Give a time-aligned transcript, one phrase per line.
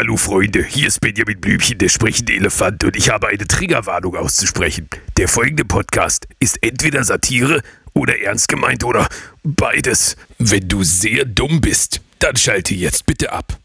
[0.00, 4.88] Hallo Freunde, hier ist Benjamin Blümchen, der sprechende Elefant und ich habe eine Triggerwarnung auszusprechen.
[5.18, 7.60] Der folgende Podcast ist entweder Satire
[7.92, 9.06] oder ernst gemeint oder
[9.44, 10.16] beides.
[10.38, 13.58] Wenn du sehr dumm bist, dann schalte jetzt bitte ab.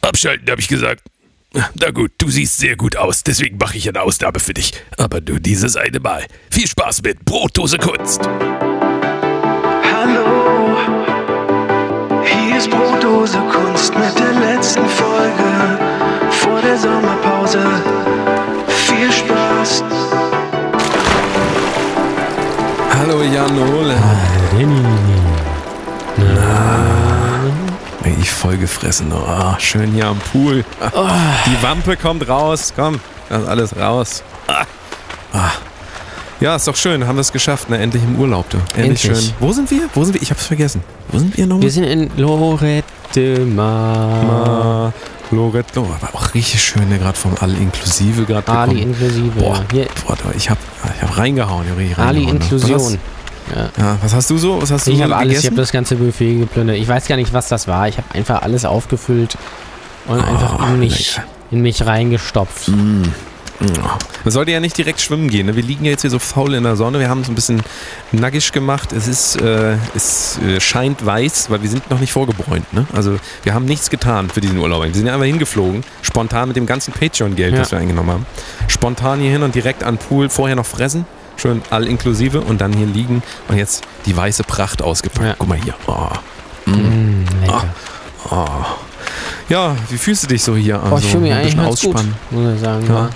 [0.00, 1.02] Abschalten, habe ich gesagt.
[1.74, 4.74] Na gut, du siehst sehr gut aus, deswegen mache ich eine Ausnahme für dich.
[4.96, 6.24] Aber nur dieses eine Mal.
[6.52, 8.20] Viel Spaß mit Brotdose Kunst.
[13.12, 15.78] Brotdose Kunst mit der letzten Folge
[16.30, 17.60] vor der Sommerpause.
[18.68, 19.84] Viel Spaß.
[22.98, 23.96] Hallo Jan Ole.
[28.02, 29.12] Ey, Ich voll gefressen.
[29.12, 30.64] Oh, schön hier am Pool.
[31.46, 32.72] Die Wampe kommt raus.
[32.74, 34.22] Komm, das ist alles raus.
[34.46, 34.64] Ah.
[35.34, 35.50] Ah.
[36.40, 37.06] Ja, ist doch schön.
[37.06, 37.68] Haben wir es geschafft.
[37.68, 37.76] Ne?
[37.78, 38.48] Endlich im Urlaub.
[38.48, 38.56] Du.
[38.74, 39.26] Endlich, Endlich.
[39.26, 39.34] schön.
[39.38, 39.90] Wo sind wir?
[39.94, 40.22] Wo sind wir?
[40.22, 40.82] Ich hab's vergessen.
[41.10, 41.62] Wo sind wir nochmal?
[41.64, 42.84] Wir sind in Lorette
[43.20, 44.90] Mar.
[44.90, 44.92] Ah,
[45.30, 45.86] Loretto.
[46.00, 46.98] Aber auch richtig schön, ne?
[46.98, 48.92] gerade vom All-Inklusive gerade Ali gekommen.
[48.94, 49.40] inklusive.
[49.40, 50.58] Boah, Hier, boah, ich hab,
[50.94, 51.66] ich hab reingehauen.
[51.78, 52.22] Ich hab ne?
[52.22, 52.98] Inklusion.
[53.50, 54.62] Was, ja, was hast du so?
[54.62, 56.76] Was hast du Ich so habe alles, ich habe das ganze Buffet geplündert.
[56.76, 57.88] Ich weiß gar nicht, was das war.
[57.88, 59.36] Ich habe einfach alles aufgefüllt
[60.06, 61.28] und einfach in mich, lecker.
[61.50, 62.70] in mich reingestopft.
[64.24, 65.46] Man sollte ja nicht direkt schwimmen gehen.
[65.46, 65.56] Ne?
[65.56, 66.98] Wir liegen ja jetzt hier so faul in der Sonne.
[66.98, 67.62] Wir haben es ein bisschen
[68.12, 68.92] nackig gemacht.
[68.92, 72.72] Es ist, äh, es äh, scheint weiß, weil wir sind noch nicht vorgebräunt.
[72.72, 72.86] Ne?
[72.92, 74.84] Also wir haben nichts getan für diesen Urlaub.
[74.84, 77.60] Wir sind ja einfach hingeflogen, spontan mit dem ganzen Patreon-Geld, Ja.
[77.60, 78.26] das wir eingenommen haben.
[78.68, 81.04] Spontan hier hin und direkt an Pool, vorher noch fressen.
[81.36, 85.26] Schön all inklusive und dann hier liegen und jetzt die weiße Pracht ausgepackt.
[85.26, 85.34] Ja.
[85.38, 85.74] Guck mal hier.
[85.86, 86.70] Oh.
[86.70, 87.64] Mm, lecker.
[88.30, 88.46] Oh.
[89.48, 90.80] Ja, wie fühlst du dich so hier?
[90.90, 92.86] Oh, ich fühle mich ein eigentlich bisschen ganz gut, muss ich sagen.
[92.86, 93.10] Ja.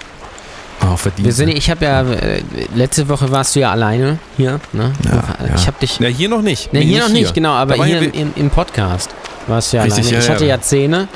[0.83, 1.25] Oh, verdient.
[1.27, 2.43] Wir sind, ich habe ja, äh,
[2.75, 4.61] letzte Woche warst du ja alleine hier.
[4.73, 4.93] Ne?
[5.05, 5.23] Ja,
[5.55, 5.67] ich ja.
[5.69, 6.73] habe dich, Na, hier noch nicht.
[6.73, 9.11] ne, Nee, hier noch nicht, genau, aber Da war hier im, im, im Podcast
[9.47, 10.19] warst du ja Richtig, alleine.
[10.19, 10.35] ich ja.
[10.35, 11.09] hatte ja Zähne,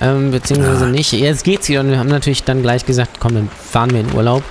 [0.00, 0.88] ähm, beziehungsweise Ah.
[0.88, 1.12] nicht.
[1.12, 4.12] Jetzt geht's wieder und wir haben natürlich dann gleich gesagt, komm, dann fahren wir in
[4.14, 4.42] Urlaub.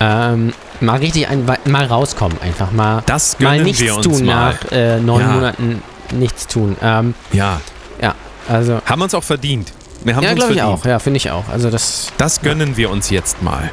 [0.00, 3.02] Ähm, mal richtig ein, mal rauskommen, einfach mal.
[3.06, 4.54] Das mal nichts wir uns tun mal.
[4.64, 5.26] nach äh, neun Ja.
[5.28, 5.82] Monaten
[6.12, 6.76] nichts tun.
[6.82, 7.60] Ähm, Ja,
[8.00, 8.14] ja,
[8.48, 8.80] also.
[8.86, 9.72] haben wir uns auch verdient.
[10.04, 10.84] Wir haben Ja, glaube ich auch.
[10.84, 11.48] Ja, finde ich auch.
[11.48, 12.12] Also das.
[12.18, 13.70] Das gönnen wir uns jetzt mal.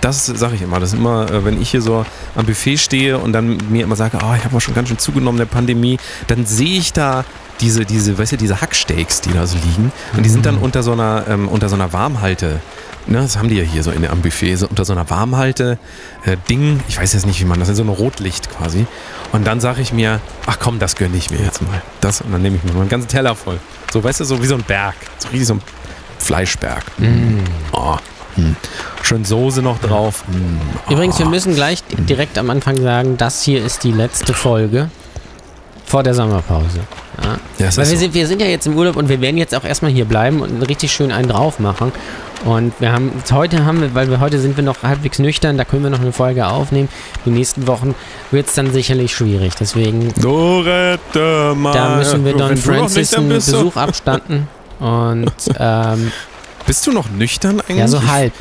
[0.00, 0.78] Das sage ich immer.
[0.80, 2.04] Das ist immer, äh, wenn ich hier so
[2.36, 4.98] am Buffet stehe und dann mir immer sage, oh, ich habe auch schon ganz schön
[4.98, 7.24] zugenommen in der Pandemie, dann sehe ich da
[7.60, 9.92] diese, diese, weißt du, diese Hacksteaks, die da so liegen.
[10.16, 12.60] Und die sind dann unter so einer, ähm, unter so einer Warmhalte.
[13.06, 15.78] Ne, das haben die ja hier so in, am Buffet, so unter so einer Warmhalte
[16.26, 18.86] äh, Ding, ich weiß jetzt nicht, wie man das ist, so ein Rotlicht quasi.
[19.32, 21.82] Und dann sage ich mir, ach komm, das gönne ich mir jetzt mal.
[22.00, 23.58] Das, und dann nehme ich mir mal einen ganzen Teller voll.
[23.92, 24.94] So, weißt du, so wie so ein Berg.
[25.18, 25.62] So richtig so ein
[26.18, 26.84] Fleischberg.
[27.72, 27.96] Oh,
[28.34, 28.56] hm.
[29.02, 30.24] Schön Soße noch drauf.
[30.30, 30.60] Hm.
[30.90, 34.90] Übrigens, wir müssen gleich direkt am Anfang sagen, das hier ist die letzte Folge
[35.88, 36.80] vor der Sommerpause.
[37.22, 37.38] Ja.
[37.58, 37.96] Ja, Weil wir so.
[37.96, 40.40] sind, wir sind ja jetzt im Urlaub und wir werden jetzt auch erstmal hier bleiben
[40.40, 41.92] und richtig schön einen drauf machen.
[42.44, 45.64] Und wir haben heute haben wir, weil wir heute sind wir noch halbwegs nüchtern, da
[45.64, 46.88] können wir noch eine Folge aufnehmen.
[47.26, 47.96] Die nächsten Wochen
[48.30, 49.54] wird es dann sicherlich schwierig.
[49.58, 51.72] Deswegen Dorette, mal.
[51.72, 54.46] da müssen wir Don Francis einen Besuch abstatten.
[54.78, 56.12] Und ähm,
[56.66, 57.78] Bist du noch nüchtern eigentlich?
[57.78, 58.32] ja, so halb.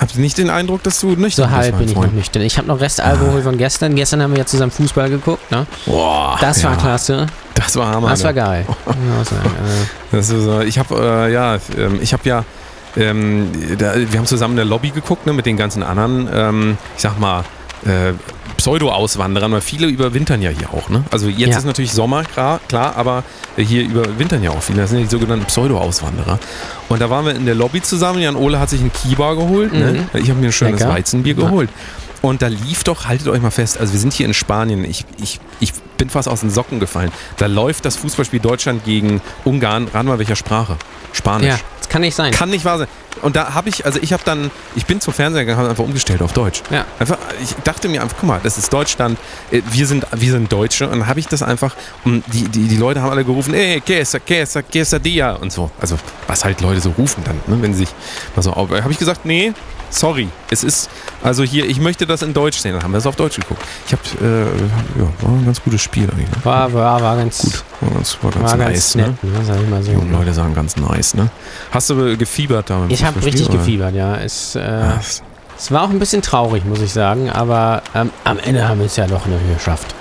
[0.00, 2.12] Ich habe nicht den Eindruck, dass du nüchtern So bist, halb mein bin ich noch
[2.12, 2.42] nüchtern.
[2.42, 3.96] Ich habe noch Restalkohol von gestern.
[3.96, 5.50] Gestern haben wir ja zusammen Fußball geguckt.
[5.50, 5.66] Ne?
[5.86, 7.26] Boah, Das war ja, klasse.
[7.54, 8.10] Das war Hammer.
[8.10, 8.40] Das war ne?
[8.40, 8.66] geil.
[10.12, 12.44] Das ist, äh, ich habe äh, ja, ähm, ich habe ja,
[12.96, 16.78] ähm, da, wir haben zusammen in der Lobby geguckt ne, mit den ganzen anderen, ähm,
[16.96, 17.44] ich sag mal,
[17.84, 18.12] äh,
[18.58, 20.88] Pseudo-Auswanderern, weil viele überwintern ja hier auch.
[20.90, 21.04] Ne?
[21.10, 21.58] Also jetzt Ja.
[21.58, 23.24] ist natürlich Sommer, klar, klar, aber
[23.56, 24.82] hier überwintern ja auch viele.
[24.82, 26.38] Das sind ja die sogenannten Pseudo-Auswanderer.
[26.88, 28.20] Und da waren wir in der Lobby zusammen.
[28.20, 29.72] Jan Ole hat sich ein Kiba geholt.
[29.72, 30.06] Ne?
[30.14, 30.92] Ich habe mir ein schönes Lecker.
[30.92, 31.44] Weizenbier Ja.
[31.44, 31.70] geholt.
[32.20, 35.04] Und da lief doch, haltet euch mal fest, also wir sind hier in Spanien, ich,
[35.22, 37.12] ich, ich bin fast aus den Socken gefallen.
[37.36, 40.76] Da läuft das Fußballspiel Deutschland gegen Ungarn, rat mal welcher Sprache?
[41.12, 41.48] Spanisch.
[41.48, 42.32] ja, das kann nicht sein.
[42.32, 42.88] Kann nicht wahr sein.
[43.22, 45.84] Und da habe ich, also ich habe dann, ich bin zum Fernseher gegangen, habe einfach
[45.84, 46.62] umgestellt auf Deutsch.
[46.70, 46.84] Ja.
[46.98, 49.18] Einfach, ich dachte mir einfach, guck mal, das ist Deutschland,
[49.50, 50.84] äh, wir sind, wir sind Deutsche.
[50.84, 53.80] Und dann habe ich das einfach, und die, die, die Leute haben alle gerufen, ey,
[53.80, 55.70] Kesa, Kesa, Quesadilla und so.
[55.80, 57.94] Also, was halt Leute so rufen dann, ne, wenn sie sich
[58.36, 58.70] mal so auf.
[58.70, 59.52] Habe ich gesagt, nee,
[59.90, 60.90] sorry, es ist,
[61.22, 62.74] also hier, ich möchte das in Deutsch sehen.
[62.74, 63.62] Dann haben wir es auf Deutsch geguckt.
[63.86, 66.28] Ich habe, äh, ja, war ein ganz gutes Spiel eigentlich.
[66.28, 66.36] Ne?
[66.44, 69.02] War, war, war ganz Gut, war ganz, war ganz War nice, ganz ne?
[69.02, 69.44] nett, ne?
[69.46, 69.90] Sag ich mal so.
[69.90, 71.30] Die jungen Leute sagen ganz nice, ne?
[71.70, 72.78] Hast du gefiebert da?
[72.78, 73.58] beim Ich habe richtig oder?
[73.58, 74.16] gefiebert, ja.
[74.16, 75.00] Es, äh, Ah,
[75.58, 78.86] es war auch ein bisschen traurig, muss ich sagen, aber ähm, am Ende haben wir
[78.86, 79.94] es ja doch noch geschafft.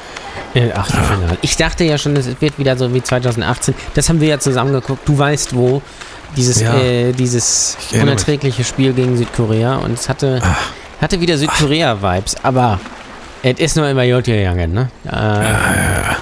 [0.53, 1.37] Den Achtelfinale.
[1.41, 3.73] Ich dachte ja schon, es wird wieder so wie 2018.
[3.95, 5.07] Das haben wir ja zusammen geguckt.
[5.07, 5.81] Du weißt wo.
[6.37, 6.75] Dieses, Ja.
[6.77, 8.11] äh, dieses Ich erinnere mich.
[8.13, 10.41] unerträgliche Spiel gegen Südkorea und es hatte,
[11.01, 12.79] hatte wieder Südkorea-Vibes, aber
[13.43, 14.89] es ist nur immer gut gegangen, ne?
[15.05, 16.13] Äh,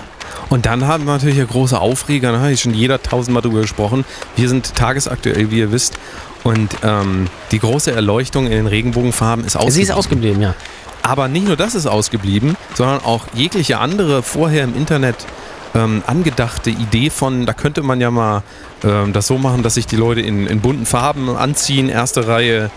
[0.48, 3.62] Und Und dann haben wir natürlich eine große Aufreger, da hat schon jeder tausendmal drüber
[3.62, 4.06] gesprochen.
[4.36, 5.96] Wir sind tagesaktuell, wie ihr wisst.
[6.44, 9.74] Und ähm, die große Erleuchtung in den Regenbogenfarben ist ausgeblieben.
[9.76, 10.54] Sie ist ausgeblieben, ja.
[11.02, 15.16] Aber nicht nur das ist ausgeblieben, sondern auch jegliche andere vorher im Internet
[15.76, 18.42] ähm, angedachte Idee von, da könnte man ja mal
[18.84, 21.90] ähm, das so machen, dass sich die Leute in, in bunten Farben anziehen.
[21.90, 22.72] Erste Reihe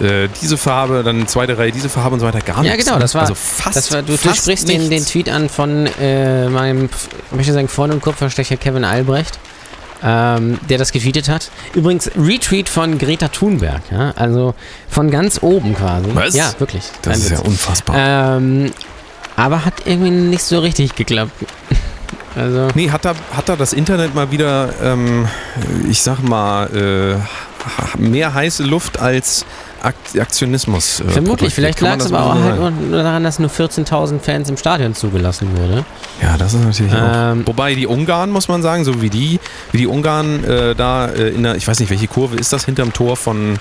[0.00, 2.40] äh, diese Farbe, dann zweite Reihe diese Farbe und so weiter.
[2.40, 2.86] Gar Ja, nichts.
[2.86, 5.04] genau, das war, also fast, das war du, du fast sprichst den, den.
[5.04, 6.88] Tweet an von äh, meinem,
[7.30, 9.38] ich möchte sagen, Freund und Kupferstecher Kevin Albrecht,
[10.02, 11.50] ähm, der das getweetet hat.
[11.74, 14.54] Übrigens, Retweet von Greta Thunberg, ja, also
[14.88, 16.10] von ganz oben quasi.
[16.14, 16.34] Was?
[16.34, 16.84] Ja, wirklich.
[17.02, 17.46] Das ist ja Witz.
[17.46, 17.96] unfassbar.
[18.36, 18.72] Ähm,
[19.36, 21.32] aber hat irgendwie nicht so richtig geklappt.
[22.36, 25.28] Also, Nee, hat da, hat da das Internet mal wieder, ähm,
[25.88, 29.44] ich sag mal, äh, mehr heiße Luft als
[29.82, 31.00] Ak Aktionismus.
[31.00, 31.52] Äh, vermutlich.
[31.54, 35.48] Vielleicht lag es aber auch halt nur daran, dass nur 14.000 Fans im Stadion zugelassen
[35.56, 35.84] wurde.
[36.20, 37.48] Ja, das ist natürlich Ähm, auch.
[37.48, 39.40] Wobei die Ungarn, muss man sagen, so wie die,
[39.72, 42.64] wie die Ungarn äh, da äh, in der, ich weiß nicht, welche Kurve ist das,
[42.64, 43.58] hinterm Tor von,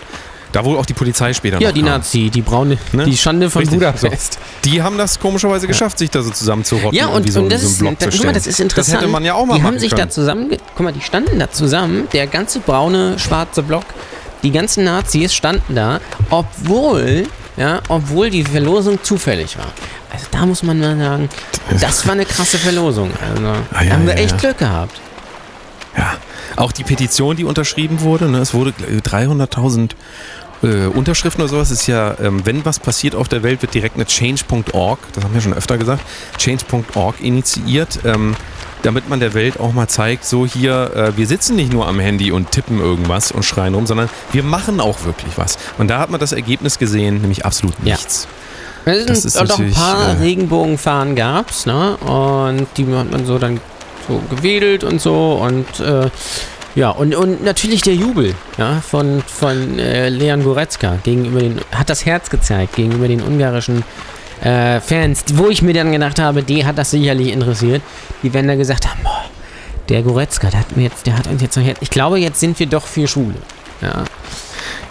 [0.52, 1.90] da wo auch die Polizei später Ja, die kam.
[1.90, 3.06] Nazi, die braune, Ne?
[3.06, 4.40] die Schande von Richtig, Budapest.
[4.66, 7.68] Die haben das komischerweise geschafft, sich da so zusammenzurotten Ja, und, so, und das so
[7.68, 8.94] ist, da, guck mal, das ist interessant.
[8.96, 10.04] Das hätte man ja auch mal Die haben sich können.
[10.04, 13.86] da zusammen, guck mal, die standen da zusammen, der ganze braune, schwarze Block,
[14.44, 16.00] die ganzen Nazis standen da,
[16.30, 17.28] obwohl,
[17.58, 19.68] ja, obwohl die Verlosung zufällig war.
[20.12, 21.30] Also da muss man mal sagen,
[21.80, 23.12] das war eine krasse Verlosung.
[23.22, 24.38] Also Ah, ja, da haben wir ja, echt ja.
[24.38, 25.00] Glück gehabt.
[25.98, 26.14] Ja,
[26.56, 29.92] auch die Petition, die unterschrieben wurde, ne, es wurde äh, 300.000
[30.64, 33.96] äh, Unterschriften oder sowas, ist ja, ähm, wenn was passiert auf der Welt, wird direkt
[33.96, 36.04] eine Change.org, das haben wir schon öfter gesagt,
[36.38, 38.36] Change.org initiiert, ähm,
[38.84, 42.00] damit man der Welt auch mal zeigt, so hier, äh, wir sitzen nicht nur am
[42.00, 45.58] Handy und tippen irgendwas und schreien rum, sondern wir machen auch wirklich was.
[45.78, 47.96] Und da hat man das Ergebnis gesehen, nämlich absolut Ja.
[47.96, 48.28] nichts.
[48.84, 51.98] Es Das sind doch ein paar äh, Regenbogenfahnen gab's, ne?
[51.98, 53.60] Und die hat man so dann
[54.08, 56.10] so gewedelt und so und äh,
[56.76, 61.90] ja, und, und natürlich der Jubel ja, von, von äh, Leon Goretzka gegenüber den, hat
[61.90, 63.84] das Herz gezeigt gegenüber den ungarischen
[64.42, 67.82] äh, Fans, wo ich mir dann gedacht habe, die hat das sicherlich interessiert.
[68.24, 69.26] Die werden da gesagt haben, boah,
[69.90, 71.78] der Goretzka, der hat, mir jetzt, der hat uns jetzt noch Herz.
[71.82, 73.36] Ich glaube, jetzt sind wir doch für Schule.
[73.82, 74.06] Ja,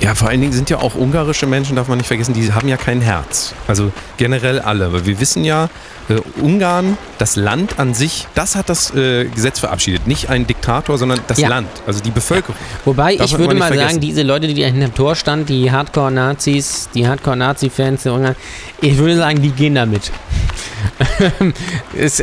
[0.01, 2.69] Ja, vor allen Dingen sind ja auch ungarische Menschen, darf man nicht vergessen, die haben
[2.69, 3.55] ja kein Herz.
[3.69, 4.93] Also generell alle.
[4.93, 5.69] Weil wir wissen ja,
[6.09, 10.07] äh, Ungarn, das Land an sich, das hat das äh, Gesetz verabschiedet.
[10.07, 11.49] Nicht ein Diktator, sondern das Ja.
[11.49, 12.57] Land, also die Bevölkerung.
[12.87, 13.89] Wobei, Darf ich würde mal vergessen.
[13.91, 18.37] sagen, diese Leute, die da hinterm Tor standen, die Hardcore-Nazis, die Hardcore-Nazi-Fans der Ungarn,
[18.81, 20.11] ich würde sagen, die gehen damit.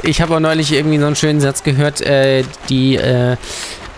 [0.03, 3.38] Ich habe auch neulich irgendwie so einen schönen Satz gehört, äh, die, äh,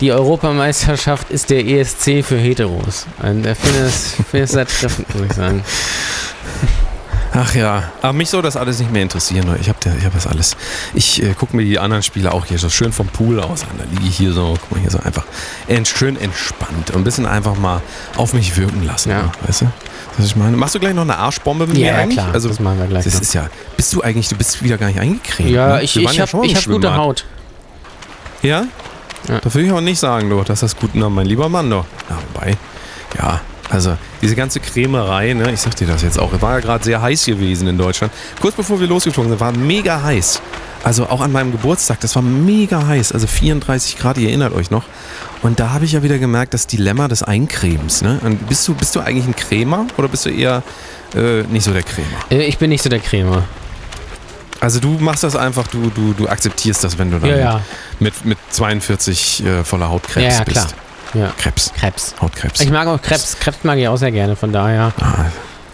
[0.02, 3.06] die Europameisterschaft ist der ESC für Heteros.
[3.22, 5.64] Und ich finde es sehr treffend, muss ich sagen.
[7.32, 9.56] Ach ja, aber mich soll das alles nicht mehr interessieren.
[9.62, 10.58] Ich habe ich hab das alles.
[10.96, 13.70] Ich äh, gucke mir die anderen Spiele auch hier so schön vom Pool aus an.
[13.78, 15.26] Da liege ich hier so, guck mal hier so einfach
[15.68, 17.82] ent, schön entspannt und ein bisschen einfach mal
[18.18, 19.12] auf mich wirken lassen.
[19.12, 19.24] Ja.
[19.24, 19.32] ne?
[19.46, 19.72] Weißt du?
[20.18, 20.58] Was ich meine?
[20.58, 22.18] Machst du gleich noch eine Arschbombe mit mir Ja, eigentlich?
[22.18, 23.22] klar, Also, das machen wir gleich Das noch.
[23.22, 23.48] ist ja,
[23.78, 25.50] bist du eigentlich, du bist wieder gar nicht eingecremt.
[25.52, 25.84] Ja, ne?
[25.84, 26.96] ich, ich ja im ich hab gute.
[26.96, 27.26] Haut.
[28.42, 28.66] Ja?
[29.30, 29.40] Ja.
[29.40, 31.86] Da will ich aber nicht sagen, du, dass das gut, na, mein lieber Mann, doch.
[32.10, 32.58] Ja, wobei,
[33.18, 36.84] ja, also diese ganze Cremerei, ne, ich sag dir das jetzt auch, war ja gerade
[36.84, 38.12] sehr heiß gewesen in Deutschland.
[38.42, 40.42] Kurz bevor wir losgeflogen sind, war mega heiß.
[40.84, 44.72] Also auch an meinem Geburtstag, das war mega heiß, also 34 Grad, ihr erinnert euch
[44.72, 44.86] noch.
[45.42, 48.02] Und da habe ich ja wieder gemerkt, das Dilemma des Eincremes.
[48.02, 48.20] Ne?
[48.24, 50.64] Und bist, du, bist du eigentlich ein Cremer oder bist du eher
[51.16, 52.08] äh, nicht so der Cremer?
[52.32, 53.44] Äh, Ich bin nicht so der Creme.
[54.62, 57.62] Also du machst das einfach, du, du, du akzeptierst das, wenn du dann Ja, ja.
[58.00, 60.52] Mit, mit 42 äh, voller Hautkrebs Ja, ja, bist.
[60.52, 60.68] klar.
[61.14, 61.34] Ja.
[61.38, 61.72] Krebs.
[61.76, 62.14] Krebs.
[62.22, 62.60] Hautkrebs.
[62.62, 63.38] Ich mag auch Krebs.
[63.40, 64.92] Krebs mag ich auch sehr gerne, von daher.
[65.02, 65.26] Ah,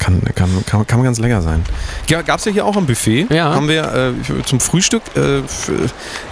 [0.05, 1.63] kann, kann, kann, kann ganz lecker sein.
[2.09, 3.27] Ja, Gab es ja hier auch am Buffet.
[3.29, 3.53] Ja.
[3.55, 5.41] Haben wir äh, zum Frühstück, äh,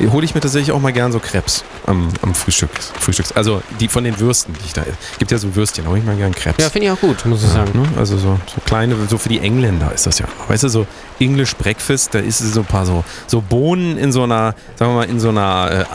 [0.09, 3.31] hole ich mir tatsächlich auch mal gern so Krebs am, am Frühstück, Frühstücks.
[3.31, 4.83] Also die von den Würsten, die ich da
[5.17, 6.61] Gibt ja so Würstchen, hole ich mal gern Krebs.
[6.61, 7.71] Ja, finde ich auch gut, muss ich sagen.
[7.73, 7.87] Ne?
[7.97, 10.25] Also so, so kleine, so für die Engländer ist das ja.
[10.47, 10.85] Weißt du, so
[11.19, 14.91] English Breakfast, da ist es so ein paar so, so Bohnen in so einer, sagen
[14.91, 15.85] wir mal, in so einer äh, äh,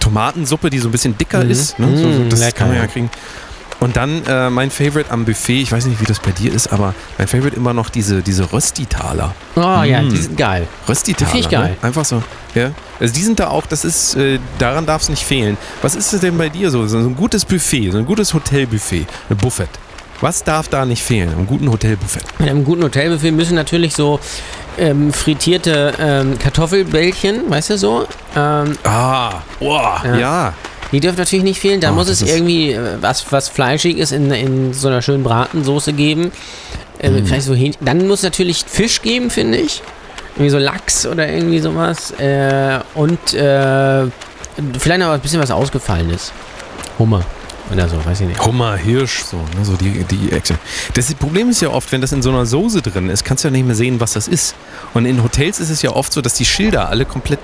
[0.00, 1.50] Tomatensuppe, die so ein bisschen dicker Mhm.
[1.50, 1.78] ist.
[1.78, 1.96] Ne?
[1.96, 2.88] So, so, Mm, das lecker, kann man ja ja.
[2.88, 3.10] kriegen.
[3.80, 6.72] Und dann äh, mein Favorite am Buffet, ich weiß nicht, wie das bei dir ist,
[6.72, 9.34] aber mein Favorite immer noch diese, diese Röstitaler.
[9.56, 10.10] Oh ja, Mm.
[10.10, 10.66] die sind geil.
[10.88, 11.30] Röstitaler.
[11.30, 11.70] Die find ich geil.
[11.70, 11.76] Ne?
[11.82, 12.22] Einfach so.
[12.54, 12.70] Ja.
[13.00, 15.56] Also die sind da auch, das ist, äh, daran darf es nicht fehlen.
[15.82, 16.86] Was ist es denn bei dir so?
[16.86, 19.68] So ein gutes Buffet, so ein gutes Hotelbuffet, ein Buffet.
[20.24, 21.30] Was darf da nicht fehlen?
[21.38, 22.20] Im guten Hotelbuffet.
[22.38, 24.18] Mit einem guten Hotelbuffet müssen natürlich so
[24.78, 28.06] ähm, frittierte ähm, Kartoffelbällchen, weißt du so?
[28.34, 30.16] Ähm, Ah, boah, Ja.
[30.16, 30.52] ja.
[30.92, 31.80] die dürfen natürlich nicht fehlen.
[31.82, 35.24] Da Oh, muss es ist- irgendwie äh, was, was Fleischiges in, in so einer schönen
[35.24, 36.32] Bratensoße geben.
[37.00, 37.26] Äh, Mhm.
[37.26, 37.84] Vielleicht so Hähnchen.
[37.84, 39.82] Dann muss es natürlich Fisch geben, finde ich.
[40.36, 42.12] irgendwie so Lachs oder irgendwie sowas.
[42.12, 44.06] Äh, und äh,
[44.78, 46.32] vielleicht noch ein bisschen was Ausgefallenes.
[46.98, 47.22] Hummer
[47.72, 48.44] oder so, weiß ich nicht.
[48.44, 50.58] Hummer, Hirsch, so, ne, so die, die Action.
[50.94, 53.48] Das Problem ist ja oft, wenn das in so einer Soße drin ist, kannst du
[53.48, 54.54] ja nicht mehr sehen, was das ist.
[54.92, 57.40] Und in Hotels ist es ja oft so, dass die Schilder alle komplett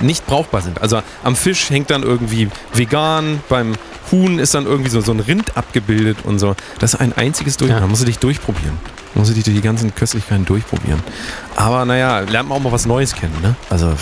[0.00, 0.80] nicht brauchbar sind.
[0.82, 3.74] Also am Fisch hängt dann irgendwie vegan, beim
[4.10, 6.54] Huhn ist dann irgendwie so, so ein Rind abgebildet und so.
[6.78, 7.70] Das ist ein einziges Durch.
[7.70, 7.80] Ja.
[7.80, 8.78] Da musst du dich durchprobieren.
[9.14, 11.00] Da musst du dich durch die ganzen Köstlichkeiten durchprobieren.
[11.56, 13.56] Aber naja, lernt man auch mal was Neues kennen, ne?
[13.70, 13.92] Also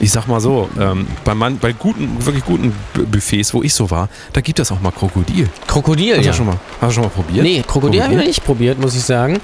[0.00, 3.72] ich sag mal so, ähm, bei, man, bei guten, wirklich guten Bu- Buffets, wo ich
[3.74, 5.48] so war, da gibt es auch mal Krokodil.
[5.66, 6.30] Krokodil, Hast ja.
[6.32, 7.42] du schon mal, hast du schon mal probiert?
[7.44, 9.40] Nee, Krokodil habe ich noch nicht probiert, muss ich sagen.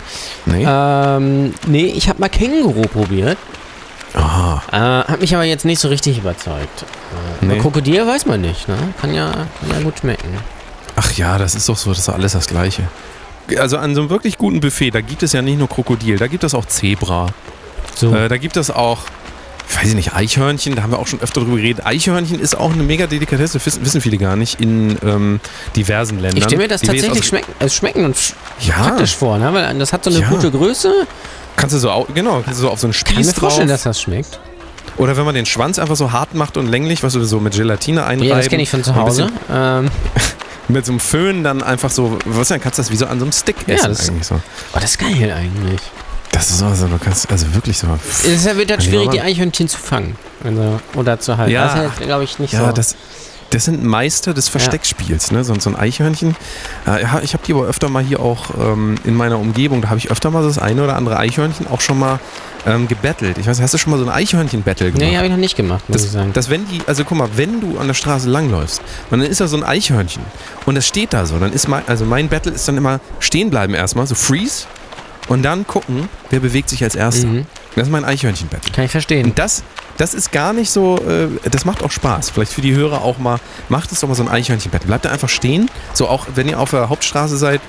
[0.47, 0.65] Nee?
[0.69, 3.39] Ähm, nee, ich habe mal Känguru probiert.
[4.15, 4.63] Aha.
[4.73, 6.83] Äh, hat mich aber jetzt nicht so richtig überzeugt.
[6.83, 7.59] Äh, Nee.
[7.59, 8.77] Krokodil weiß man nicht, ne?
[9.01, 10.29] Kann ja, kann ja gut schmecken.
[10.97, 12.83] Ach ja, das ist doch so, das ist doch alles das Gleiche.
[13.59, 16.27] Also an so einem wirklich guten Buffet, da gibt es ja nicht nur Krokodil, da
[16.27, 17.29] gibt es auch Zebra.
[17.95, 18.13] So.
[18.15, 18.99] Äh, da gibt es auch,
[19.77, 21.85] weiß ich nicht, Eichhörnchen, da haben wir auch schon öfter drüber geredet.
[21.87, 25.41] Eichhörnchen ist auch eine mega Delikatesse, wissen, viele gar nicht, in ähm,
[25.77, 26.39] diversen Ländern.
[26.39, 29.39] ich stelle mir das Die wir tatsächlich schmecken, äh, schmecken und sch Ja, praktisch vor,
[29.39, 29.53] ne?
[29.53, 30.29] Weil das hat so eine Ja.
[30.29, 30.93] gute Größe.
[31.57, 33.39] kannst du so, au- genau, kannst du so auf so einen Kann ich mir Spieß
[33.41, 34.41] vorstellen, dass das schmeckt.
[34.97, 37.55] Oder wenn man den Schwanz einfach so hart macht und länglich, was du so mit
[37.55, 38.29] Gelatine einreiben.
[38.29, 39.29] Ja, das kenne ich von zu Hause.
[39.53, 39.89] Ähm,
[40.71, 43.19] Mit so einem Föhn dann einfach so, was dann kannst du das wie so an
[43.19, 44.35] so einem Stick Ja, essen das- eigentlich so.
[44.35, 44.41] oh,
[44.79, 45.81] das ist geil eigentlich.
[46.39, 47.87] Das ist so, also, du kannst, also wirklich so.
[48.09, 49.21] Es ist ja- wird dann ich schwierig, die.
[49.21, 50.17] Eichhörnchen zu fangen.
[50.45, 51.53] Also, oder zu halten.
[51.53, 51.65] Ja.
[51.65, 52.73] Das ist halt, glaube ich, nicht Ja, so.
[52.73, 52.95] das,
[53.51, 55.43] das sind Meister des Versteckspiels, ne?
[55.43, 56.37] So, so ein Eichhörnchen.
[56.87, 59.89] Äh, ja, ich habe die aber öfter mal hier auch ähm, in meiner Umgebung, da
[59.89, 62.21] habe ich öfter mal so das eine oder andere Eichhörnchen auch schon mal
[62.67, 63.39] ähm, gebettelt.
[63.39, 65.01] Ich weiß, hast du schon mal so ein Eichhörnchen-Battle gemacht?
[65.11, 66.33] nee, habe ich noch nicht gemacht, muss ich Das, sagen.
[66.35, 69.49] das, wenn die, also guck mal, wenn du an der Straße langläufst dann ist da
[69.49, 70.23] so ein Eichhörnchen
[70.67, 73.49] und das steht da so, dann ist mein, also mein Battle ist dann immer stehen
[73.51, 74.67] bleiben erstmal, so freeze
[75.29, 77.27] und dann gucken, wer bewegt sich als erster.
[77.27, 77.47] Mhm.
[77.75, 78.73] Das ist mein Eichhörnchen-Battle.
[78.73, 79.27] Kann ich verstehen.
[79.27, 79.63] Und das,
[79.99, 82.31] das ist gar nicht so, äh, das macht auch Spaß.
[82.31, 84.87] Vielleicht für die Hörer auch mal, macht es doch mal so ein Eichhörnchenbett.
[84.87, 87.61] Bleibt da einfach stehen, so auch wenn ihr auf der Hauptstraße seid,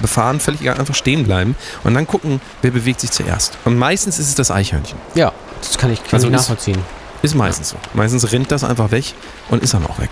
[0.00, 3.58] befahren, völlig egal, einfach stehen bleiben und dann gucken, wer bewegt sich zuerst.
[3.64, 4.98] Und meistens ist es das Eichhörnchen.
[5.14, 6.78] Ja, das kann ich, kann Also ich ist- nachvollziehen.
[7.22, 7.76] Ist meistens so.
[7.92, 9.12] Meistens rennt das einfach weg
[9.50, 10.08] und ist dann auch weg.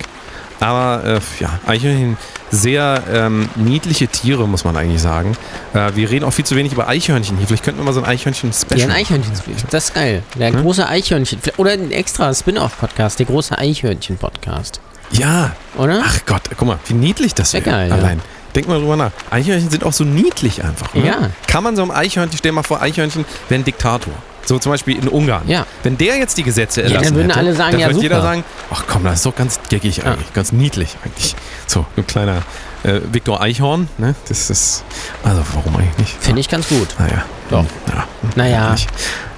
[0.61, 2.17] Aber äh, ja, Eichhörnchen,
[2.51, 5.37] sehr ähm, niedliche Tiere, muss man eigentlich sagen.
[5.75, 7.47] Äh, wir reden auch viel zu wenig über Eichhörnchen hier.
[7.47, 9.01] Vielleicht könnten wir mal so ein Eichhörnchen-Special Ja, ein machen.
[9.01, 9.33] Eichhörnchen.
[9.71, 10.23] Das ist geil.
[10.35, 10.63] Der Hm?
[10.63, 11.39] große Eichhörnchen.
[11.59, 13.19] Oder ein extra Spin-off-Podcast.
[13.19, 14.81] Der große Eichhörnchen-Podcast.
[15.11, 16.03] Ja, Oder?
[16.05, 17.77] Ach Gott, guck mal, wie niedlich das Sehr wäre.
[17.77, 17.95] geil, ja.
[17.95, 18.21] Allein.
[18.55, 19.11] Denk mal drüber nach.
[19.31, 20.93] Eichhörnchen sind auch so niedlich einfach.
[20.95, 21.07] Ne?
[21.07, 21.31] Ja.
[21.47, 24.13] Kann man so einem Eichhörnchen, stell mal vor, Eichhörnchen wäre ein Diktator.
[24.49, 25.47] So zum Beispiel in Ungarn.
[25.47, 25.67] Ja.
[25.83, 28.17] Wenn der jetzt die Gesetze dann erlassen würden hätte, alle sagen, dann ja, würde jeder
[28.17, 28.29] super.
[28.29, 31.37] sagen, ach komm, das ist doch ganz geckig eigentlich, ganz niedlich eigentlich.
[31.67, 32.43] So, ein kleiner
[32.83, 34.15] äh, Viktor Eichhorn, ne?
[34.29, 34.85] Das ist,
[35.23, 36.17] also warum eigentlich nicht?
[36.19, 36.89] Finde ich ganz gut.
[36.99, 37.25] Naja.
[37.51, 37.67] Doch.
[37.89, 38.77] Ja, Naja.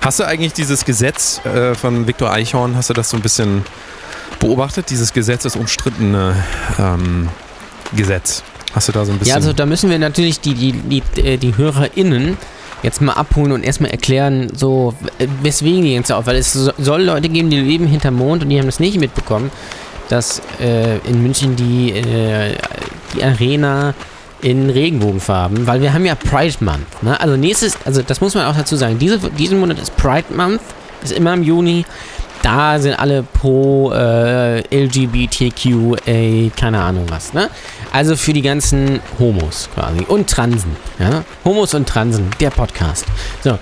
[0.01, 3.65] Hast du eigentlich dieses Gesetz äh, von Viktor Eichhorn, hast du das so ein bisschen
[4.39, 4.91] beobachtet?
[4.91, 6.37] Dieses Gesetz, das umstrittene
[6.79, 7.29] ähm,
[7.95, 8.45] Gesetz.
[8.73, 9.31] Hast du da so ein bisschen...
[9.31, 12.37] Ja, also da müssen wir natürlich die, die, die, äh, die HörerInnen
[12.83, 14.95] jetzt mal abholen und erstmal erklären, so,
[15.43, 18.49] weswegen die jetzt auch, weil es so- soll Leute geben, die leben hinterm Mond und
[18.49, 19.51] die haben das nicht mitbekommen,
[20.09, 22.57] dass äh, in München die, äh,
[23.15, 23.95] die Arena
[24.43, 27.21] in Regenbogenfarben, weil wir haben ja Pride Month, ne?
[27.21, 30.61] Also nächstes, also das muss man auch dazu sagen, diese, diesen Monat ist Pride Month,
[31.03, 31.85] ist immer im Juni,
[32.43, 37.51] da sind alle pro äh, LGBTQA, keine Ahnung was, ne?
[37.93, 41.25] Also für die ganzen Homos quasi und Transen, ja?
[41.45, 43.05] Homos und Transen, der Podcast.
[43.43, 43.59] So,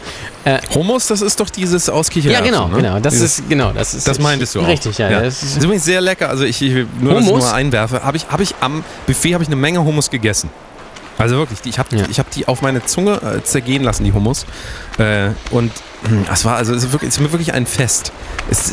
[0.75, 2.77] Homos, das ist doch dieses aus ja genau, ne?
[2.77, 4.69] genau, das Dieses, ist genau, das ist Das meintest du auch.
[4.69, 5.21] Richtig, ja, ja.
[5.21, 6.29] Das Das ist, ist übrigens sehr lecker.
[6.29, 7.45] Also ich, ich nur, dass ich Hummus?
[7.45, 10.51] nur einwerfe, habe ich, hab ich am Buffet habe ich eine Menge Hummus gegessen.
[11.19, 12.05] Also wirklich, die, ich habe Ja.
[12.09, 14.47] ich hab die auf meine Zunge äh, zergehen lassen, die Hummus.
[14.99, 15.73] Äh, und
[16.09, 18.13] mh, das war also es ist wirklich, es ist mir wirklich ein Fest.
[18.51, 18.73] Es,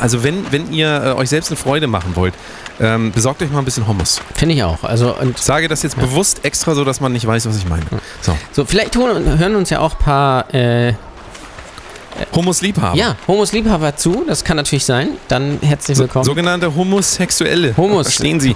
[0.00, 2.34] also wenn, wenn ihr äh, euch selbst eine Freude machen wollt,
[2.80, 4.20] ähm, besorgt euch mal ein bisschen Hummus.
[4.34, 4.84] finde ich auch.
[4.84, 6.02] Also und Ich sage das jetzt Ja.
[6.04, 7.82] bewusst extra so, dass man nicht weiß, was ich meine.
[8.20, 10.92] So, so vielleicht holen, hören uns ja auch ein paar äh,
[12.34, 12.96] Hummus-Liebhaber.
[12.96, 15.10] ja, Homos-Liebhaber zu, das kann natürlich sein.
[15.28, 16.24] Dann herzlich So, willkommen.
[16.24, 17.76] sogenannte Homosexuelle.
[17.76, 18.06] Homos.
[18.08, 18.54] Verstehen Sie?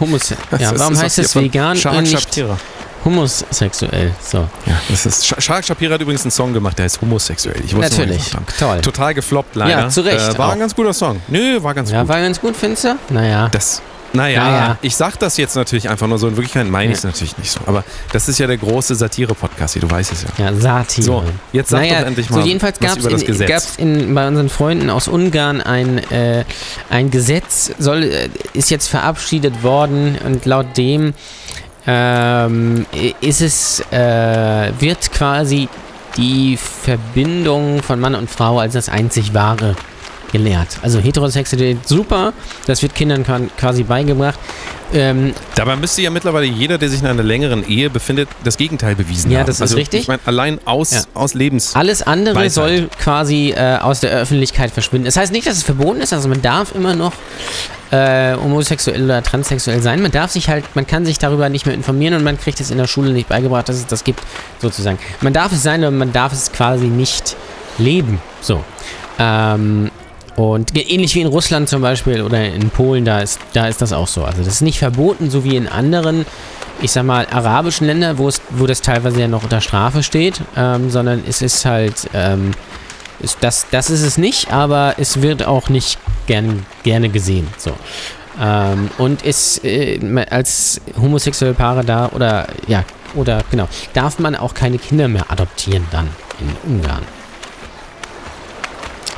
[0.50, 2.58] Das Ja, warum heißt es vegan Shark und nicht Shapira.
[3.04, 4.12] Homosexuell?
[4.22, 7.56] So, Ja, das ist Sh- Shark Shapira hat übrigens einen Song gemacht, der heißt homosexuell.
[7.64, 8.30] Ich natürlich.
[8.58, 8.80] Toll.
[8.80, 9.82] Total gefloppt leider.
[9.82, 10.52] Ja, zu Recht Äh, war auch.
[10.52, 11.20] ein ganz guter Song.
[11.28, 12.08] Nö, war ganz Ja, gut.
[12.08, 12.96] war ganz gut, findest du?
[13.10, 13.48] Naja.
[13.50, 13.82] Das,
[14.14, 14.78] naja, Naja.
[14.82, 16.28] ich sag das jetzt natürlich einfach nur so.
[16.28, 17.60] In Wirklichkeit meine ich es natürlich nicht so.
[17.66, 17.82] Aber
[18.12, 20.44] das ist ja der große Satire-Podcast hier, du weißt es ja.
[20.50, 21.02] Ja, Satire.
[21.04, 25.08] So, jetzt sag naja, doch endlich mal so jedenfalls gab es bei unseren Freunden aus
[25.08, 26.44] Ungarn ein, äh,
[26.90, 31.14] ein Gesetz, soll, äh, ist jetzt verabschiedet worden und laut dem
[31.86, 32.86] ähm,
[33.20, 35.68] ist es, äh, wird quasi
[36.16, 39.74] die Verbindung von Mann und Frau als das einzig wahre
[40.32, 40.78] gelehrt.
[40.82, 42.32] Also Heterosexualität super,
[42.66, 43.24] das wird Kindern
[43.56, 44.38] quasi beigebracht.
[44.94, 48.94] Ähm, Dabei müsste ja mittlerweile jeder, der sich in einer längeren Ehe befindet, das Gegenteil
[48.94, 49.46] bewiesen Ja, haben.
[49.46, 50.02] das ist also, richtig.
[50.02, 51.00] Ich meine, allein aus, Ja.
[51.14, 51.74] aus Lebens...
[51.74, 52.52] Alles andere Weisheit.
[52.52, 55.06] soll quasi äh, aus der Öffentlichkeit verschwinden.
[55.06, 57.12] Das heißt nicht, dass es verboten ist, also man darf immer noch
[57.90, 60.02] äh, homosexuell oder transsexuell sein.
[60.02, 62.70] Man darf sich halt, man kann sich darüber nicht mehr informieren und man kriegt es
[62.70, 64.20] in der Schule nicht beigebracht, dass es das gibt,
[64.60, 64.98] sozusagen.
[65.22, 67.36] Man darf es sein, aber man darf es quasi nicht
[67.78, 68.20] leben.
[68.42, 68.62] So.
[69.18, 69.90] Ähm,
[70.36, 73.92] und ähnlich wie in Russland zum Beispiel oder in Polen, da ist, da ist das
[73.92, 74.24] auch so.
[74.24, 76.24] Also das ist nicht verboten, so wie in anderen,
[76.80, 80.40] ich sag mal, arabischen Ländern, wo es, wo das teilweise ja noch unter Strafe steht,
[80.56, 82.52] ähm, sondern es ist halt, ähm,
[83.20, 87.46] ist das, das ist es nicht, aber es wird auch nicht gern, gerne gesehen.
[87.58, 87.72] So.
[88.40, 92.84] Ähm, und ist äh, als homosexuelle Paare da oder ja,
[93.14, 96.08] oder genau, darf man auch keine Kinder mehr adoptieren dann
[96.40, 97.02] in Ungarn.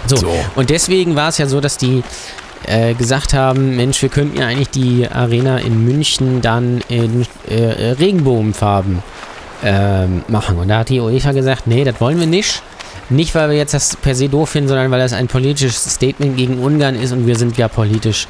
[0.06, 0.16] So.
[0.16, 0.32] So.
[0.56, 2.02] Und deswegen war es ja so, dass die
[2.66, 7.92] äh, gesagt haben, Mensch, wir könnten ja eigentlich die Arena in München dann in äh,
[7.92, 9.02] Regenbogenfarben
[9.62, 10.58] ähm, machen.
[10.58, 12.62] Und da hat die UEFA gesagt, nee, das wollen wir nicht.
[13.10, 16.36] Nicht, weil wir jetzt das per se doof finden, sondern weil das ein politisches Statement
[16.36, 18.26] gegen Ungarn ist und wir sind ja politisch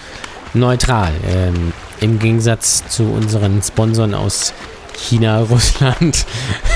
[0.52, 1.12] neutral.
[1.28, 4.52] Ähm, Im Gegensatz zu unseren Sponsoren aus
[4.96, 6.24] China, Russland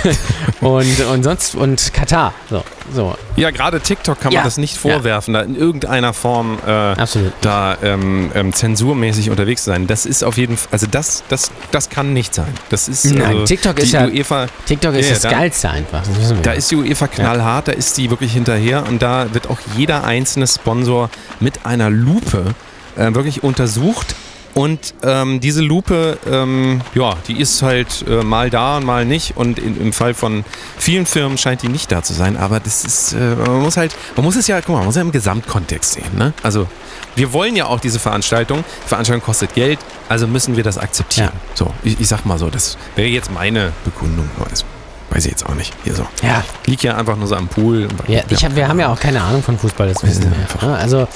[0.61, 2.33] und, und sonst und Katar.
[2.51, 4.45] So, so, Ja, gerade TikTok kann man Ja.
[4.45, 6.95] das nicht vorwerfen, da in irgendeiner Form äh,
[7.41, 9.87] da ähm, ähm, zensurmäßig unterwegs zu sein.
[9.87, 12.53] Das ist auf jeden Fall, also das, das, das kann nicht sein.
[12.71, 16.03] Das ist Nein, also TikTok ist ja- UEFA, TikTok ist Ja, das da- Geilste einfach.
[16.03, 19.59] Das da ist die UEFA knallhart, da ist die wirklich hinterher und da wird auch
[19.77, 21.11] jeder einzelne Sponsor
[21.41, 22.55] mit einer Lupe
[22.97, 24.15] äh, wirklich untersucht.
[24.55, 29.37] Und ähm, diese Lupe, ähm, ja, die ist halt äh, mal da und mal nicht.
[29.37, 30.45] Und in, im Fall von
[30.77, 32.37] vielen Firmen scheint die nicht da zu sein.
[32.37, 34.97] Aber das ist, äh, man muss halt, man muss es ja, guck mal, man muss
[34.97, 36.17] ja im Gesamtkontext sehen.
[36.17, 36.33] Ne?
[36.43, 36.67] Also
[37.15, 38.65] wir wollen ja auch diese Veranstaltung.
[38.85, 39.79] Die Veranstaltung kostet Geld,
[40.09, 41.33] also müssen wir das akzeptieren.
[41.35, 41.55] Ja.
[41.55, 44.29] So, ich, ich sag mal so, das wäre jetzt meine Bekundung.
[44.51, 44.65] Das
[45.11, 45.73] weiß ich jetzt auch nicht.
[45.85, 46.07] Hier so.
[46.23, 47.89] ja, Liegt ja einfach nur so am Pool.
[48.09, 50.69] ja, ich hab, wir haben ja auch keine Ahnung von Fußball, das wissen wir.
[50.69, 51.09] Ja, also,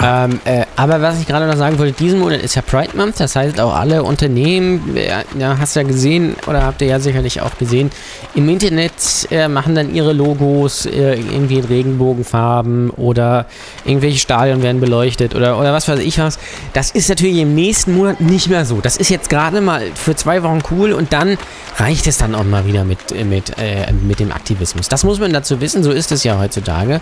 [0.00, 0.24] Ja.
[0.24, 3.20] ähm, äh, aber was ich gerade noch sagen wollte, diesen Monat ist ja Pride Month,
[3.20, 7.40] das heißt auch alle Unternehmen, äh, ja, hast ja gesehen oder habt ihr ja sicherlich
[7.40, 7.90] auch gesehen,
[8.34, 8.92] im Internet
[9.30, 13.46] äh, machen dann ihre Logos äh, irgendwie in Regenbogenfarben oder
[13.84, 16.38] irgendwelche Stadien werden beleuchtet oder, oder was weiß ich was.
[16.72, 18.80] Das ist natürlich im nächsten Monat nicht mehr so.
[18.80, 21.38] Das ist jetzt gerade mal für zwei Wochen cool und dann
[21.78, 24.88] reicht es dann auch mal wieder mit, äh, mit, äh, mit dem Aktivismus.
[24.88, 27.00] Das muss man dazu wissen, so ist es ja heutzutage.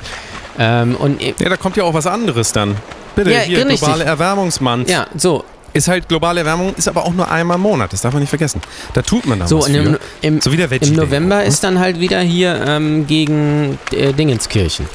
[0.59, 2.77] Ähm, und äh, Ja, da kommt ja auch was anderes dann.
[3.17, 3.81] Bitte, Ja, hier, richtig.
[3.81, 4.91] globale Erwärmungsmonth.
[4.91, 8.13] ja, so, Ist halt globale Erwärmung, ist aber auch nur einmal im Monat, das darf
[8.13, 8.61] man nicht vergessen.
[8.93, 10.01] Da tut man dann so was im, für.
[10.23, 11.45] im, So wie der Veggie im November ne?
[11.45, 14.87] ist dann halt wieder hier ähm, gegen äh, Dingenskirchen.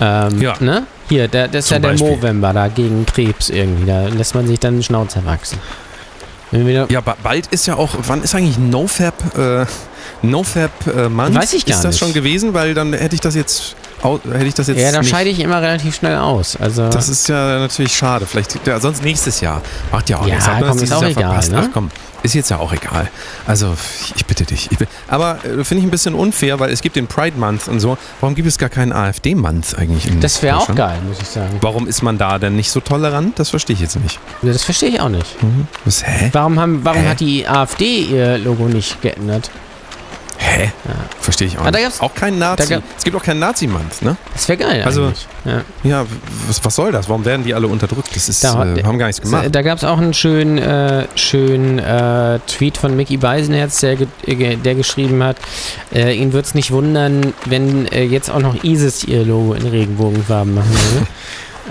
[0.00, 0.54] Ähm, Ja.
[0.60, 0.84] Ne?
[1.08, 2.16] Hier, der, das ist Zum ja der Beispiel.
[2.16, 3.86] November, da gegen Krebs irgendwie.
[3.86, 5.58] Da lässt man sich dann den Schnauzer wachsen.
[6.88, 9.66] Ja, ba- bald ist ja auch, wann ist eigentlich NoFap, äh,
[10.22, 11.34] NoFap äh, Month?
[11.34, 11.98] Weiß ich gar Ist das nicht.
[11.98, 12.54] schon gewesen?
[12.54, 15.10] Weil dann hätte ich das jetzt, hätte ich das jetzt ja, da nicht.
[15.10, 16.56] scheide ich immer relativ schnell aus.
[16.56, 18.26] Also, Das ist ja natürlich schade.
[18.26, 19.62] Vielleicht, ja, sonst nächstes Jahr.
[19.90, 20.46] Macht ja auch Ja, nichts.
[20.48, 21.52] Hat man komm, das ist auch Jahr egal, verpasst?
[21.52, 21.62] ne?
[21.64, 21.90] Ach komm,
[22.24, 23.08] ist jetzt ja auch egal.
[23.46, 23.76] Also,
[24.16, 24.72] ich bitte dich.
[24.72, 27.68] Ich bin, aber äh, finde ich ein bisschen unfair, weil es gibt den Pride Month
[27.68, 27.96] und so.
[28.20, 30.08] Warum gibt es gar keinen AfD Month eigentlich?
[30.08, 31.58] In das wäre auch geil, muss ich sagen.
[31.60, 33.38] Warum ist man da denn nicht so tolerant?
[33.38, 34.18] Das verstehe ich jetzt nicht.
[34.42, 35.36] Das verstehe ich auch nicht.
[35.84, 36.30] Was, hä?
[36.32, 37.08] Warum, haben, warum Hä?
[37.08, 39.50] hat die AfD ihr Logo nicht geändert?
[40.36, 40.70] Hä?
[41.20, 41.82] Verstehe ich auch da nicht.
[41.82, 42.68] gab's- auch kein Nazi.
[42.68, 44.16] da gab- es gibt auch keinen Nazi-Month, ne?
[44.34, 45.12] Das wäre geil Also.
[45.44, 45.62] Ja.
[45.84, 46.06] Ja,
[46.48, 47.08] was, was soll das?
[47.08, 48.08] Warum werden die alle unterdrückt?
[48.14, 49.46] Das ist, Da äh, haben gar nichts gemacht.
[49.52, 54.74] Da gab es auch einen schönen, äh, schönen äh, Tweet von Mickey Beisenherz, der, der
[54.74, 55.36] geschrieben hat,
[55.94, 59.66] äh, ihn würde es nicht wundern, wenn äh, jetzt auch noch ISIS ihr Logo in
[59.66, 61.06] Regenbogenfarben machen würde.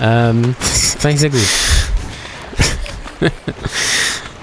[0.00, 0.54] ähm,
[0.98, 1.40] fand ich sehr gut.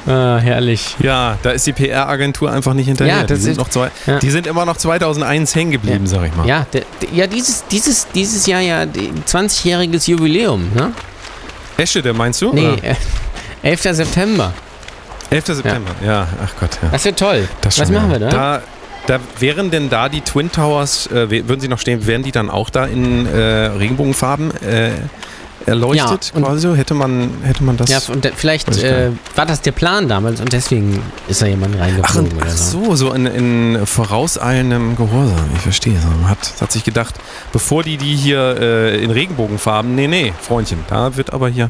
[0.07, 0.95] ah, herrlich.
[0.99, 3.17] Ja, da ist die PR-Agentur einfach nicht hinterher.
[3.17, 4.19] Ja, die, sind noch zwei, ja.
[4.19, 6.47] die sind immer noch 2001 hängen geblieben, sag ich mal.
[6.47, 10.93] Ja, der, der, ja dieses, dieses, dieses Jahr ja die- 20-jähriges Jubiläum, ne?
[11.77, 12.53] Esche, der meinst du?
[12.53, 12.83] Nee, Oder?
[12.83, 12.95] äh,
[13.63, 13.81] 11.
[13.81, 14.53] September.
[15.29, 15.45] 11.
[15.45, 16.27] September, ja.
[16.43, 16.71] ach Gott.
[16.81, 16.89] Ja.
[16.89, 17.47] Das wird toll.
[17.61, 18.19] Das Was machen ja.
[18.19, 18.29] wir da?
[18.29, 18.61] da?
[19.07, 22.51] Da wären denn da die Twin Towers, äh, würden sie noch stehen, wären die dann
[22.51, 24.91] auch da in äh, Regenbogenfarben äh,
[25.65, 26.75] erleuchtet Ja, quasi so?
[26.75, 27.89] Hätte man, hätte man das...
[27.89, 31.81] Ja, und vielleicht äh, war das der Plan damals und deswegen ist da jemand Ach,
[31.81, 32.83] reingeflogen oder ach so.
[32.83, 35.49] so, so in, in vorauseilendem Gehorsam.
[35.55, 35.99] Ich verstehe.
[36.21, 37.15] Man hat, hat sich gedacht,
[37.51, 41.69] bevor die die hier äh, in Regenbogenfarben, nee, nee, Freundchen, da wird aber hier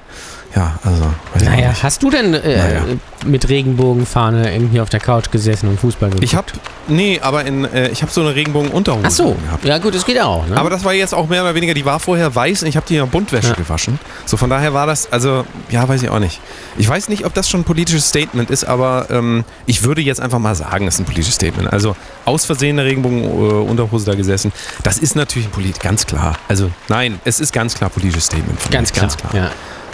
[0.55, 1.05] ja, also.
[1.43, 2.81] Naja, hast du denn äh, Naja.
[3.25, 6.23] mit Regenbogenfahne irgendwie auf der Couch gesessen und Fußball geguckt?
[6.23, 6.47] Ich habe,
[6.87, 9.65] nee, aber in, äh, ich habe so eine Regenbogenunterhose Ach so, gehabt.
[9.65, 10.45] ja gut, das geht auch.
[10.47, 10.57] Ne?
[10.57, 12.85] Aber das war jetzt auch mehr oder weniger, die war vorher weiß und ich habe
[12.87, 13.53] die in Buntwäsche Ja.
[13.55, 13.99] gewaschen.
[14.25, 16.39] So von daher war das, also, ja, weiß ich auch nicht.
[16.77, 20.19] Ich weiß nicht, ob das schon ein politisches Statement ist, aber ähm, ich würde jetzt
[20.21, 21.71] einfach mal sagen, es ist ein politisches Statement.
[21.71, 24.51] Also aus Versehen eine Regenbogenunterhose da gesessen,
[24.83, 26.37] das ist natürlich ein Polit, ganz klar.
[26.47, 28.59] Also nein, es ist ganz klar ein politisches Statement.
[28.71, 29.35] ganz mir, klar.
[29.35, 29.51] Ja.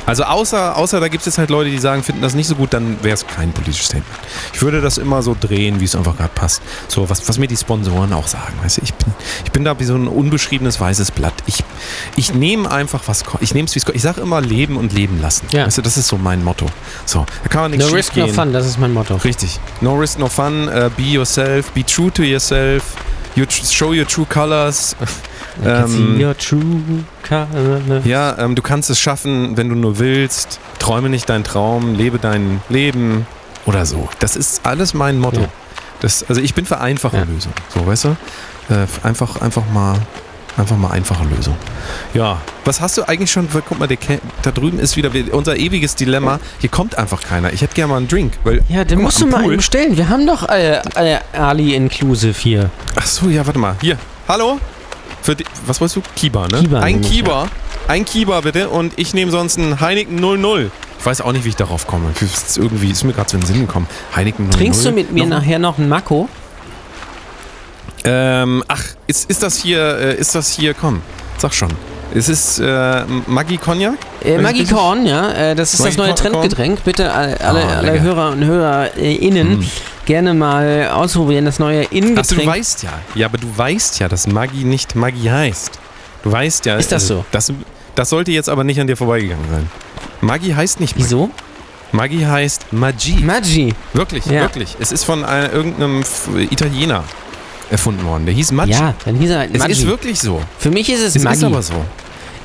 [0.07, 2.55] Also außer, außer da gibt es jetzt halt Leute, die sagen, finden das nicht so
[2.55, 4.07] gut, dann wäre es kein politisches Statement.
[4.53, 6.61] Ich würde das immer so drehen, wie es einfach gerade passt.
[6.87, 8.53] So, was, was mir die Sponsoren auch sagen.
[8.63, 9.13] Weißt du, ich bin,
[9.45, 11.33] ich bin da wie so ein unbeschriebenes weißes Blatt.
[11.45, 11.63] Ich,
[12.15, 13.97] ich nehme einfach was, ko- ich nehme es wie es kommt.
[13.97, 15.45] Ich sage immer leben und leben lassen.
[15.51, 15.65] Ja.
[15.65, 16.67] Weißt du, das ist so mein Motto.
[17.05, 18.33] So, da kann man nichts No risk, no gehen.
[18.33, 19.15] fun, das ist mein Motto.
[19.17, 19.59] Richtig.
[19.81, 20.69] No risk, no fun.
[20.69, 21.71] Uh, be yourself.
[21.73, 22.95] Be true to yourself.
[23.35, 24.95] You tr- show your true colors.
[25.65, 26.19] Ähm,
[28.05, 30.59] ja, ähm, du kannst es schaffen, wenn du nur willst.
[30.79, 33.25] Träume nicht deinen Traum, lebe dein Leben
[33.65, 34.09] oder so.
[34.19, 35.41] Das ist alles mein Motto.
[35.41, 35.47] Ja.
[36.01, 37.23] Das, also ich bin für einfache Ja.
[37.23, 37.55] Lösungen.
[37.73, 38.09] So, weißt du?
[38.69, 39.95] Äh, einfach, einfach mal.
[40.57, 41.55] Einfach mal einfache Lösung.
[42.15, 43.47] Ja, was hast du eigentlich schon?
[43.51, 46.39] Guck mal, da drüben ist wieder unser ewiges Dilemma.
[46.57, 47.53] Hier kommt einfach keiner.
[47.53, 48.33] Ich hätte gerne mal einen Drink.
[48.43, 49.95] Weil, Ja, den musst am du mal Pool- eben bestellen.
[49.97, 52.71] Wir haben doch äh, äh, Ali Inclusive hier.
[52.95, 53.75] Ach so, ja, warte mal.
[53.81, 53.99] Hier.
[54.27, 54.59] Hallo?
[55.27, 56.01] Für die, was wolltest du?
[56.15, 56.59] Kiba, ne?
[56.61, 57.47] Kiba ein Kiba.
[57.89, 60.71] Ein Kiba bitte und ich nehme sonst einen Heineken 00.
[60.99, 62.11] Ich weiß auch nicht, wie ich darauf komme.
[62.21, 63.87] Ist irgendwie ist mir gerade so in den Sinn gekommen.
[64.15, 64.57] Heineken 00.
[64.57, 66.29] Trinkst du mit mir Noch- nachher noch einen Mako?
[68.05, 71.01] Ähm, ach, ist, ist das hier, äh, ist das hier, komm,
[71.37, 71.71] sag schon.
[72.15, 73.95] Es ist äh, Maggi Cognac?
[74.23, 76.83] Äh, Maggi Korn, ja, äh, das ist das Maggi neue Korn- Trendgetränk.
[76.85, 77.99] Bitte alle, alle, Ah, alle.
[78.01, 79.65] Hörer und HörerInnen Mm.
[80.07, 81.45] Gerne mal ausprobieren.
[81.45, 82.47] Das neue Achso, du In-Getränk.
[82.47, 82.89] weißt ja.
[83.13, 85.79] Ja, aber du weißt ja, dass Maggi nicht Maggi heißt.
[86.23, 86.77] Du weißt ja.
[86.77, 87.25] Ist das also, so?
[87.31, 87.53] Das,
[87.93, 89.69] das sollte jetzt aber nicht an dir vorbeigegangen sein.
[90.21, 91.03] Maggi heißt nicht Maggi.
[91.05, 91.29] Wieso?
[91.91, 93.19] Maggi heißt Maggi.
[93.23, 93.73] Maggi.
[93.93, 94.41] Wirklich, Ja.
[94.41, 94.75] wirklich.
[94.79, 96.03] Es ist von äh, irgendeinem
[96.49, 97.03] Italiener
[97.69, 98.25] erfunden worden.
[98.25, 98.71] Der hieß Maggi.
[98.71, 99.71] Ja, dann hieß er halt es Maggi.
[99.73, 100.41] ist wirklich so.
[100.57, 101.37] Für mich ist es, Es Maggi.
[101.37, 101.73] ist aber so.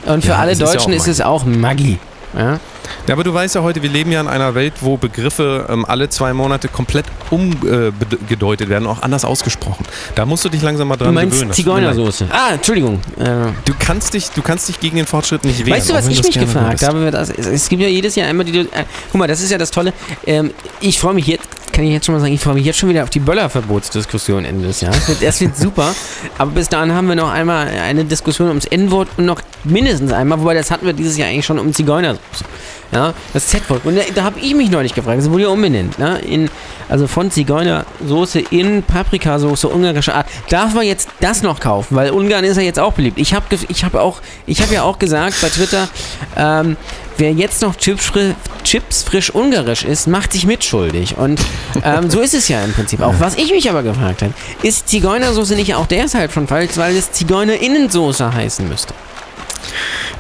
[0.05, 1.99] Und für Ja, alle es ist ja Deutschen ist es auch Maggi.
[2.37, 2.61] Ja?
[3.07, 5.85] Ja, aber du weißt ja heute, wir leben ja in einer Welt, wo Begriffe ähm,
[5.87, 9.85] alle zwei Monate komplett umgedeutet werden, auch anders ausgesprochen.
[10.15, 11.49] Da musst du dich langsam mal Du dran meinst gewöhnen.
[11.49, 11.57] Mir leid.
[11.57, 12.27] Zigeunersoße.
[12.31, 13.01] Ah, Entschuldigung.
[13.19, 15.77] Äh, Du kannst dich, du kannst dich gegen den Fortschritt nicht wehren.
[15.79, 17.07] Weißt du, was ich mich gefragt habe?
[17.09, 18.61] Es gibt ja jedes Jahr einmal die.
[18.61, 18.67] Äh,
[19.11, 19.93] guck mal, das ist ja das Tolle.
[20.27, 22.79] Ähm, ich freue mich jetzt, kann ich jetzt schon mal sagen, ich freue mich jetzt
[22.79, 25.11] schon wieder auf die Böllerverbotsdiskussion Ende des Jahres.
[25.21, 25.95] Das wird, super.
[26.39, 30.41] Aber bis dahin haben wir noch einmal eine Diskussion ums N-Wort und noch mindestens einmal,
[30.41, 32.45] wobei das hatten wir dieses Jahr eigentlich schon um Zigeunersoße.
[32.93, 33.87] Ja, das Z-Wort.
[33.87, 35.99] Und da, da habe ich mich neulich gefragt, das wurde ja umbenannt.
[35.99, 36.19] Ne?
[36.21, 36.51] In,
[36.91, 40.27] also von Zigeunersoße in Paprikasoße ungarischer Art.
[40.51, 41.97] Darf man jetzt das noch kaufen?
[41.97, 43.19] Weil Ungarn ist ja jetzt auch beliebt.
[43.19, 45.89] Ich habe ich hab auch, ja auch gesagt bei Twitter,
[46.37, 46.77] ähm,
[47.17, 51.17] wer jetzt noch Chips, fri Chips frisch ungarisch ist, macht sich mitschuldig.
[51.17, 51.41] Und
[51.83, 53.15] ähm, so ist es ja im Prinzip auch.
[53.19, 57.11] Was ich mich aber gefragt habe, ist Zigeunersoße nicht auch deshalb schon falsch, weil es
[57.11, 58.95] Zigeunerinnensoße heißen müsste?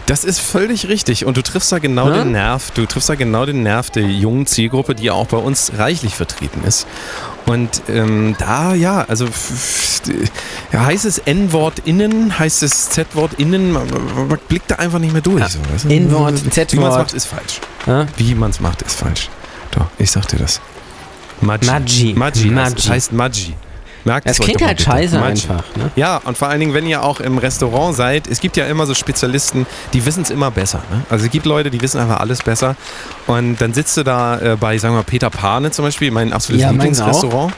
[0.07, 2.19] Das ist völlig richtig und du triffst da genau Ja?
[2.25, 2.71] den Nerv.
[2.73, 6.15] Du triffst da genau den Nerv der jungen Zielgruppe, die ja auch bei uns reichlich
[6.17, 6.87] vertreten ist.
[7.47, 9.29] Und ähm, da, ja, also
[10.73, 13.89] ja, heißt es N-Wort innen, heißt es Z-Wort innen, man,
[14.29, 15.41] man blickt da einfach nicht mehr durch.
[15.41, 15.49] Ja.
[15.49, 15.89] So?
[15.89, 16.99] N-Wort, Wie man es Z-Wort.
[16.99, 17.61] macht, ist falsch.
[17.87, 18.07] Ja?
[18.17, 19.29] Wie man es macht, ist falsch.
[19.73, 20.61] Doch, ich sag dir das.
[21.41, 21.67] Maggi.
[21.67, 22.15] Maggi.
[22.17, 22.47] Maggi.
[22.51, 22.75] Maggi.
[22.77, 23.55] Das heißt Maggi.
[24.05, 25.31] Merkt Das es klingt halt scheiße Maggi.
[25.43, 25.65] einfach.
[25.77, 25.91] Ne?
[25.97, 28.87] Ja, und vor allen Dingen, wenn ihr auch im Restaurant seid, es gibt ja immer
[28.87, 30.83] so Spezialisten, die wissen es immer besser.
[30.91, 31.03] Ne?
[31.09, 32.75] Also es gibt Leute, die wissen einfach alles besser.
[33.27, 36.33] Und dann sitzt du da äh, bei, sagen wir mal, Peter Pane zum Beispiel, mein
[36.33, 37.53] absolutes Ja, Lieblingsrestaurant.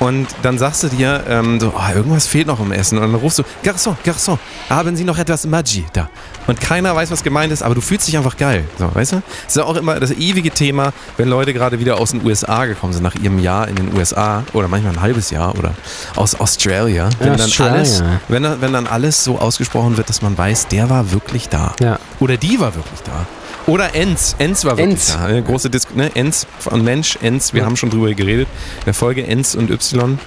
[0.00, 2.96] Und dann sagst du dir, ähm, so, ah, irgendwas fehlt noch im Essen.
[2.98, 6.08] Und dann rufst du, Garçon, Garçon, haben Sie noch etwas Maggi da?
[6.46, 8.64] Und keiner weiß, was gemeint ist, aber du fühlst dich einfach geil.
[8.78, 9.16] So, weißt du?
[9.16, 12.64] Das ist ja auch immer das ewige Thema, wenn Leute gerade wieder aus den USA
[12.64, 15.74] gekommen sind, nach ihrem Jahr in den USA oder manchmal ein halbes Jahr oder
[16.16, 17.10] aus Australia.
[17.18, 17.74] Wenn dann Australia.
[17.74, 21.50] alles, wenn, dann- wenn dann alles so ausgesprochen wird, dass man weiß, der war wirklich
[21.50, 21.74] da.
[21.80, 21.98] Ja.
[22.20, 23.26] Oder die war wirklich da.
[23.66, 24.34] Oder Enz.
[24.38, 25.12] Enz war wirklich Enz.
[25.14, 25.24] da.
[25.26, 26.10] Eine große Dis ne?
[26.14, 27.52] Enz von Mensch, Enz.
[27.52, 27.66] Wir Ja.
[27.66, 28.48] haben schon drüber geredet.
[28.80, 30.18] In der Folge Enz und Y.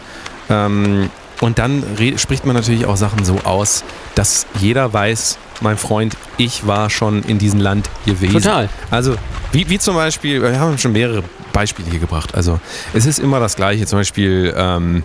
[0.49, 1.09] Ähm,
[1.41, 1.83] und dann
[2.17, 3.83] spricht man natürlich auch Sachen so aus,
[4.15, 8.33] dass jeder weiß, mein Freund, ich war schon in diesem Land gewesen.
[8.33, 8.69] Total.
[8.91, 9.15] Also,
[9.51, 12.35] wie, wie zum Beispiel, wir haben schon mehrere Beispiele hier gebracht.
[12.35, 12.59] Also,
[12.93, 13.85] es ist immer das Gleiche.
[13.85, 15.03] Zum Beispiel, ähm,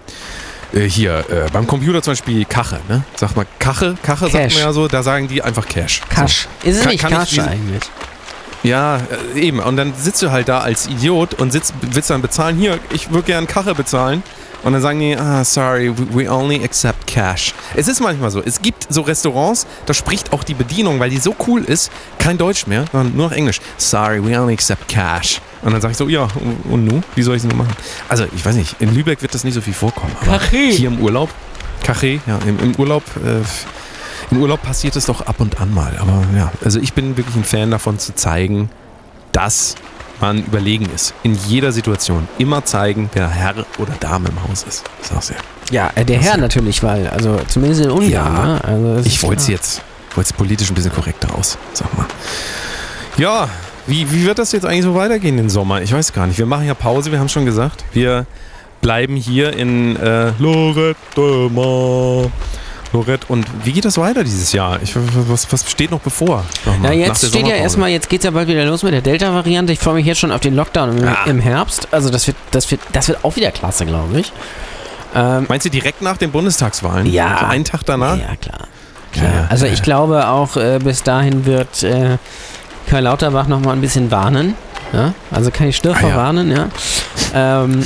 [0.73, 3.03] äh, hier, äh, beim Computer zum Beispiel Kache, ne?
[3.17, 4.55] Sagt man Kache, Kache sagt Cash.
[4.55, 6.03] man ja so, da sagen die einfach Cash.
[6.09, 6.47] Kasch.
[6.63, 7.83] Ist es nicht diesen- eigentlich?
[8.63, 9.01] Ja,
[9.35, 9.61] äh, eben.
[9.61, 12.57] Und dann sitzt du halt da als Idiot und sitzt, willst dann bezahlen.
[12.57, 14.23] Hier, ich würde gern Kache bezahlen.
[14.65, 17.55] Und dann sagen die, ah, sorry, we, only accept cash.
[17.77, 18.43] Es ist manchmal so.
[18.43, 22.39] Es gibt so Restaurants, da spricht auch die Bedienung, weil die so cool ist, kein
[22.39, 23.61] Deutsch mehr, sondern nur noch Englisch.
[23.77, 25.41] Sorry, we only accept cash.
[25.63, 26.27] Und dann sage ich so, ja,
[26.69, 27.03] und, nu?
[27.15, 27.75] Wie soll ich es nur machen?
[28.09, 30.15] Also, ich weiß nicht, in Lübeck wird das nicht so viel vorkommen.
[30.23, 30.73] Aber Café.
[30.73, 31.31] hier im Urlaub,
[31.85, 33.43] Café, ja, im, im Urlaub, äh,
[34.31, 35.97] im Urlaub passiert es doch ab und an mal.
[35.99, 38.71] Aber ja, also ich bin wirklich ein Fan davon zu zeigen,
[39.33, 39.75] dass
[40.21, 41.15] man überlegen ist.
[41.23, 42.29] In jeder Situation.
[42.39, 44.85] Immer zeigen, wer Herr oder Dame im Haus ist.
[45.01, 45.37] Ist auch sehr.
[45.71, 48.11] Ja, äh, der Herr natürlich, weil, also zumindest in Ungarn.
[48.11, 48.65] Ja, ne?
[48.65, 49.83] also Ich wollte es jetzt,
[50.15, 51.59] wollte es politisch ein bisschen korrekter aus.
[51.73, 52.07] Sag mal.
[53.17, 53.49] Ja,
[53.87, 55.83] wie, wie wird das jetzt eigentlich so weitergehen den Sommer?
[55.83, 56.39] Ich weiß gar nicht.
[56.39, 57.85] Wir machen ja Pause, wir haben schon gesagt.
[57.93, 58.27] Wir
[58.81, 62.31] bleiben hier in äh, Lorette Mar.
[62.93, 63.27] Lorette.
[63.29, 64.79] Und wie geht das weiter dieses Jahr?
[64.83, 66.45] Ich, was, was steht noch bevor?
[66.65, 69.73] Sag Ja, jetzt steht ja erstmal, jetzt geht's ja bald wieder los mit der Delta-Variante.
[69.73, 71.17] Ich freue mich jetzt schon auf den Lockdown im, Ah.
[71.27, 71.89] im Herbst.
[71.91, 74.33] Also das wird, das wird, das wird auch wieder klasse, glaube ich.
[75.15, 77.07] Ähm, Meinst du direkt nach den Bundestagswahlen?
[77.07, 77.39] Ja.
[77.41, 78.17] So einen Tag danach?
[78.19, 78.69] ja, klar.
[79.13, 79.25] klar.
[79.27, 82.19] Ja, also ich glaube auch, äh, bis dahin wird äh,
[82.89, 84.55] Karl Lauterbach noch mal ein bisschen warnen.
[84.93, 85.13] Ja?
[85.31, 86.17] Also kann ich Stürfer Ah, ja.
[86.17, 86.69] warnen, ja.
[87.35, 87.83] Ähm,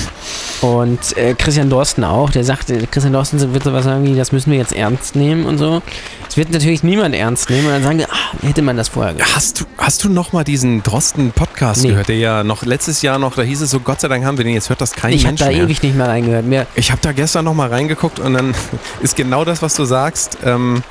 [0.60, 4.52] und äh, Christian Dorsten auch, der sagte, Christian Dorsten wird sowas sagen wie, das müssen
[4.52, 5.82] wir jetzt ernst nehmen und so.
[6.26, 9.30] Das wird natürlich niemand ernst nehmen und dann sagen ah, hätte man das vorher gemacht.
[9.34, 11.88] Hast du, hast du noch mal diesen Drosten-Podcast Nee.
[11.90, 14.38] gehört, der ja noch letztes Jahr noch, da hieß es so, Gott sei Dank haben
[14.38, 15.62] wir den, jetzt hört das kein Ich habe Mensch da mehr.
[15.62, 16.46] ewig nicht mehr reingehört.
[16.46, 18.54] Mehr, Ich habe da gestern noch mal reingeguckt und dann
[19.02, 20.38] ist genau das, was du sagst.
[20.44, 20.82] Ähm,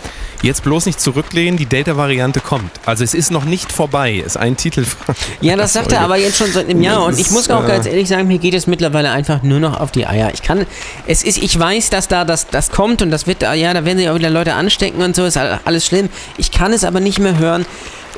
[0.44, 2.72] jetzt bloß nicht zurücklehnen, die Delta-Variante kommt.
[2.86, 4.86] Also es ist noch nicht vorbei, ist ein Titel.
[5.42, 7.68] Ja, das sagt er aber jetzt schon seit einem Jahr und ich muss auch äh,
[7.68, 10.32] ganz ehrlich sagen, mir geht es mittlerweile einfach nur noch auf die Eier.
[10.34, 10.66] Ich kann,
[11.08, 13.86] es ist, ich weiß, dass da das, das kommt und das wird, da- ja, da
[13.86, 16.10] werden sich auch wieder Leute anstecken und so, ist all- alles schlimm.
[16.38, 17.66] Ich kann es aber nicht mehr hören.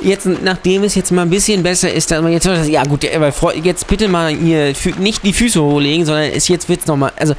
[0.02, 3.06] Jetzt, nachdem es jetzt mal ein bisschen besser ist, dass man jetzt, ja gut,
[3.64, 7.36] jetzt bitte mal hier nicht die Füße hochlegen, sondern es jetzt wird's noch mal, also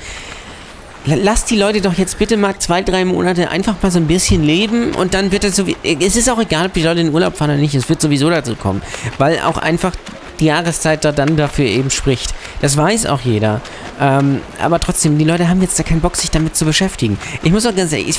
[1.05, 4.07] la- Lasst die Leute doch jetzt bitte mal zwei, drei Monate einfach mal so ein
[4.07, 5.77] bisschen leben und dann wird es so wie.
[5.83, 8.01] Es ist auch egal, ob die Leute in den Urlaub fahren oder nicht, es wird
[8.01, 8.81] sowieso dazu kommen.
[9.19, 9.93] Weil auch einfach
[10.41, 12.33] die Jahreszeit da dann dafür eben spricht.
[12.63, 13.61] Das weiß auch jeder.
[14.01, 17.19] Ähm, aber trotzdem, die Leute haben jetzt da keinen Bock, sich damit zu beschäftigen.
[17.43, 18.19] Ich muss auch ganz ehrlich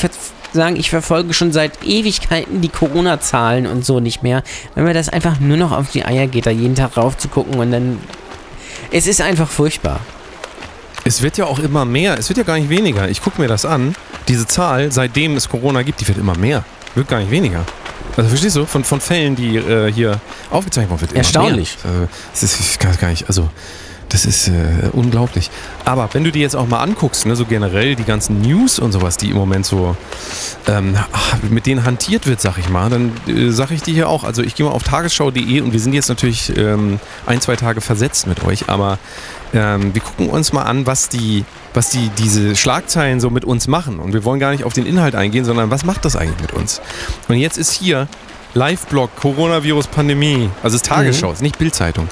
[0.53, 4.41] sagen, ich verfolge schon seit Ewigkeiten die Corona-Zahlen und so nicht mehr.
[4.73, 7.27] Wenn mir das einfach nur noch auf die Eier geht, da jeden Tag rauf zu
[7.27, 7.99] gucken und dann.
[8.91, 9.99] Es ist einfach furchtbar.
[11.03, 13.09] Es wird ja auch immer mehr, es wird ja gar nicht weniger.
[13.09, 13.95] Ich gucke mir das an,
[14.27, 16.63] diese Zahl, seitdem es Corona gibt, die wird immer mehr.
[16.95, 17.63] Wird gar nicht weniger.
[18.17, 21.77] Also verstehst du, von, von Fällen, die äh, hier aufgezeichnet worden wird, immer Erstaunlich.
[21.83, 21.93] Mehr.
[21.93, 23.49] Also, das ist, ich kann es gar nicht, also
[24.09, 25.49] das ist äh, unglaublich.
[25.83, 28.91] Aber wenn du dir jetzt auch mal anguckst, ne, so generell die ganzen News und
[28.91, 29.95] sowas, die im Moment so
[30.67, 30.95] ähm,
[31.49, 34.41] mit denen hantiert wird, sag ich mal, dann äh, sag ich dir hier auch, also
[34.41, 38.27] ich gehe mal auf tagesschau.de und wir sind jetzt natürlich ähm, ein, zwei Tage versetzt
[38.27, 38.99] mit euch, aber
[39.53, 43.67] ähm, wir gucken uns mal an, was die, was die, diese Schlagzeilen so mit uns
[43.67, 43.99] machen.
[43.99, 46.53] Und wir wollen gar nicht auf den Inhalt eingehen, sondern was macht das eigentlich mit
[46.53, 46.81] uns?
[47.27, 48.07] Und jetzt ist hier
[48.55, 52.07] Live-Blog, Coronavirus-Pandemie, also es ist Tagesschau, es ist nicht Bildzeitung.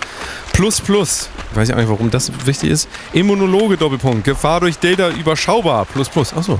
[0.52, 2.90] Plus, plus, ich weiß ja auch nicht, warum das wichtig ist.
[3.14, 6.34] Immunologe, Doppelpunkt, Gefahr durch Delta überschaubar, plus, plus.
[6.34, 6.60] Achso,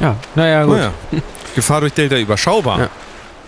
[0.00, 0.76] Ja, naja, gut.
[0.78, 0.92] naja.
[1.54, 2.78] Gefahr durch Delta überschaubar.
[2.80, 2.88] Ja.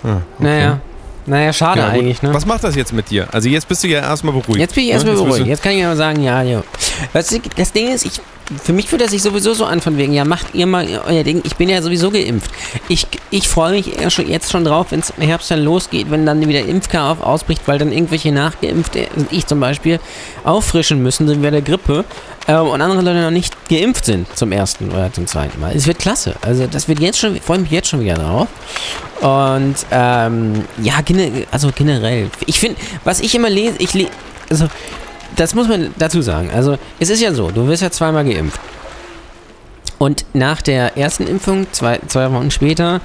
[0.05, 0.23] Ah, okay.
[0.39, 0.81] Naja.
[1.27, 2.33] Naja, schade Ja, eigentlich, ne?
[2.35, 3.29] Was macht das jetzt mit dir?
[3.33, 4.59] Also jetzt bist du ja erstmal beruhigt.
[4.59, 4.95] Jetzt bin ich ne?
[4.95, 5.47] erstmal bist beruhigt.
[5.47, 6.63] Jetzt kann ich aber sagen, ja, ja.
[7.13, 7.29] Das
[7.73, 8.21] Ding ist, ich,
[8.63, 11.23] für mich fühlt das sich sowieso so an, von wegen, ja, macht ihr mal euer
[11.23, 11.41] Ding.
[11.45, 12.51] Ich bin ja sowieso geimpft.
[12.89, 16.27] Ich, ich freue mich schon, jetzt schon drauf, wenn es im Herbst dann losgeht, wenn
[16.27, 20.01] dann wieder Impfchaos ausbricht, weil dann irgendwelche Nachgeimpfte, ich zum Beispiel,
[20.45, 22.05] auffrischen müssen, wie bei der Grippe,
[22.47, 25.75] äh, und andere Leute noch nicht geimpft sind zum ersten oder zum zweiten Mal.
[25.77, 26.35] Es wird klasse.
[26.43, 28.49] Also das wird jetzt schon, ich freue mich jetzt schon wieder drauf.
[29.21, 30.95] Und ähm, ja,
[31.51, 32.31] also generell.
[32.47, 34.11] Ich finde, was ich immer lese, ich lese,
[34.51, 34.67] also
[35.37, 36.51] das muss man dazu sagen.
[36.55, 38.61] Also es ist ja so, du wirst ja zweimal geimpft.
[39.99, 43.01] Und nach der ersten Impfung, zwei, zwei Wochen später,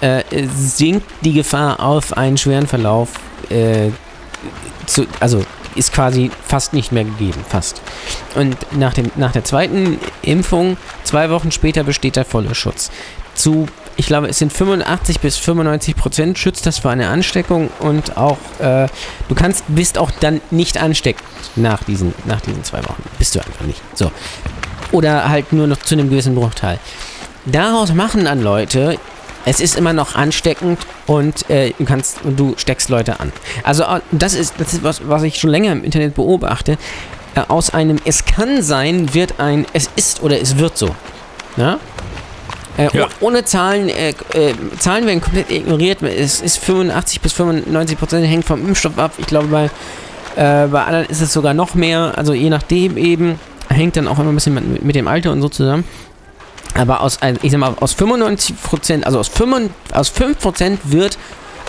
[0.00, 3.10] äh, sinkt die Gefahr auf einen schweren Verlauf,
[3.50, 3.90] äh,
[4.86, 5.44] zu, also
[5.76, 7.80] ist quasi fast nicht mehr gegeben, fast.
[8.34, 12.90] Und nach, dem, nach der zweiten Impfung, zwei Wochen später, besteht der volle Schutz.
[13.34, 13.66] Zu,
[14.00, 18.38] ich glaube, es sind 85 bis 95 Prozent schützt das vor einer Ansteckung und auch,
[18.58, 18.88] äh,
[19.28, 23.02] du kannst, bist auch dann nicht ansteckend nach diesen, nach diesen zwei Wochen.
[23.18, 23.82] Bist du einfach nicht.
[23.92, 24.10] So.
[24.90, 26.78] Oder halt nur noch zu einem gewissen Bruchteil.
[27.44, 28.98] Daraus machen dann Leute,
[29.44, 33.34] es ist immer noch ansteckend und äh, du kannst du steckst Leute an.
[33.64, 36.78] Also äh, das ist das ist was, was ich schon länger im Internet beobachte.
[37.34, 40.94] Äh, aus einem es kann sein wird ein es ist oder es wird so.
[41.58, 41.78] Ja?
[42.78, 43.06] Äh, Ja.
[43.20, 46.02] oh- Ohne Zahlen, äh, äh, Zahlen werden komplett ignoriert.
[46.02, 49.12] Es ist 85 bis 95 Prozent hängt vom Impfstoff ab.
[49.18, 49.64] Ich glaube bei
[50.36, 52.12] äh, bei anderen ist es sogar noch mehr.
[52.16, 53.38] Also je nachdem eben.
[53.68, 55.84] hängt dann auch immer ein bisschen mit, mit dem Alter und so zusammen.
[56.74, 61.18] Aber aus, ein- ich sag mal, aus 95%, also aus, 5, aus 5% wird,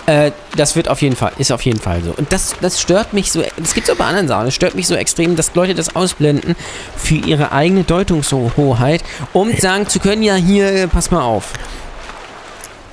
[0.06, 2.12] äh, das wird auf jeden Fall, ist auf jeden Fall so.
[2.12, 4.74] Und das, das stört mich so, das gibt es auch bei anderen Sachen, das stört
[4.74, 6.56] mich so extrem, dass Leute das ausblenden
[6.96, 11.52] für ihre eigene Deutungshoheit, um sagen zu können, ja hier, pass mal auf.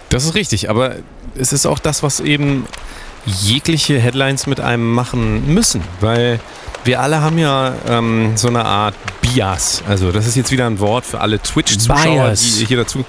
[0.09, 0.95] Das ist richtig, aber
[1.35, 2.65] es ist auch das, was eben
[3.25, 6.39] jegliche Headlines mit einem machen müssen, weil
[6.85, 9.83] wir alle haben ja ähm, so eine Art Bias.
[9.87, 13.05] Also das ist jetzt wieder ein Wort für alle Twitch-Zuschauer, die hier dazu.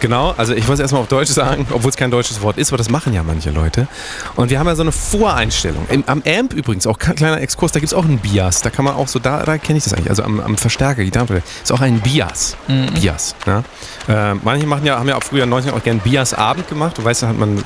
[0.00, 2.68] Genau, also ich wollte es erstmal auf Deutsch sagen, obwohl es kein deutsches Wort ist,
[2.70, 3.88] aber das machen ja manche Leute.
[4.36, 5.86] Und wir haben ja so eine Voreinstellung.
[5.88, 8.60] Im, am Amp übrigens, auch kleiner Exkurs, da gibt es auch einen Bias.
[8.60, 10.10] Da kann man auch so, da, da kenne ich das eigentlich.
[10.10, 12.56] Also am, am Verstärker, Gitarre, ist auch ein Bias.
[12.94, 13.34] Bias.
[13.46, 13.62] Ja?
[14.08, 16.98] Äh, manche machen ja, haben ja auch früher in den 90ern auch gerne Bias-Abend gemacht.
[16.98, 17.64] Du weißt, da hat man.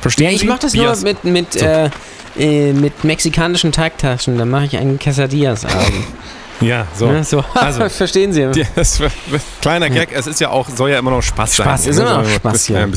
[0.00, 1.02] Verstehen Ja, ich mache das Bias.
[1.02, 1.64] nur mit, mit, So.
[1.64, 1.90] äh,
[2.38, 5.92] äh, mit mexikanischen Teigtaschen, dann mache ich einen Quesadillas-Abend.
[6.62, 7.06] Ja, so.
[7.12, 7.22] Ne?
[7.22, 8.40] So, Also- verstehen Sie?
[8.40, 8.98] Ja, das
[9.60, 11.66] kleiner Gag, es ist ja auch, soll ja immer noch Spaß, sein.
[11.66, 12.02] Spaß, ist Ne?
[12.04, 12.94] immer noch Spaß bisschen-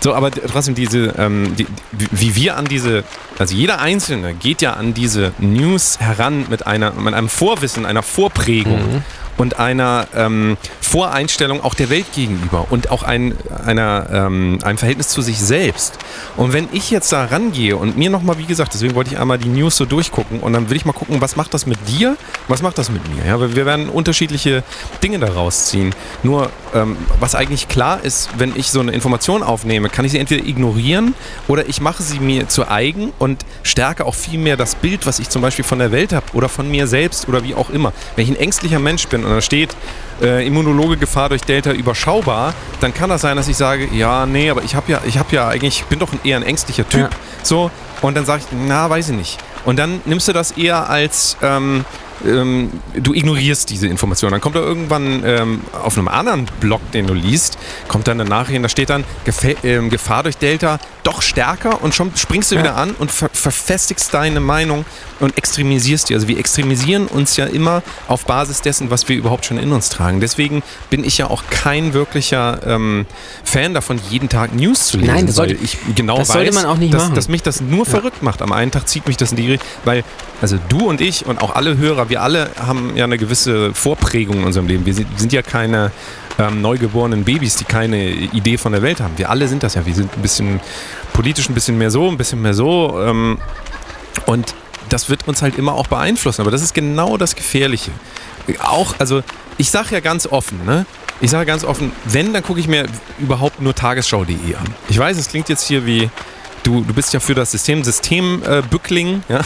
[0.00, 3.02] So, aber trotzdem diese, ähm, die, die, wie wir an diese,
[3.40, 8.04] also jeder Einzelne geht ja an diese News heran mit einer, mit einem Vorwissen, einer
[8.04, 8.78] Vorprägung.
[8.98, 9.02] Mhm.
[9.36, 15.08] Und einer ähm, Voreinstellung auch der Welt gegenüber und auch ein, einer, ähm, einem Verhältnis
[15.08, 15.94] zu sich selbst.
[16.36, 19.38] Und wenn ich jetzt da rangehe und mir nochmal, wie gesagt, deswegen wollte ich einmal
[19.38, 22.16] die News so durchgucken und dann will ich mal gucken, was macht das mit dir,
[22.48, 23.24] was macht das mit mir.
[23.24, 24.64] Ja, wir werden unterschiedliche
[25.02, 25.94] Dinge daraus ziehen.
[26.22, 30.18] Nur, ähm, was eigentlich klar ist, wenn ich so eine Information aufnehme, kann ich sie
[30.18, 31.14] entweder ignorieren
[31.46, 35.20] oder ich mache sie mir zu eigen und stärke auch viel mehr das Bild, was
[35.20, 37.92] ich zum Beispiel von der Welt habe oder von mir selbst oder wie auch immer.
[38.16, 39.76] Wenn ich ein ängstlicher Mensch bin und da steht,
[40.20, 44.50] äh, Immunologe Gefahr durch Delta überschaubar, dann kann das sein, dass ich sage, ja, nee,
[44.50, 47.02] aber ich habe ja, ich habe ja eigentlich, bin doch eher ein ängstlicher Typ.
[47.02, 47.10] Ja.
[47.42, 47.70] So,
[48.02, 49.38] und dann sage ich, na, weiß ich nicht.
[49.64, 51.84] Und dann nimmst du das eher als, ähm,
[52.26, 54.30] ähm, du ignorierst diese Information.
[54.32, 58.28] Dann kommt da irgendwann ähm, auf einem anderen Blog, den du liest, kommt dann eine
[58.28, 59.04] Nachricht, da steht dann
[59.62, 64.12] ähm, Gefahr durch Delta doch stärker und schon springst du wieder an und ver verfestigst
[64.12, 64.84] deine Meinung
[65.18, 66.14] und extremisierst die.
[66.14, 69.88] Also wir extremisieren uns ja immer auf Basis dessen, was wir überhaupt schon in uns
[69.88, 70.20] tragen.
[70.20, 73.06] Deswegen bin ich ja auch kein wirklicher ähm,
[73.44, 75.14] Fan davon, jeden Tag News zu lesen.
[75.14, 77.14] Nein, das sollte- weil ich genau das weiß, sollte man auch nicht dass, machen.
[77.14, 78.42] dass mich das nur verrückt macht.
[78.42, 80.04] Am einen Tag zieht mich das in die Richtung, weil
[80.42, 84.38] also du und ich und auch alle Hörer, wir alle haben ja eine gewisse Vorprägung
[84.38, 84.84] in unserem Leben.
[84.84, 85.92] Wir sind, ja keine
[86.38, 89.16] ähm, neugeborenen Babys, die keine Idee von der Welt haben.
[89.16, 89.86] Wir alle sind das ja.
[89.86, 90.60] Wir sind ein bisschen
[91.12, 93.00] politisch ein bisschen mehr so, ein bisschen mehr so.
[93.00, 93.38] Ähm,
[94.26, 94.54] und
[94.88, 96.42] das wird uns halt immer auch beeinflussen.
[96.42, 97.92] Aber das ist genau das Gefährliche.
[98.62, 99.22] Auch, also
[99.56, 100.86] ich sage ja ganz offen, ne?
[101.22, 102.86] Ich sage ganz offen, wenn, dann gucke ich mir
[103.18, 104.74] überhaupt nur tagesschau.de an.
[104.88, 106.10] Ich weiß, es klingt jetzt hier wie,
[106.70, 109.40] du, du bist ja für das System, Systembückling, ja?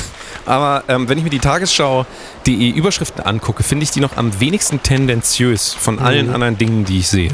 [0.46, 4.82] aber ähm, wenn ich mir die Tagesschau.de Überschriften angucke, finde ich die noch am wenigsten
[4.82, 7.30] tendenziös von allen anderen Dingen, die ich sehe.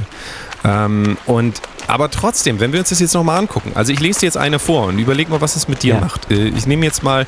[0.64, 4.26] Ähm, und aber trotzdem, wenn wir uns das jetzt nochmal angucken, also ich lese dir
[4.26, 6.00] jetzt eine vor und überleg mal, was es mit dir Ja.
[6.00, 6.30] macht.
[6.30, 7.26] Äh, Ich nehme jetzt mal,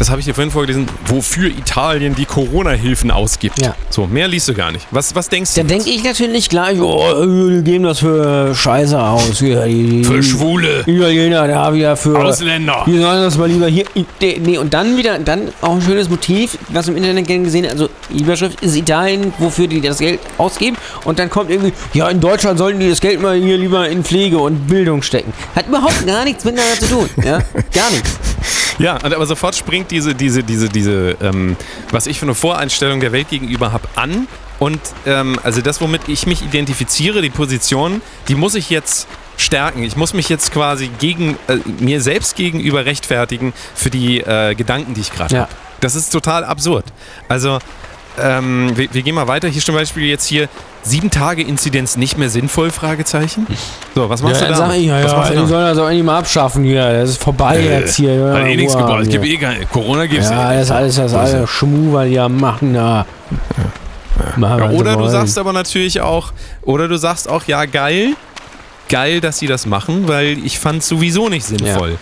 [0.00, 3.60] das habe ich dir vorhin vorgelesen, wofür Italien die Corona-Hilfen ausgibt.
[3.60, 3.74] Ja.
[3.90, 4.86] So, mehr liest du gar nicht.
[4.90, 5.62] Was, was denkst du?
[5.62, 9.38] denke ich natürlich gleich, oh, die geben das für Scheiße aus.
[9.40, 12.18] Hier, die, Für Schwule, Italiener da wieder für.
[12.18, 12.82] Ausländer.
[12.86, 13.84] Die sollen das mal lieber hier.
[14.20, 17.90] Nee, und dann wieder, dann auch ein schönes Motiv, was im Internet gerne gesehen also
[18.08, 20.78] die Überschrift ist Italien, wofür die das Geld ausgeben.
[21.04, 24.02] Und dann kommt irgendwie, ja, in Deutschland sollten die das Geld mal hier lieber in
[24.02, 25.34] Pflege und Bildung stecken.
[25.54, 27.10] Hat überhaupt gar nichts miteinander zu tun.
[27.22, 27.40] Ja,
[27.74, 28.18] gar nichts.
[28.80, 31.56] Ja, und aber sofort springt diese, diese, diese, diese, ähm,
[31.90, 34.26] was ich für eine Voreinstellung der Welt gegenüber habe, an.
[34.58, 39.82] Und ähm, also das, womit ich mich identifiziere, die Position, die muss ich jetzt stärken.
[39.82, 44.94] Ich muss mich jetzt quasi gegen äh, mir selbst gegenüber rechtfertigen für die äh, Gedanken,
[44.94, 45.40] die ich gerade Ja.
[45.42, 45.52] habe.
[45.80, 46.84] Das ist total absurd.
[47.28, 47.58] Also
[48.18, 49.48] ähm, wir, wir gehen mal weiter.
[49.48, 50.48] Hier zum Beispiel jetzt hier
[50.82, 52.70] sieben Tage Inzidenz nicht mehr sinnvoll?
[52.70, 53.46] Fragezeichen.
[53.94, 54.58] So, was machst Ja, du da?
[54.58, 56.92] sag ich, ja, was ja, machst du sollen das auch endlich mal abschaffen hier.
[56.92, 58.14] Das ist vorbei jetzt hier.
[58.14, 59.66] Ja, Hat eh nichts haben Es gibt eh keine.
[59.66, 60.56] Corona gibt's Ja, eh.
[60.56, 63.06] das ist alles, das alles Schmu, weil die ja machen da.
[64.38, 68.14] Ja, sie oder du sagst aber natürlich auch, oder du sagst auch, ja, geil,
[68.88, 71.96] geil, dass sie das machen, weil ich fand es sowieso nicht sinnvoll.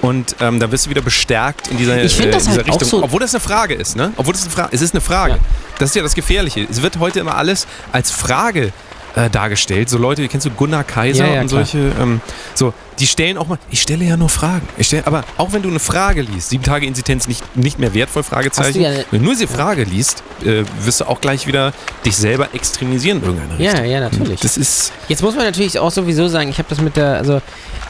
[0.00, 2.88] Und ähm, da wirst du wieder bestärkt in dieser, Ich äh, das dieser halt Richtung.
[2.88, 4.12] so- Obwohl das eine Frage ist, ne?
[4.16, 5.32] Obwohl das eine Frage Es ist eine Frage.
[5.34, 5.38] Ja.
[5.78, 6.66] Das ist ja das Gefährliche.
[6.70, 8.72] Es wird heute immer alles als Frage
[9.16, 9.88] äh, dargestellt.
[9.88, 12.20] So Leute, kennst du Gunnar Kaiser Ja, ja, und solche, ähm,
[12.54, 14.68] so, die stellen auch mal, ich stelle ja nur Fragen.
[14.76, 17.94] Ich stell, aber auch wenn du eine Frage liest, sieben Tage Inzidenz nicht, nicht mehr
[17.94, 18.80] wertvoll, Fragezeichen.
[18.80, 21.72] ja- wenn du nur diese Frage liest, äh, wirst du auch gleich wieder
[22.04, 23.86] dich selber extremisieren in irgendeiner Ja, Richtung.
[23.90, 24.40] ja, natürlich.
[24.40, 27.40] Das ist, Jetzt muss man natürlich auch sowieso sagen, ich habe das mit der, also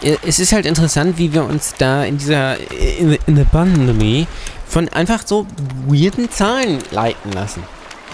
[0.03, 4.27] es ist halt interessant, wie wir uns da in dieser, in, in der Pandemie
[4.67, 5.47] von einfach so
[5.87, 7.63] weirden Zahlen leiten lassen.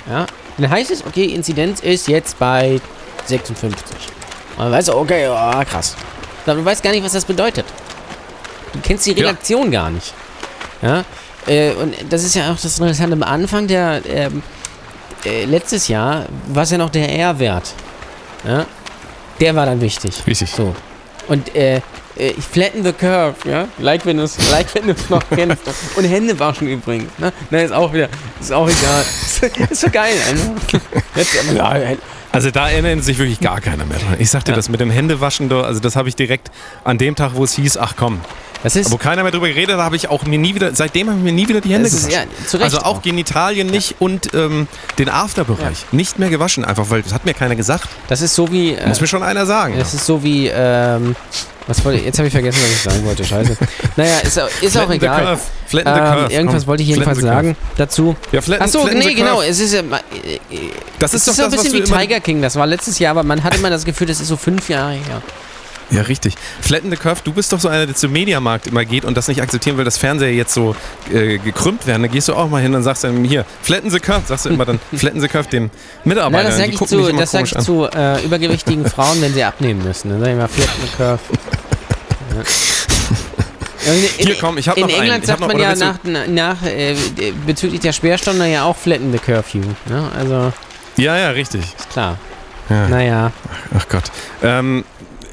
[0.08, 0.26] Ja?
[0.56, 2.80] Dann heißt es, okay, Inzidenz ist jetzt bei
[3.26, 3.96] 56.
[4.56, 5.96] Und dann weißt du, okay, oh, krass.
[6.46, 7.64] Aber du weißt gar nicht, was das bedeutet.
[8.72, 9.28] Du kennst die Ja.
[9.28, 10.12] Relation gar nicht.
[10.82, 11.04] Ja?
[11.46, 13.14] Äh, und das ist ja auch das Interessante.
[13.14, 14.42] Am Anfang der, ähm,
[15.24, 17.72] äh, letztes Jahr war es ja noch der R-Wert.
[18.46, 18.66] Ja?
[19.40, 20.22] Der war dann wichtig.
[20.26, 20.50] Richtig.
[20.50, 20.74] So.
[21.28, 21.80] Und äh,
[22.16, 23.68] äh, flatten the curve, ja?
[23.78, 25.62] Like wenn du es like wenn du's noch kennst.
[25.96, 27.10] Und Hände waschen übrigens.
[27.18, 27.32] Ne?
[27.50, 28.08] Na, ist auch wieder,
[28.40, 29.04] ist auch egal.
[29.70, 30.80] ist so geil, einfach.
[31.16, 31.76] Jetzt, ja,
[32.34, 34.16] Also da erinnert sich wirklich gar keiner mehr dran.
[34.18, 34.56] Ich sagte Ja.
[34.56, 36.50] das mit dem Händewaschen, also das habe ich direkt
[36.84, 38.20] an dem Tag, wo es hieß, ach komm,
[38.62, 41.08] das ist, wo keiner mehr drüber geredet hat, habe ich auch mir nie wieder, seitdem
[41.08, 42.30] habe ich mir nie wieder die Hände das ist gewaschen.
[42.40, 44.68] ja, zu Recht also auch Genitalien nicht und ähm,
[44.98, 47.88] den Afterbereich nicht mehr gewaschen, einfach weil das hat mir keiner gesagt.
[48.08, 49.74] Das ist so wie, äh, Muss mir schon einer sagen.
[49.78, 51.14] das ist so wie, ähm,
[51.66, 53.56] was wollte ich, jetzt habe ich vergessen, was ich sagen wollte, scheiße.
[53.96, 55.24] Naja, ist, auch- ist auch Flatten the egal.
[55.24, 55.40] curve.
[55.66, 56.32] Flatten the Ähm, curve.
[56.32, 58.16] irgendwas Komm, wollte ich jedenfalls sagen dazu.
[58.32, 59.40] Ja, flatten, Achso, flatten nee, the genau.
[59.42, 59.82] Es ist, äh,
[60.98, 62.42] Das ist es doch ist so ein bisschen wie Tiger King.
[62.42, 64.92] Das war letztes Jahr, aber man hatte immer das Gefühl, das ist so fünf Jahre
[64.92, 65.22] her.
[65.90, 66.34] Ja, richtig.
[66.60, 69.28] Flatten the Curve, du bist doch so einer, der zum Mediamarkt immer geht und das
[69.28, 70.74] nicht akzeptieren will, dass Fernseher jetzt so
[71.12, 72.02] äh, gekrümmt werden.
[72.02, 74.48] Da gehst du auch mal hin und sagst dann, hier, Flatten the Curve, sagst du
[74.48, 75.70] immer dann, Flatten the Curve dem
[76.04, 76.42] Mitarbeiter.
[76.44, 77.62] Nein, das sage ich zu, das sag ich an.
[77.64, 80.10] zu äh, übergewichtigen Frauen, wenn sie abnehmen müssen.
[80.10, 81.20] Dann sage ich mal, flatten the curve.
[83.86, 83.92] Ja.
[83.92, 85.02] In, Hier, komm, ich hab in noch einen.
[85.02, 86.96] England hab sagt noch- man ja nach, nach äh,
[87.46, 89.60] bezüglich der Sperrstunde ja auch flatten the curfew.
[89.86, 90.10] Ne?
[90.18, 90.52] Also,
[90.96, 91.60] Ja, ja, richtig.
[91.76, 92.16] ist klar.
[92.70, 92.88] Ja.
[92.88, 93.32] Naja.
[93.76, 94.04] Ach Gott.
[94.42, 94.84] Ähm,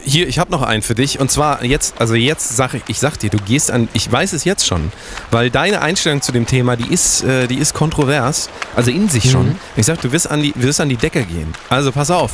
[0.04, 1.20] hier, ich habe noch einen für dich.
[1.20, 4.34] Und zwar jetzt, also jetzt sage ich, ich sag dir, du gehst an, ich weiß
[4.34, 4.92] es jetzt schon,
[5.32, 9.30] weil deine Einstellung zu dem Thema, die ist, äh, die ist kontrovers, also in sich
[9.32, 9.50] schon.
[9.50, 9.60] Mhm.
[9.76, 11.54] Ich sag, du wirst an die, wirst an die Decke gehen.
[11.70, 12.32] Also pass auf.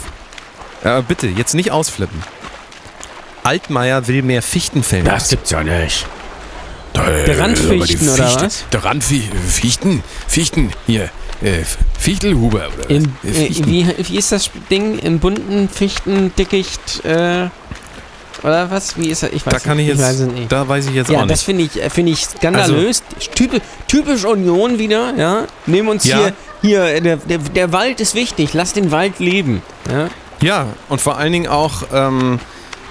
[0.84, 2.24] Äh, bitte, jetzt nicht ausflippen.
[3.43, 5.05] Altmaier will mehr Fichtenfällen.
[5.30, 6.05] gibt's ja nicht.
[6.95, 8.65] Der Der Randfichten oder was?
[8.72, 11.09] Der Randfichten, Fichten, hier,
[11.41, 11.63] äh,
[11.97, 13.03] Fichtelhuber oder was?
[13.23, 13.67] äh, Fichten.
[13.67, 14.99] wie, wie ist das Ding?
[14.99, 17.49] Im bunten Fichtendickicht, äh,
[18.43, 18.97] oder was?
[18.97, 19.31] Wie ist das?
[19.31, 19.97] Ich weiß da kann ich nicht.
[19.97, 20.51] jetzt, weiß es nicht.
[20.51, 21.43] da weiß ich jetzt Ja, auch das nicht.
[21.45, 23.03] finde ich, äh, finde ich skandalös.
[23.35, 25.43] Typi- typisch Union wieder, ja.
[25.65, 26.17] Nehmen uns Ja.
[26.19, 29.61] hier, hier, äh, der, der, der Wald ist wichtig, lass den Wald leben.
[29.89, 30.09] Ja?
[30.41, 32.39] Ja, und vor allen Dingen auch, ähm,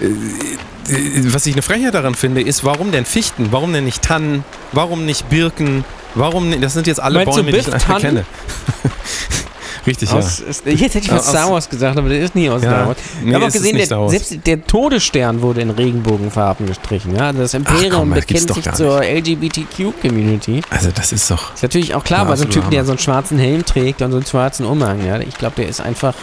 [0.00, 3.48] äh, äh, was ich eine Frechheit daran finde, ist, warum denn Fichten?
[3.52, 4.44] Warum denn nicht Tannen?
[4.72, 5.84] Warum nicht Birken?
[6.16, 6.60] Warum?
[6.60, 8.24] Das sind jetzt alle Meinst Bäume, die ich kenne.
[9.86, 10.16] Richtig, ja.
[10.16, 12.70] Aus, ist, jetzt hätte ich was Star Wars gesagt, aber das ist nie aus Ja.
[12.70, 12.96] Star Wars.
[13.22, 17.14] Nee, ich habe auch gesehen, der, selbst der Todesstern wurde in Regenbogenfarben gestrichen.
[17.14, 17.32] Ja?
[17.32, 20.62] Das Imperium komm, das gibt's bekennt sich zur LGBTQ-Community.
[20.70, 21.54] Also das ist doch.
[21.54, 23.64] Ist natürlich auch klar, Ja, bei so einem absoluter Typen, der so einen schwarzen Helm
[23.64, 25.06] trägt und so einen schwarzen Umhang.
[25.06, 25.18] Ja?
[25.20, 26.14] Ich glaube, der ist einfach.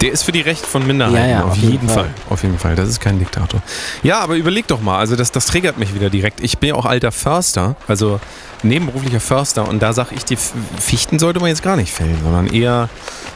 [0.00, 1.16] Der ist für die Rechte von Minderheiten.
[1.16, 2.04] Ja, ja, auf auf jeden jeden Fall.
[2.04, 2.10] Fall.
[2.30, 2.76] Auf jeden Fall.
[2.76, 3.62] Das ist kein Diktator.
[4.02, 4.98] Ja, aber überleg doch mal.
[4.98, 6.40] Also das, das triggert mich wieder direkt.
[6.42, 8.20] Ich bin ja auch alter Förster, also
[8.62, 9.66] nebenberuflicher Förster.
[9.68, 12.88] Und da sage ich, die Fichten sollte man jetzt gar nicht fällen, sondern eher,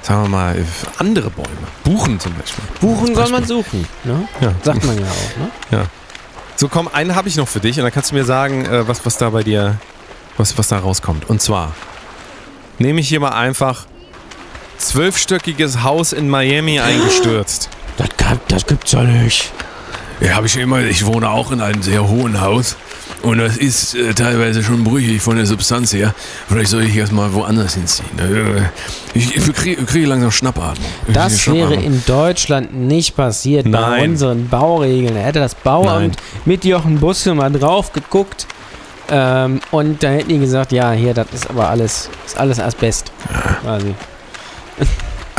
[0.03, 0.65] sagen wir mal,
[0.99, 1.49] andere Bäume.
[1.85, 2.65] Buchen zum Beispiel.
[2.81, 3.87] Buchen soll man suchen.
[4.05, 4.29] Ne?
[4.41, 4.55] Ja.
[4.63, 5.71] Sagt man ja auch.
[5.71, 5.87] Ne?
[6.57, 8.87] So, komm, einen habe ich noch für dich und dann kannst du mir sagen, äh,
[8.87, 9.79] was, was da bei dir,
[10.37, 11.29] was, was da rauskommt.
[11.31, 11.73] Und zwar
[12.79, 13.87] nehme ich hier mal einfach
[14.77, 17.71] zwölfstöckiges Haus in Miami eingestürzt.
[17.97, 19.53] Das, kann, das gibt's ja nicht.
[20.21, 22.77] Ja, habe ich immer, ich wohne auch in einem sehr hohen Haus
[23.23, 26.15] und das ist äh, teilweise schon brüchig von der Substanz her.
[26.49, 28.09] Vielleicht soll ich erstmal woanders hinziehen.
[28.19, 28.63] Äh,
[29.15, 30.91] ich ich kriege krieg langsam Schnappatmung.
[31.13, 34.11] Das krieg wäre in Deutschland nicht passiert bei Nein.
[34.11, 35.15] unseren Bauregeln.
[35.15, 38.47] Da hätte das Bauamt mit Jochen Busse mal drauf geguckt
[39.11, 43.13] ähm, und da hätten die gesagt, ja, hier, das ist aber alles, ist alles Asbest.
[43.63, 43.95] Quasi.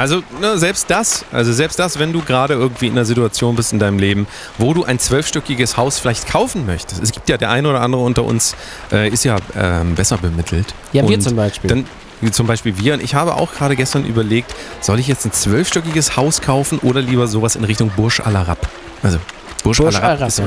[0.01, 3.71] Also ne, selbst das, also selbst das, wenn du gerade irgendwie in einer Situation bist
[3.71, 4.25] in deinem Leben,
[4.57, 7.03] wo du ein zwölfstöckiges Haus vielleicht kaufen möchtest.
[7.03, 8.55] Es gibt ja der eine oder andere unter uns,
[8.91, 10.73] äh, ist ja ähm, besser bemittelt.
[10.91, 11.69] Ja, wir Und zum Beispiel.
[11.69, 11.85] Dann
[12.19, 12.95] wie zum Beispiel wir.
[12.95, 16.99] Und ich habe auch gerade gestern überlegt, soll ich jetzt ein zwölfstöckiges Haus kaufen oder
[17.01, 18.67] lieber sowas in Richtung Burj Al Arab?
[19.03, 19.19] Also
[19.63, 20.45] Burj, Burj Al Arab ist, ja.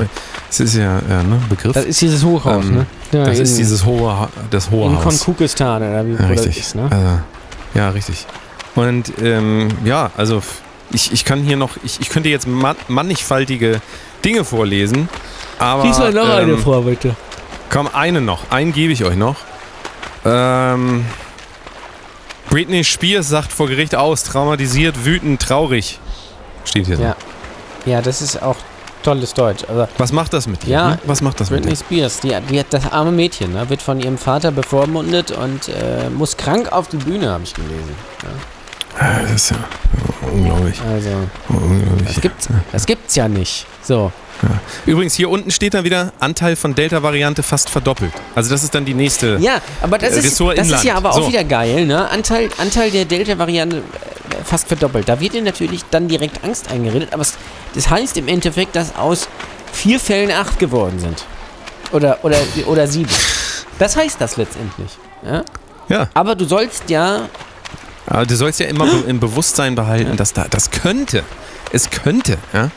[0.49, 1.71] das ist ja äh, ne, Begriff.
[1.71, 2.85] das ist dieses Hochhaus, Ähm, ne?
[3.13, 5.03] Ja, das ist in- dieses hohe, das hohe in Haus.
[5.03, 6.57] Konkukistan oder wie Ja, richtig.
[6.57, 6.89] ist, ne?
[6.91, 7.19] Also,
[7.73, 8.25] ja, richtig.
[8.75, 10.41] Und ähm, ja, also
[10.91, 13.81] ich, ich kann hier noch, ich, ich könnte jetzt man, mannigfaltige
[14.23, 15.09] Dinge vorlesen,
[15.59, 17.15] aber Lies mal noch eine ähm, vor, bitte.
[17.69, 19.37] komm, eine noch, einen gebe ich euch noch.
[20.25, 21.05] Ähm,
[22.49, 25.99] Britney Spears sagt vor Gericht aus, traumatisiert, wütend, traurig.
[26.65, 26.97] Steht hier.
[26.97, 27.03] so.
[27.03, 27.15] Ja.
[27.85, 28.55] Ja, das ist auch
[29.03, 29.63] tolles Deutsch.
[29.67, 30.69] Also Was macht das mit dir?
[30.69, 30.97] Ja, hm?
[31.05, 31.83] Was macht das mit Britney dir?
[31.83, 36.09] Spears, die, die hat das arme Mädchen, ne, wird von ihrem Vater bevormundet und äh,
[36.09, 37.95] muss krank auf die Bühne, habe ich gelesen.
[38.23, 38.27] Ah,
[38.99, 39.57] Das ist ja
[40.31, 40.79] unglaublich.
[40.81, 41.09] Also,
[41.49, 42.07] unglaublich.
[42.07, 43.65] das gibt's, das gibt's ja nicht.
[43.83, 44.11] So.
[44.85, 48.11] Übrigens, hier unten steht dann wieder Anteil von Delta-Variante fast verdoppelt.
[48.35, 49.37] Also das ist dann die nächste.
[49.39, 51.27] Ja, aber das, Äh, ist, Ressort das ist ja aber auch So.
[51.29, 52.09] wieder geil, ne?
[52.09, 53.81] Anteil, Anteil der Delta-Variante äh,
[54.43, 55.07] fast verdoppelt.
[55.07, 57.35] Da wird dir natürlich dann direkt Angst eingeredet, aber es,
[57.75, 59.29] das heißt im Endeffekt, dass aus
[59.71, 61.23] vier Fällen acht geworden sind.
[61.93, 63.09] Oder, oder, oder sieben.
[63.79, 64.91] Das heißt das letztendlich.
[65.25, 65.43] Ja?
[65.87, 66.07] Ja.
[66.13, 67.29] Aber du sollst ja.
[68.07, 71.23] Aber du sollst ja immer be- im Bewusstsein behalten, dass da, das könnte,
[71.71, 72.69] es könnte, ja.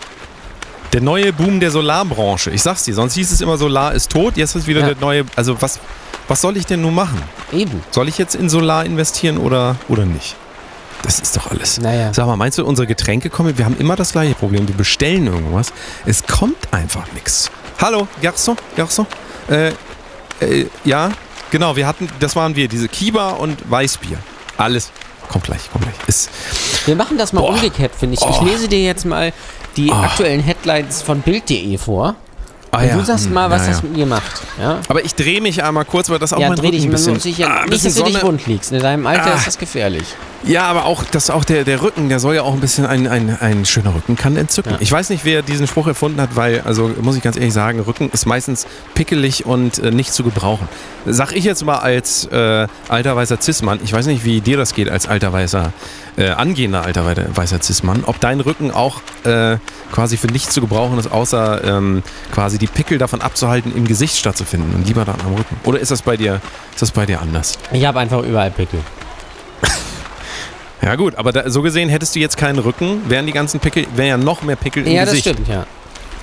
[0.95, 2.51] Der neue Boom der Solarbranche.
[2.51, 4.87] Ich sag's dir, sonst hieß es immer, Solar ist tot, jetzt ist wieder Ja.
[4.87, 5.25] der neue.
[5.37, 5.81] Also was,
[6.29, 7.21] was soll ich denn nun machen?
[7.53, 7.83] Eben.
[7.91, 10.35] Soll ich jetzt in Solar investieren oder, oder nicht?
[11.03, 11.79] Das ist doch alles.
[11.79, 12.13] Naja.
[12.15, 13.59] Sag mal, meinst du, unsere Getränke kommen?
[13.59, 14.67] Wir haben immer das gleiche Problem.
[14.67, 15.75] Wir bestellen irgendwas.
[16.07, 17.51] Es kommt einfach nichts.
[17.83, 19.05] Hallo, Garçon, Garçon.
[19.51, 19.73] Äh,
[20.41, 21.11] äh, ja,
[21.51, 24.19] genau, wir hatten, das waren wir, diese Kiba und Weißbier.
[24.57, 24.91] Alles.
[25.29, 25.95] Kommt gleich, kommt gleich.
[26.09, 26.31] Ist,
[26.87, 27.51] Wir machen das mal Boah.
[27.51, 28.21] umgekehrt, finde ich.
[28.23, 28.45] Ich Oh.
[28.45, 29.33] lese dir jetzt mal
[29.77, 32.15] die aktuellen Headlines von Bild.de vor.
[32.71, 33.89] Ah, Und du sagst hm, mal, was ja, das ja.
[33.89, 34.43] mit dir macht.
[34.61, 34.81] Ja?
[34.89, 37.05] Aber ich drehe mich einmal kurz, weil das auch Ja, mein dreh dich Rücken ein
[37.05, 37.49] mal bisschen, sicher.
[37.51, 38.73] ah, ein nicht, dass du dich Sonne- wund liegst.
[38.73, 39.37] In deinem Alter Ah.
[39.37, 40.05] ist das gefährlich.
[40.45, 43.09] Ja, aber auch, dass auch der, der Rücken, der soll ja auch ein bisschen ein,
[43.09, 44.73] ein, ein schöner Rücken kann entzücken.
[44.75, 44.79] Ja.
[44.81, 47.81] Ich weiß nicht, wer diesen Spruch erfunden hat, weil, also muss ich ganz ehrlich sagen,
[47.81, 50.69] Rücken ist meistens pickelig und äh, nicht zu gebrauchen.
[51.07, 54.75] Sag ich jetzt mal als äh, alter weißer Cis-Mann, ich weiß nicht, wie dir das
[54.75, 55.73] geht als alter weißer,
[56.17, 59.57] äh, angehender alter wei- weißer Cis-Mann, ob dein Rücken auch äh,
[59.91, 64.17] quasi für nichts zu gebrauchen ist, außer ähm, quasi die Pickel davon abzuhalten, im Gesicht
[64.17, 65.57] stattzufinden und lieber dann am Rücken.
[65.65, 66.41] Oder ist das bei dir,
[66.73, 67.59] ist das bei dir anders?
[67.73, 68.81] Ich habe einfach überall Pickel.
[70.81, 73.87] Ja gut, aber da, so gesehen hättest du jetzt keinen Rücken, wären die ganzen Pickel,
[73.97, 75.29] wären ja noch mehr Pickel im Ja, das Gesicht.
[75.29, 75.67] stimmt, ja.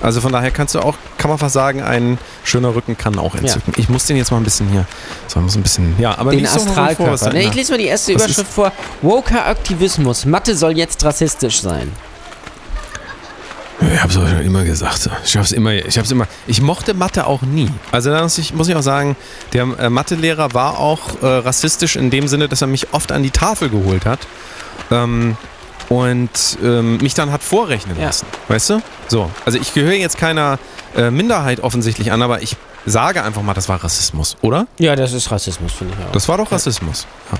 [0.01, 3.35] Also von daher kannst du auch, kann man fast sagen, ein schöner Rücken kann auch
[3.35, 3.73] entzücken.
[3.77, 4.85] Ich muss den jetzt mal ein bisschen hier,
[5.27, 7.25] so muss ein bisschen, ja, aber Den mal vor, was Astralkörper.
[7.25, 8.71] da- Ne, ich lese mal die erste Was Überschrift vor.
[9.01, 10.25] Woker Aktivismus.
[10.25, 11.91] Mathe soll jetzt rassistisch sein.
[13.81, 15.09] Ich hab's auch schon immer gesagt.
[15.25, 16.27] Ich hab's immer, ich hab's immer.
[16.47, 17.69] Ich mochte Mathe auch nie.
[17.91, 19.15] Also da muss ich, muss ich auch sagen,
[19.53, 23.21] der äh, Mathelehrer war auch äh, rassistisch in dem Sinne, dass er mich oft an
[23.23, 24.19] die Tafel geholt hat.
[24.91, 25.35] Ähm,
[25.89, 26.29] und
[26.63, 28.05] ähm, mich dann hat vorrechnen Ja.
[28.07, 28.25] lassen.
[28.47, 28.81] Weißt du?
[29.07, 29.29] So.
[29.45, 30.57] Also ich gehöre jetzt keiner
[30.95, 32.55] äh, Minderheit offensichtlich an, aber ich
[32.87, 34.65] sage einfach mal, das war Rassismus, oder?
[34.79, 36.11] Ja, das ist Rassismus, finde ich auch.
[36.11, 37.05] Das war doch Rassismus.
[37.31, 37.37] Ja.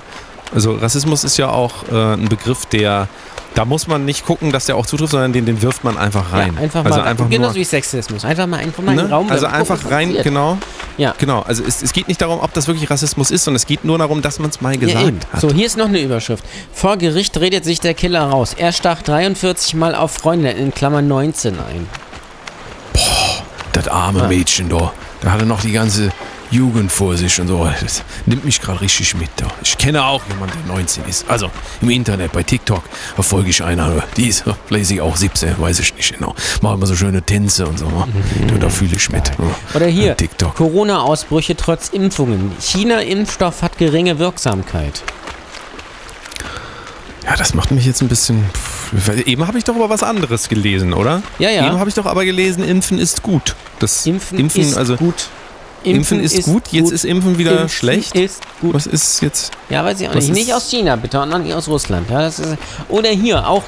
[0.56, 3.10] Also Rassismus ist ja auch äh, ein Begriff, der,
[3.56, 6.32] da muss man nicht gucken, dass der auch zutrifft, sondern den, den wirft man einfach
[6.32, 6.54] rein.
[6.56, 8.24] Ja, einfach also mal, einfach genauso nur, wie Sexismus.
[8.24, 9.04] Einfach mal, einfach mal in ne?
[9.04, 10.58] den Raum Also einfach gucken, rein, genau.
[10.98, 11.14] Ja.
[11.18, 13.84] Genau, also es, es geht nicht darum, ob das wirklich Rassismus ist, sondern es geht
[13.84, 15.42] nur darum, dass man es mal gesagt Ja, hat.
[15.42, 16.46] So, hier ist noch eine Überschrift.
[16.72, 18.56] Vor Gericht redet sich der Killer raus.
[18.58, 21.88] Er stach 43 Mal auf Freundin in Klammern 19 ein.
[23.74, 24.28] Das arme Ja.
[24.30, 24.94] Mädchen da.
[25.20, 26.12] Da hat er noch die ganze
[26.52, 27.70] Jugend vor sich und so.
[27.82, 29.30] Das nimmt mich gerade richtig mit.
[29.38, 29.48] Da.
[29.64, 31.30] Ich kenne auch jemanden, der 19 ist.
[31.30, 31.50] Also
[31.82, 32.84] im Internet, bei TikTok
[33.16, 34.04] verfolge ich einer.
[34.18, 36.36] Die ist vielleicht auch 17, weiß ich nicht genau.
[36.62, 37.86] Machen immer so schöne Tänze und so.
[37.86, 39.38] Und da fühle ich mit.
[39.38, 39.56] Mhm.
[39.74, 40.16] Oder hier.
[40.56, 42.52] Corona-Ausbrüche trotz Impfungen.
[42.60, 45.04] China-Impfstoff hat geringe Wirksamkeit.
[47.26, 48.46] Ja, das macht mich jetzt ein bisschen.
[49.26, 51.24] Eben habe ich doch aber was anderes gelesen, oder?
[51.40, 51.68] Ja, ja.
[51.68, 53.56] Eben habe ich doch aber gelesen, Impfen ist gut.
[53.80, 55.28] Das Impfen, ist also gut.
[55.86, 56.64] Impfen, ist, gut.
[56.72, 58.16] Jetzt ist Impfen wieder Impfen schlecht.
[58.16, 58.74] ist gut.
[58.74, 59.52] Was ist jetzt?
[59.70, 60.30] Ja, weiß ich auch nicht.
[60.30, 62.10] Nicht ist- aus China, bitte, nicht aus Russland.
[62.10, 62.58] Ja, das ist,
[62.90, 63.64] oder hier, auch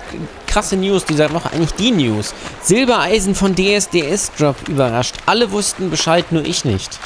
[0.47, 2.33] krasse News dieser Woche, eigentlich die News.
[2.63, 5.15] Silbereisen von DSDS-Drop überrascht.
[5.25, 6.99] Alle wussten Bescheid, nur ich nicht.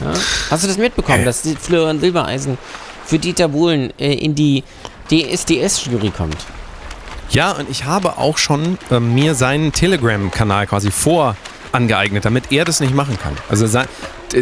[0.00, 0.12] Ja?
[0.50, 2.58] Hast du das mitbekommen, dass Florian Silbereisen
[3.04, 4.62] für Dieter Bohlen äh, in die
[5.10, 6.36] DSDS-Jury kommt?
[7.30, 11.36] Ja, und ich habe auch schon äh, mir seinen Telegram-Kanal quasi vor
[11.76, 13.34] angeeignet, damit er das nicht machen kann.
[13.48, 13.66] Also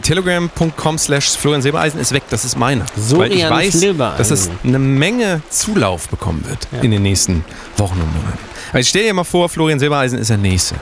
[0.02, 2.84] telegram.com slash Florian Silbereisen ist weg, das ist meiner.
[2.96, 3.80] Weil ich weiß,
[4.16, 6.80] dass es eine Menge Zulauf bekommen wird Ja.
[6.80, 7.44] in den nächsten
[7.76, 8.38] Wochen und Monaten.
[8.72, 10.76] Also stell dir mal vor, Florian Silbereisen ist der Nächste.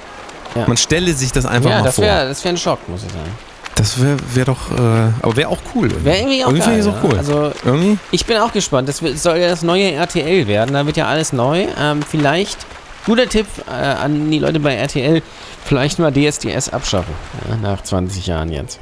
[0.55, 0.66] Ja.
[0.66, 2.05] Man stelle sich das einfach ja, mal das vor.
[2.05, 3.30] wäre das wär ein Schock, muss ich sagen.
[3.74, 5.90] das wäre wär doch, äh, aber wäre auch cool.
[6.05, 6.78] Wäre irgendwie auch Irgendwie geil.
[6.78, 7.05] ist auch ja.
[7.05, 7.16] cool.
[7.18, 7.98] Also, Irgendwie?
[8.11, 8.88] Ich bin auch gespannt.
[8.88, 10.74] Das soll ja das neue RTL werden.
[10.74, 11.66] Da wird ja alles neu.
[11.80, 12.59] Ähm, vielleicht,
[13.05, 15.22] guter Tipp äh, an die Leute bei RTL,
[15.64, 17.14] vielleicht mal DSDS abschaffen.
[17.48, 18.78] Ja, nach 20 Jahren jetzt.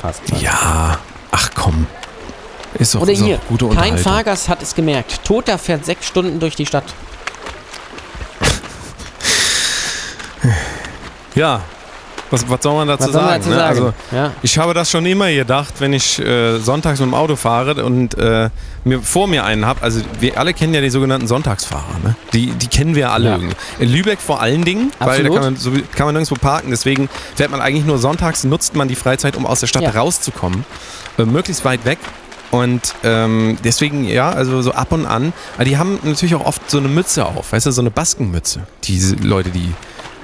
[0.00, 0.22] Fast.
[0.40, 0.98] Ja,
[1.30, 1.86] ach komm.
[2.74, 3.98] Ist doch, Oder ist hier, gute kein.
[3.98, 5.24] Fahrgast hat es gemerkt.
[5.24, 6.84] Toter fährt sechs Stunden durch die Stadt.
[11.34, 11.60] Ja,
[12.30, 13.42] was, was soll man dazu Was soll man sagen?
[13.42, 13.56] dazu ne?
[13.56, 13.68] sagen?
[13.70, 14.32] Also, ja.
[14.42, 18.16] Ich habe das schon immer gedacht, wenn ich äh, sonntags mit dem Auto fahre und
[18.18, 18.50] äh,
[18.84, 19.82] mir vor mir einen habe.
[19.82, 21.98] Also wir alle kennen ja die sogenannten Sonntagsfahrer.
[22.04, 22.14] Ne?
[22.32, 23.36] Die, die kennen wir alle Ja.
[23.36, 23.56] irgendwie.
[23.78, 25.34] In Lübeck vor allen Dingen, weil da Absolut.
[25.34, 26.70] kann man, so, kann man nirgendwo parken.
[26.70, 29.90] Deswegen fährt man eigentlich nur sonntags, nutzt man die Freizeit, um aus der Stadt Ja.
[29.90, 30.64] rauszukommen.
[31.18, 31.98] Äh, möglichst weit weg.
[32.52, 35.32] Und ähm, deswegen, ja, also so ab und an.
[35.54, 38.60] Aber die haben natürlich auch oft so eine Mütze auf, weißt du, so eine Baskenmütze.
[38.84, 39.72] Diese Leute, die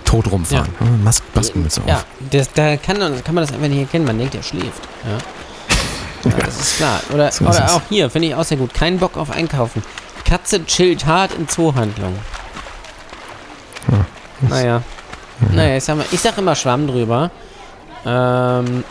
[0.06, 0.68] tot rumfahren.
[0.80, 0.86] Ja.
[1.04, 2.06] Mas Baskenmütze Ja, auf.
[2.30, 4.06] das, da kann, man- kann man das einfach nicht erkennen.
[4.06, 4.82] Man denkt, er schläft.
[5.04, 7.00] Ja, ja das ist klar.
[7.12, 8.72] Oder, So oder auch hier, finde ich auch sehr gut.
[8.72, 9.82] Kein Bock auf Einkaufen.
[10.24, 12.16] Katze chillt hart in Zoohandlung.
[14.48, 14.82] Naja.
[15.52, 17.30] Naja, ich sag, mal, ich sag immer Schwamm drüber.
[18.04, 18.84] Ähm,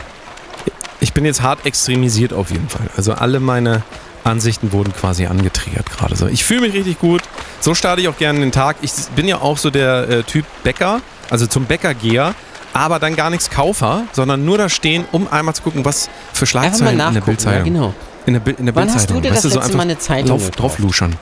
[1.00, 2.88] Ich bin jetzt hart extremisiert auf jeden Fall.
[2.96, 3.82] Also alle meine
[4.26, 6.26] Ansichten wurden quasi angetriggert gerade so.
[6.26, 7.22] Ich fühle mich richtig gut.
[7.60, 8.76] So starte ich auch gerne den Tag.
[8.82, 11.00] Ich bin ja auch so der äh, Typ Bäcker,
[11.30, 12.34] also zum Bäckergeher,
[12.72, 16.44] aber dann gar nichts Kaufer, sondern nur da stehen, um einmal zu gucken, was für
[16.46, 17.14] Schlagzeilen in der nachgucken.
[17.16, 17.64] Ja, Bildzeitung.
[17.72, 17.94] genau.
[18.26, 19.22] In der, Bild- in der Wann hast Bildzeitung.
[19.22, 21.14] du dir weißt das so letzte Mal eine Zeitung drauf, drauf luschern.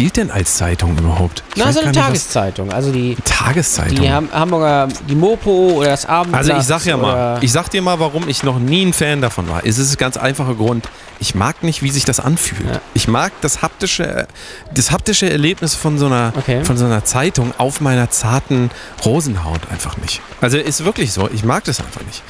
[0.00, 1.42] Gilt denn als Zeitung überhaupt?
[1.54, 2.72] Ich Na, so eine nicht, Tageszeitung.
[2.72, 4.00] Also die, Tageszeitung.
[4.00, 6.40] die Ham Hamburger, die Mopo oder das Abendblatt.
[6.48, 9.20] Also ich sag ja mal, ich sag dir mal, warum ich noch nie ein Fan
[9.20, 9.60] davon war.
[9.66, 10.88] Es ist ein ganz einfacher Grund.
[11.18, 12.66] Ich mag nicht, wie sich das anfühlt.
[12.66, 12.80] Ja.
[12.94, 14.26] Ich mag das haptische,
[14.72, 16.64] das haptische Erlebnis von so einer, Okay.
[16.64, 18.70] von so einer Zeitung auf meiner zarten
[19.04, 20.22] Rosenhaut einfach nicht.
[20.40, 21.28] Also ist wirklich so.
[21.30, 22.22] Ich mag das einfach nicht.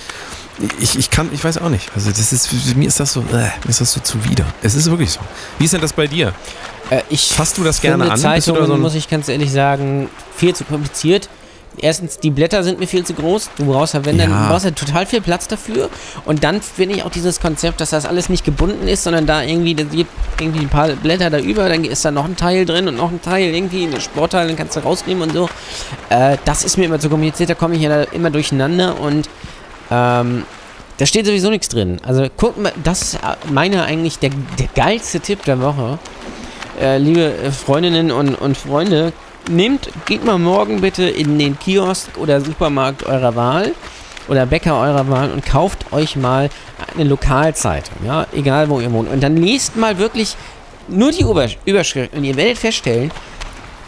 [0.80, 1.90] Ich, ich kann, ich weiß auch nicht.
[1.94, 3.24] Also das ist, mir ist das so, äh,
[3.64, 4.44] mir ist das so zuwider.
[4.62, 5.20] Es ist wirklich so.
[5.58, 6.34] Wie ist denn das bei dir?
[6.90, 8.18] Äh, ich Fasst du das gerne an?
[8.18, 11.28] Zeitungen, so muss ich ganz ehrlich sagen, viel zu kompliziert.
[11.78, 13.50] Erstens, die Blätter sind mir viel zu groß.
[13.56, 14.42] Du brauchst ja, wenn dann, Ja.
[14.42, 15.88] du brauchst ja total viel Platz dafür.
[16.26, 19.42] Und dann finde ich auch dieses Konzept, dass das alles nicht gebunden ist, sondern da
[19.42, 22.66] irgendwie, da gibt irgendwie ein paar Blätter da über, dann ist da noch ein Teil
[22.66, 25.48] drin und noch ein Teil irgendwie, ein Sportteil, dann kannst du rausnehmen und so.
[26.11, 29.28] Äh, das ist mir immer zu kompliziert, da komme ich ja da immer durcheinander und
[29.91, 30.45] ähm,
[30.99, 31.99] da steht sowieso nichts drin.
[32.07, 35.99] Also guck mal, das ist äh, meiner eigentlich der, der geilste Tipp der Woche.
[36.80, 39.12] Äh, liebe äh, Freundinnen und, und Freunde,
[39.49, 43.72] nehmt, geht mal morgen bitte in den Kiosk oder Supermarkt eurer Wahl
[44.28, 46.51] oder Bäcker eurer Wahl und kauft euch mal
[46.95, 49.11] eine Lokalzeitung, ja, egal wo ihr wohnt.
[49.11, 50.36] Und dann liest mal wirklich
[50.86, 53.11] nur die Ober Überschrift und ihr werdet feststellen,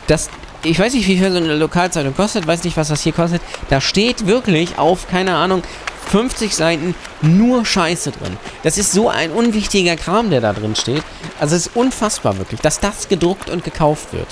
[0.06, 0.30] dass
[0.64, 3.42] ich weiß nicht, wie viel so eine Lokalzeitung kostet, weiß nicht, was das hier kostet.
[3.68, 5.62] Da steht wirklich auf, keine Ahnung,
[6.10, 8.36] 50 Seiten nur Scheiße drin.
[8.62, 11.02] Das ist so ein unwichtiger Kram, der da drin steht.
[11.40, 14.28] Also es ist unfassbar wirklich, dass das gedruckt und gekauft wird.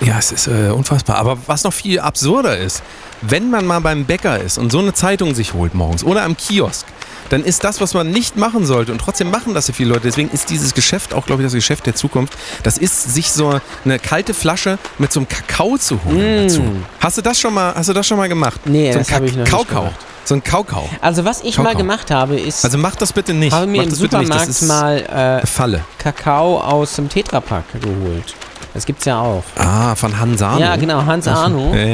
[0.00, 1.16] Ja, es ist äh, unfassbar.
[1.16, 2.82] Aber was noch viel absurder ist,
[3.20, 6.36] wenn man mal beim Bäcker ist und so eine Zeitung sich holt morgens oder am
[6.38, 6.86] Kiosk,
[7.28, 8.90] dann ist das, was man nicht machen sollte.
[8.92, 10.02] Und trotzdem machen das ja viele Leute.
[10.04, 12.32] Deswegen ist dieses Geschäft auch, glaube ich, das Geschäft der Zukunft.
[12.64, 16.48] Das ist, sich so eine kalte Flasche mit so einem Kakao zu holen Mm.
[16.48, 16.62] dazu.
[16.98, 18.62] Hast du das schon mal, hast du das schon mal gemacht?
[18.64, 19.80] Nee, so das habe ich noch nicht Kaukau.
[19.82, 19.96] gemacht.
[20.24, 20.88] So ein Kaukau.
[21.00, 21.64] Also was ich Kakao.
[21.72, 23.52] mal gemacht habe, ist, Also mach das bitte nicht.
[23.52, 25.84] habe mir mach im Supermarkt mal äh, Falle.
[25.98, 28.34] Kakao aus dem Tetrapack geholt.
[28.74, 29.42] Das gibt's ja auch.
[29.56, 30.60] Ah, von Hansano.
[30.60, 31.74] Ja, genau, Hans Arno.
[31.74, 31.84] Ja,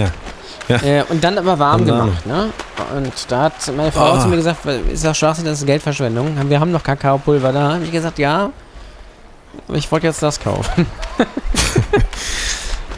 [0.68, 0.77] ja.
[0.83, 2.05] Äh, und dann aber warm Hans Arno.
[2.07, 2.51] gemacht, ne?
[2.97, 4.20] Und da hat meine Frau Ah.
[4.20, 6.37] zu mir gesagt, ist doch Schwachsinn, das ist Geldverschwendung.
[6.51, 7.74] Wir haben noch Kakaopulver da.
[7.74, 8.51] Habe ich gesagt, ja.
[9.68, 10.87] Aber ich wollte jetzt das kaufen.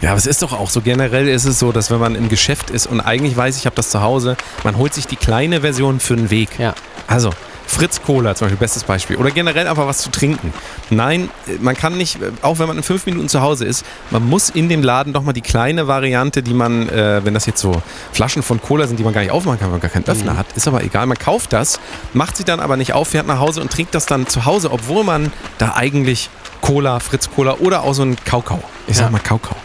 [0.01, 0.81] Ja, aber es ist doch auch so.
[0.81, 3.75] Generell ist es so, dass wenn man im Geschäft ist und eigentlich weiß, ich habe
[3.77, 6.51] das zu Hause, man holt sich die kleine Version für den Weg.
[6.59, 6.75] Ja.
[7.09, 7.31] Also,
[7.67, 9.17] Fritz Cola zum Beispiel, bestes Beispiel.
[9.17, 10.55] Oder generell einfach was zu trinken.
[10.89, 11.29] Nein,
[11.61, 14.69] man kann nicht, auch wenn man in fünf Minuten zu Hause ist, man muss in
[14.71, 17.83] dem Laden doch mal die kleine Variante, die man, äh, wenn das jetzt so
[18.13, 20.37] Flaschen von Cola sind, die man gar nicht aufmachen kann, weil man gar keinen Öffner
[20.39, 21.05] hat, ist aber egal.
[21.07, 21.79] Man kauft das,
[22.15, 24.71] macht sie dann aber nicht auf, fährt nach Hause und trinkt das dann zu Hause,
[24.73, 26.31] obwohl man da eigentlich
[26.63, 28.63] Cola, Fritz Cola oder auch so ein Kaukau.
[28.87, 29.11] Ich sag Ja.
[29.11, 29.57] mal Kaukau.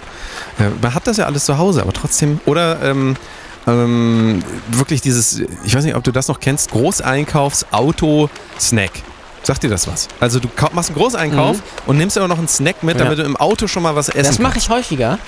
[0.82, 2.39] Man hat das ja alles zu Hause, aber trotzdem.
[2.45, 3.16] Oder ähm,
[3.68, 8.91] ähm, wirklich dieses, ich weiß nicht, ob du das noch kennst, Großeinkaufs-Auto-Snack.
[9.43, 10.08] Sagt dir das was?
[10.20, 12.99] Also du machst einen Großeinkauf und nimmst aber noch einen Snack mit, Mhm.
[12.99, 13.04] Ja.
[13.06, 15.20] damit du im Auto schon mal was essen Das mache ich häufiger,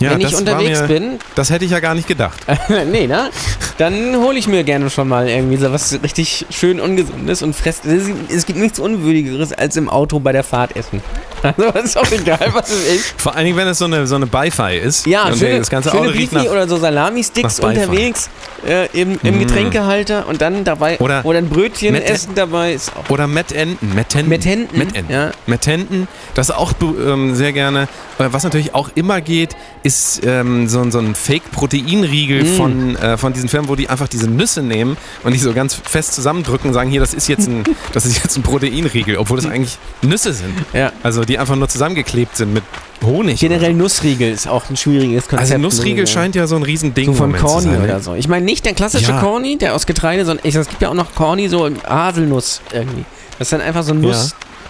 [0.00, 1.18] Ja, wenn ich unterwegs mir, bin.
[1.34, 2.38] Das hätte ich ja gar nicht gedacht.
[2.90, 3.30] nee, ne?
[3.78, 7.82] Dann hole ich mir gerne schon mal irgendwie so was richtig schön Ungesundes und fresse.
[8.28, 11.02] Es, gibt nichts Unwürdigeres als im Auto bei der Fahrt essen.
[11.42, 13.14] Also ist auch egal, was es ist.
[13.16, 15.06] Vor allen Dingen, wenn es so eine, so eine Beifei ist.
[15.06, 18.28] Ja, und schöne, das ganze schöne Auto riecht nach, oder so Salami-Sticks unterwegs
[18.68, 19.38] äh, im, im Mm.
[19.38, 23.94] Getränkehalter und dann dabei Oder ein Brötchen mit- essen dabei ist auch Oder Mettenten.
[23.94, 24.28] Mettenten.
[24.28, 25.14] Mettenten, Mettenten.
[25.14, 25.30] ja.
[25.46, 27.88] Mettenten, das auch ähm, sehr gerne.
[28.18, 29.89] Äh, Was natürlich auch immer geht, ist
[30.24, 32.56] ähm, so, ein- so ein Fake-Proteinriegel Mm.
[32.56, 35.74] von, äh, von diesen Firmen, wo die einfach diese Nüsse nehmen und die so ganz
[35.74, 39.36] fest zusammendrücken und sagen, hier, das ist jetzt ein, das ist jetzt ein Proteinriegel, obwohl
[39.36, 40.54] das eigentlich Nüsse sind.
[40.72, 40.92] Ja.
[41.02, 42.62] Also die einfach nur zusammengeklebt sind mit
[43.02, 43.40] Honig.
[43.40, 45.40] Generell Nussriegel ist auch ein schwieriges Konzept.
[45.52, 46.06] also Nussriegel ne?
[46.06, 48.14] scheint ja so ein Riesending So von Moment zu Corny sein, oder so.
[48.14, 49.20] Ich meine nicht der klassische Ja.
[49.20, 53.04] Corny, der aus Getreide, sondern ich, es gibt ja auch noch Corny, so Haselnuss irgendwie.
[53.38, 54.10] Das ist dann einfach so ein Ja.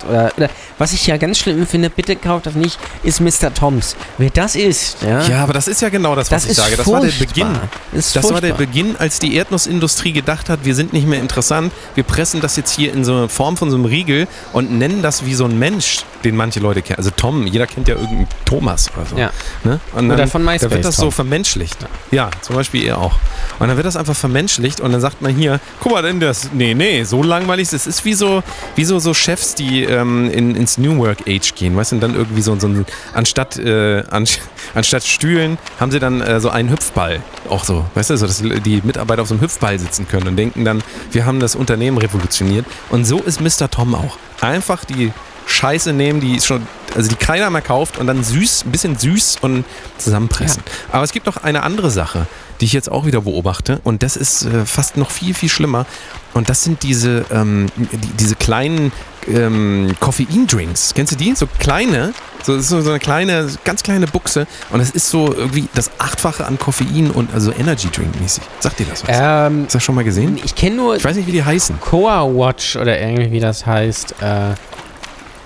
[0.02, 3.52] Nuss, Oder, oder was ich ja ganz schlimm finde, bitte kauft das nicht, ist Mr.
[3.52, 3.96] Toms.
[4.18, 6.56] Wer das ist, ja, Ja, aber das ist ja genau das, was das ich ist
[6.56, 6.76] sage.
[6.76, 7.26] Das war der furchtbar.
[7.44, 7.60] Beginn.
[7.92, 8.66] Das, ist Das war der furchtbar.
[8.66, 12.72] Beginn, als die Erdnussindustrie gedacht hat, wir sind nicht mehr interessant, wir pressen das jetzt
[12.72, 15.58] hier in so eine Form von so einem Riegel und nennen das wie so ein
[15.58, 16.98] Mensch, den manche Leute kennen.
[16.98, 19.16] Also Tom, jeder kennt ja irgendeinen Thomas oder so.
[19.16, 19.30] Ja.
[19.64, 19.80] Ne?
[19.94, 21.06] Und Oder von Da MySpace wird das Tom.
[21.06, 21.76] so vermenschlicht.
[22.10, 23.18] Ja, zum Beispiel er auch.
[23.58, 26.50] Und dann wird das einfach vermenschlicht und dann sagt man hier, guck mal, denn das,
[26.52, 28.42] nee, nee, so langweilig, das ist wie so,
[28.76, 32.14] wie so, so Chefs, die ähm, in, ins New Work Age gehen, weißt du, dann
[32.14, 34.26] irgendwie so, so ein, anstatt, äh, an,
[34.74, 37.20] anstatt Stühlen haben sie dann äh, so einen Hüpfball.
[37.48, 40.36] Auch so, weißt du, so, dass die Mitarbeiter auf so einem Hüpfball sitzen können und
[40.36, 40.82] denken dann,
[41.12, 42.64] wir haben das Unternehmen revolutioniert.
[42.90, 43.70] Und so ist Mr.
[43.70, 44.16] Tom auch.
[44.40, 45.12] Einfach die
[45.46, 46.66] Scheiße nehmen, die schon,
[46.96, 49.64] also die keiner mehr kauft und dann süß, ein bisschen süß und
[49.98, 50.62] zusammenpressen.
[50.92, 52.26] Aber es gibt noch eine andere Sache,
[52.60, 55.86] die ich jetzt auch wieder beobachte und das ist äh, fast noch viel, viel schlimmer.
[56.32, 58.92] Und das sind diese, ähm, die, diese kleinen
[59.26, 60.94] ähm, Koffeindrinks.
[60.94, 61.34] Kennst du die?
[61.34, 62.12] So kleine,
[62.44, 66.46] so, das so eine kleine, ganz kleine Buchse und es ist so irgendwie das Achtfache
[66.46, 68.44] an Koffein und also Energy Drink mäßig.
[68.60, 69.16] Sagt dir das was?
[69.18, 70.38] Ähm, Hast du das schon mal gesehen?
[70.42, 71.80] ich kenne nur Ich weiß nicht, wie die heißen.
[71.80, 74.14] Coa Watch oder irgendwie wie das heißt.
[74.20, 74.54] Äh,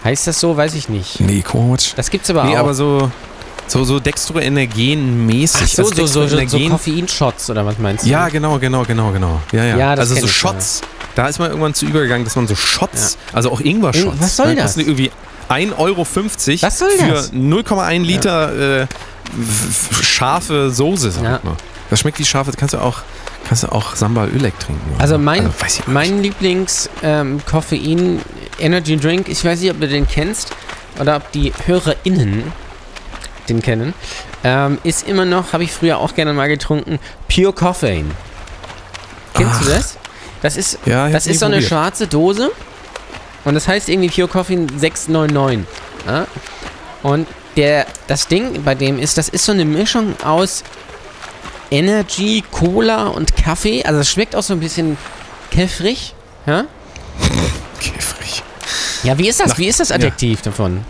[0.05, 0.57] heißt das so?
[0.57, 1.21] Weiß ich nicht.
[1.21, 1.95] Nee, Coach.
[1.97, 2.61] Das gibt's aber Nee, auch.
[2.61, 3.11] aber so,
[3.67, 5.61] so, so Dextroenergen-mäßig.
[5.63, 8.09] Ach so, Also so, so, so, so Koffeinshots oder was meinst du?
[8.11, 9.41] Ja, genau, genau, genau, genau.
[9.53, 9.77] Ja, ja.
[9.77, 10.81] Ja, das also so Shots.
[11.15, 14.17] Da ist man irgendwann zu übergegangen, dass man so Shots, also auch Ingwer-Shots.
[14.17, 14.75] Ing- was soll das?
[14.75, 15.11] die irgendwie
[15.49, 16.07] 1,50 Euro
[16.63, 17.33] Was soll für das?
[17.33, 18.89] 0,1 Liter äh, f-
[19.93, 21.37] f- scharfe Soße, sag Ja.
[21.37, 21.57] ich mal.
[21.91, 22.99] Das schmeckt wie scharfe, kannst du auch,
[23.47, 24.81] kannst du auch Sambal Öleg trinken.
[24.95, 25.01] oder?
[25.01, 25.53] Also mein, auch
[25.87, 28.21] mein Lieblings ähm, Koffein
[28.59, 30.53] Energy Drink, ich weiß nicht, ob du den kennst
[30.99, 32.53] oder ob die HörerInnen
[33.49, 33.93] den kennen,
[34.43, 38.11] ähm, ist immer noch, habe ich früher auch gerne mal getrunken, Pure Coffein.
[39.35, 39.77] Kennst du Ach.
[39.77, 39.97] das?
[40.43, 41.69] Das ist, Ja, das ist so eine probiert.
[41.69, 42.51] schwarze Dose
[43.45, 45.67] und das heißt irgendwie Pure Coffein 699.
[46.07, 46.27] Ja?
[47.03, 47.27] Und
[47.57, 50.65] der, das Ding bei dem ist, das ist so eine Mischung aus
[51.71, 53.85] Energy, Cola und Kaffee.
[53.85, 54.97] Also es schmeckt auch so ein bisschen
[55.51, 56.15] käffrig.
[56.47, 56.65] Ja,
[57.81, 58.43] Käfrig.
[59.03, 59.49] ja wie ist das?
[59.51, 59.97] Nach- wie ist das ja.
[59.97, 60.85] Adjektiv davon?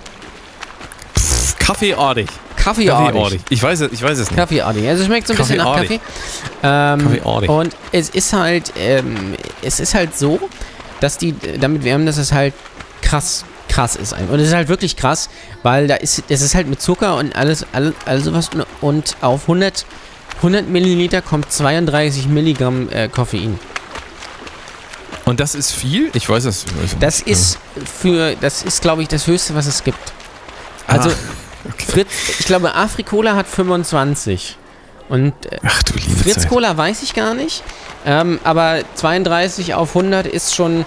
[1.17, 2.29] Pff, Kaffeeartig.
[2.57, 3.41] Kaffeeartig.
[3.51, 4.39] Ich weiß es, ich weiß es nicht.
[4.39, 4.89] Kaffeeartig.
[4.89, 5.99] Also es schmeckt so ein bisschen nach Kaffee.
[6.63, 7.03] Kaffeeartig.
[7.03, 7.49] Ähm, Kaffeeartig.
[7.51, 10.41] und es ist halt, ähm, es ist halt so,
[11.01, 12.55] dass die damit werben, dass es halt
[13.03, 14.13] krass, krass ist.
[14.15, 15.29] Und es ist halt wirklich krass,
[15.63, 19.17] weil da ist, es ist halt mit Zucker und alles, alles, alles sowas und, und
[19.21, 19.85] auf 100,
[20.39, 23.59] 100 Milliliter kommt 32 Milligramm äh, Koffein.
[25.25, 26.11] Und das ist viel?
[26.13, 26.67] Ich weiß es.
[27.01, 27.59] Das ist
[28.01, 29.99] für, das ist, glaube ich, das Höchste, was es gibt.
[30.87, 31.13] Also, Ah,
[31.73, 31.87] okay.
[31.91, 32.11] Fritz,
[32.41, 34.59] ich glaube, Afrikola hat 25.
[35.09, 36.49] Und äh, Ach du liebe Fritz Zeit.
[36.49, 37.63] Cola weiß ich gar nicht.
[38.07, 40.85] Ähm, aber 32 auf 100 ist schon.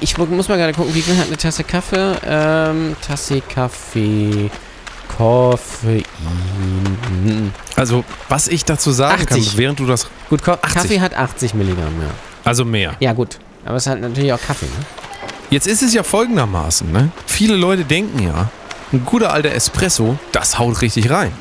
[0.00, 2.14] Ich mu- muss mal gerade gucken, wie viel hat eine Tasse Kaffee?
[2.26, 4.50] Ähm, Tasse Kaffee.
[5.16, 6.02] Koffein.
[7.76, 9.28] Also, was ich dazu sagen 80.
[9.28, 10.08] kann, während du das.
[10.28, 10.72] Gut, Ko 80.
[10.72, 12.10] Kaffee hat 80 Milligramm, ja.
[12.44, 12.94] Also mehr.
[13.00, 13.38] Ja, gut.
[13.64, 14.84] Aber es hat natürlich auch Kaffee, ne?
[15.50, 17.10] Jetzt ist es ja folgendermaßen, ne?
[17.26, 18.50] Viele Leute denken ja,
[18.92, 21.32] ein guter alter Espresso, das haut richtig rein.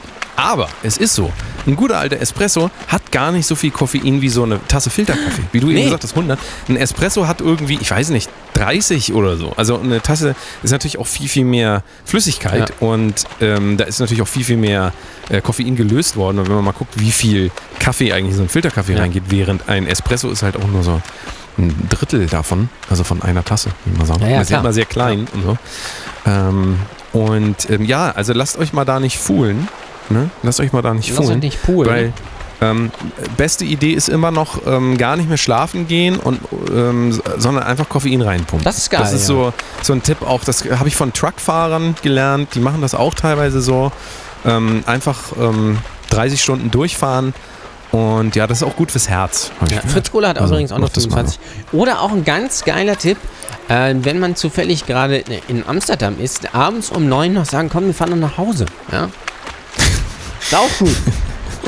[0.43, 1.31] Aber es ist so,
[1.65, 5.43] ein guter alter Espresso hat gar nicht so viel Koffein wie so eine Tasse Filterkaffee.
[5.53, 5.75] Wie du Nee.
[5.75, 6.37] eben gesagt hast, 100.
[6.67, 9.53] Ein Espresso hat irgendwie, ich weiß nicht, 30 oder so.
[9.55, 14.21] Also eine Tasse ist natürlich auch viel, viel mehr Flüssigkeit und ähm, da ist natürlich
[14.21, 14.91] auch viel, viel mehr
[15.29, 16.39] äh, Koffein gelöst worden.
[16.39, 18.99] Und wenn man mal guckt, wie viel Kaffee eigentlich in so ein Filterkaffee Ja.
[18.99, 21.01] reingeht, während ein Espresso ist halt auch nur so
[21.57, 24.21] ein Drittel davon, also von einer Tasse, wie man sagen.
[24.23, 25.57] Ja, ja, das ist ja immer sehr klein und so.
[26.25, 26.79] Ähm,
[27.13, 29.67] und ähm, ja, also lasst euch mal da nicht foolen.
[30.10, 30.30] Ne?
[30.43, 31.39] Lasst euch mal da nicht euch foolen.
[31.39, 31.89] nicht poolen.
[31.89, 32.14] Weil
[32.62, 32.91] ähm,
[33.38, 36.39] beste Idee ist immer noch ähm, gar nicht mehr schlafen gehen und
[36.72, 38.64] ähm, sondern einfach Koffein reinpumpen.
[38.64, 39.28] Das ist geil, Das ist ja.
[39.36, 43.14] so, so ein Tipp auch, das habe ich von Truckfahrern gelernt, die machen das auch
[43.14, 43.91] teilweise so.
[44.45, 45.78] Ähm, einfach ähm,
[46.10, 47.34] 30 Stunden durchfahren
[47.93, 49.51] und ja, das ist auch gut fürs Herz.
[49.70, 49.80] Ja.
[49.82, 51.39] Fritz Cola hat Also, übrigens auch noch macht das mal 25.
[51.74, 53.18] Oder auch ein ganz geiler Tipp,
[53.70, 57.93] äh, wenn man zufällig gerade in Amsterdam ist, abends um 9 noch sagen, komm, wir
[57.93, 58.66] fahren noch nach Hause.
[58.91, 59.10] Ja?
[60.43, 60.95] Ist auch gut.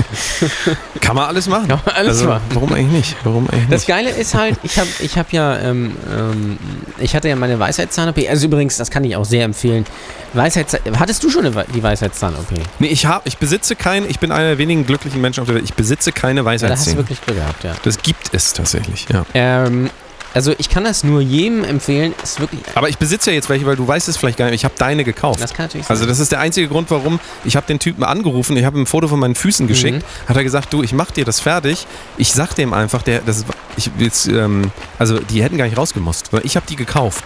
[1.02, 1.68] Kann man alles machen.
[1.68, 2.44] Kann man alles also, machen.
[2.54, 3.16] Warum eigentlich nicht?
[3.24, 3.88] Warum eigentlich Das nicht?
[3.88, 6.58] Geile ist halt, ich habe ich hab ja, ähm, ähm,
[6.98, 8.18] ich hatte ja meine Weisheitszahn-OP.
[8.30, 9.86] Also übrigens, das kann ich auch sehr empfehlen.
[10.34, 12.52] Weisheitszahn hattest du schon eine, die Weisheitszahn-OP?
[12.80, 15.56] Nee, ich, hab, ich besitze kein, ich bin einer der wenigen glücklichen Menschen auf der
[15.56, 17.74] Welt, ich besitze keine Ja, da hast du wirklich Glück gehabt, ja.
[17.84, 19.26] Das gibt es tatsächlich, ja.
[19.34, 19.90] Ähm,
[20.36, 22.14] also ich kann das nur jedem empfehlen.
[22.22, 24.56] Ist wirklich, Aber ich besitze ja jetzt welche, weil du weißt es vielleicht gar nicht.
[24.56, 25.42] Ich habe deine gekauft.
[25.42, 25.96] das kann natürlich sein.
[25.96, 28.84] Also das ist der einzige Grund, warum ich habe den Typen angerufen, ich habe ihm
[28.84, 30.30] ein Foto von meinen Füßen geschickt, Mhm.
[30.30, 31.88] hat er gesagt, du, ich mach dir das fertig.
[32.18, 33.46] Ich sag dem einfach, der, das,
[33.78, 37.24] ich jetzt, ähm, also die hätten gar nicht rausgemusst, ich habe die gekauft.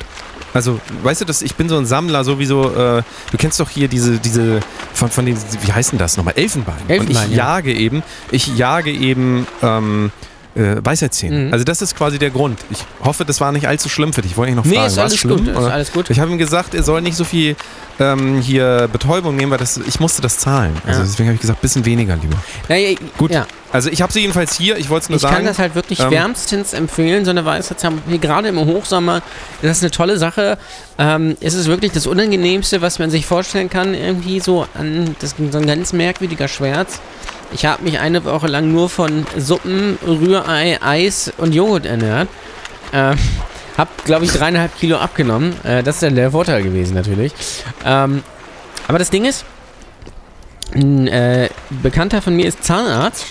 [0.52, 3.88] Also, weißt du, dass ich bin so ein Sammler, sowieso, äh, du kennst doch hier
[3.88, 4.62] diese, diese,
[4.96, 6.34] von, von den, wie heißen das nochmal?
[6.38, 6.76] Elfenbein.
[6.88, 7.46] Elfenbein, Und ich ja.
[7.46, 8.02] jage eben,
[8.32, 10.12] ich jage eben, ähm,
[10.56, 11.46] äh, Weisheitszähne.
[11.48, 11.54] Mhm.
[11.54, 12.60] Also das ist quasi der Grund.
[12.70, 14.32] Ich hoffe, das war nicht allzu schlimm für dich.
[14.32, 15.46] Ich wollte dich noch Nee, fragen, war es alles schlimm?
[15.46, 16.10] gut, alles gut.
[16.10, 17.56] Ich habe ihm gesagt, er soll nicht so viel
[18.00, 20.74] ähm, hier Betäubung nehmen, weil das, ich musste das zahlen.
[20.86, 21.06] Also Ja.
[21.06, 22.38] deswegen habe ich gesagt, bisschen weniger lieber.
[22.68, 23.32] Naja, Gut.
[23.32, 23.46] Ja.
[23.72, 24.78] Also ich habe sie jedenfalls hier.
[24.78, 25.36] Ich wollte es nur Ich sagen.
[25.36, 28.02] kann das halt wirklich ähm, wärmstens empfehlen, so eine Weisheitszahn.
[28.20, 29.22] Gerade im Hochsommer,
[29.62, 30.58] das ist eine tolle Sache.
[30.98, 35.36] Ähm, es ist wirklich das Unangenehmste, was man sich vorstellen kann, irgendwie so an das
[35.52, 37.00] so ein ganz merkwürdiger Schmerz.
[37.52, 42.28] Ich habe mich eine Woche lang nur von Suppen, Rührei, Eis und Joghurt ernährt.
[42.94, 43.18] Ähm,
[43.78, 45.54] hab, glaube ich, dreieinhalb Kilo abgenommen.
[45.64, 47.34] Äh, das ist dann der Vorteil gewesen, natürlich.
[47.86, 48.24] Ähm,
[48.88, 49.46] aber das Ding ist,
[50.76, 53.28] ein äh, Bekannter von mir ist Zahnarzt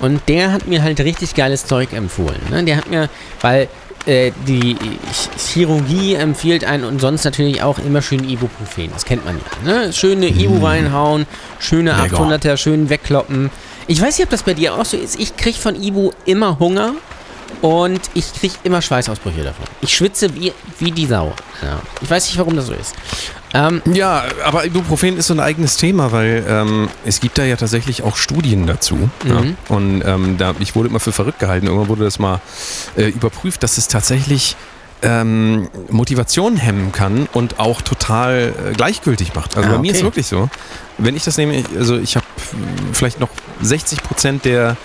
[0.00, 2.40] und der hat mir halt richtig geiles Zeug empfohlen.
[2.50, 2.62] Ne?
[2.64, 3.08] Der hat mir,
[3.40, 3.68] weil
[4.06, 8.90] äh, die Ch- Chirurgie empfiehlt einen und sonst natürlich auch immer schön Ibuprofen.
[8.92, 9.72] Das kennt man ja.
[9.86, 9.92] Ne?
[9.92, 11.26] Schöne Ibu reinhauen,
[11.58, 12.18] schöne Lecker.
[12.18, 13.50] 800er, schön wegkloppen.
[13.86, 15.18] Ich weiß nicht, ob das bei dir auch so ist.
[15.18, 16.94] Ich krieg von Ibu immer Hunger
[17.62, 19.64] und ich krieg immer Schweißausbrüche davon.
[19.80, 21.32] Ich schwitze wie, wie die Sau.
[21.62, 21.80] Ja.
[22.00, 22.94] Ich weiß nicht, warum das so ist.
[23.54, 27.56] Ähm, Ja, aber Ibuprofen ist so ein eigenes Thema, weil ähm, es gibt da ja
[27.56, 29.08] tatsächlich auch Studien dazu.
[29.26, 29.40] Ja?
[29.42, 29.56] Mhm.
[29.68, 31.66] Und ähm, da, ich wurde immer für verrückt gehalten.
[31.66, 32.40] Irgendwann wurde das mal
[32.96, 34.56] äh, überprüft, dass es tatsächlich
[35.02, 39.56] ähm, Motivation hemmen kann und auch total äh, gleichgültig macht.
[39.56, 39.98] Also Ah, bei mir okay.
[39.98, 40.48] ist wirklich so.
[40.98, 42.26] Wenn ich das nehme, ich- also ich habe
[42.92, 43.28] vielleicht noch
[43.62, 44.76] 60 Prozent der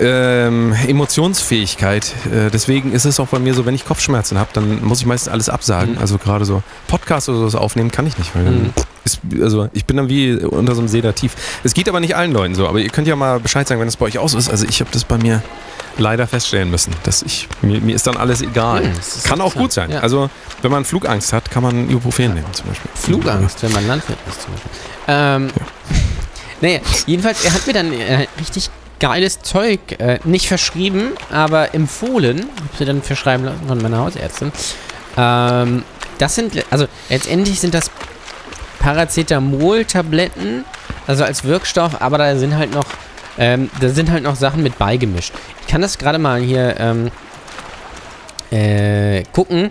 [0.00, 2.14] ähm, Emotionsfähigkeit.
[2.32, 5.06] Äh, deswegen ist es auch bei mir so, wenn ich Kopfschmerzen habe, dann muss ich
[5.06, 5.94] meistens alles absagen.
[5.94, 6.00] Mhm.
[6.00, 8.72] Also gerade so Podcast oder sowas aufnehmen kann ich nicht, weil Mhm.
[9.04, 11.32] ist, also ich bin dann wie unter so einem Sedativ.
[11.64, 13.88] Es geht aber nicht allen Leuten so, aber ihr könnt ja mal Bescheid sagen, wenn
[13.88, 14.48] es bei euch auch so ist.
[14.50, 15.42] Also ich habe das bei mir
[15.98, 18.84] leider feststellen müssen, dass ich mir, mir ist dann alles egal.
[18.84, 18.92] Mhm,
[19.24, 19.90] kann auch gut sein.
[19.90, 20.00] ja.
[20.00, 20.30] Also
[20.62, 22.90] wenn man Flugangst hat, kann man Ibuprofen nehmen zum Beispiel.
[22.94, 24.70] Flugangst, wenn man Landwirt ist zum Beispiel.
[25.08, 25.48] Ähm,
[26.62, 28.70] Naja, jedenfalls, er hat mir dann äh, richtig
[29.00, 34.52] geiles Zeug, äh, nicht verschrieben, aber empfohlen, hab sie dann verschreiben lassen von meiner Hausärztin.
[35.16, 35.82] Ähm,
[36.18, 37.90] das sind, also letztendlich sind das
[38.80, 40.64] Paracetamol-Tabletten,
[41.06, 42.84] also als Wirkstoff, aber da sind halt noch,
[43.38, 45.32] ähm, da sind halt noch Sachen mit beigemischt.
[45.62, 47.10] Ich kann das gerade mal hier ähm,
[48.50, 49.70] äh, gucken.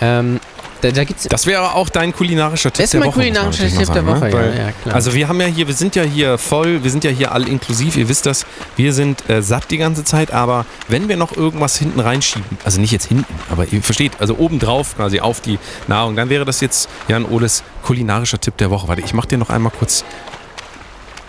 [0.00, 0.40] Ähm,
[0.84, 3.18] da, da gibt's Das wäre auch dein kulinarischer Tipp Das ist der mein Woche.
[3.18, 4.50] muss man kulinarischer natürlich Tipp der Woche, ja, ne?
[4.52, 4.94] Weil- ja, klar.
[4.94, 7.48] Also wir haben ja hier, wir sind ja hier voll, wir sind ja hier all
[7.48, 8.44] inklusiv, ihr wisst das,
[8.76, 12.80] wir sind äh, satt die ganze Zeit, aber wenn wir noch irgendwas hinten reinschieben, also
[12.80, 15.58] nicht jetzt hinten, aber ihr versteht, also obendrauf quasi auf die
[15.88, 18.88] Nahrung, dann wäre das jetzt Jan Ohles kulinarischer Tipp der Woche.
[18.88, 20.04] Warte, ich mach dir noch einmal kurz.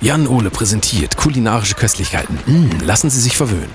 [0.01, 2.38] Jan Ole präsentiert kulinarische Köstlichkeiten.
[2.45, 3.70] Mm, lassen Sie sich verwöhnen.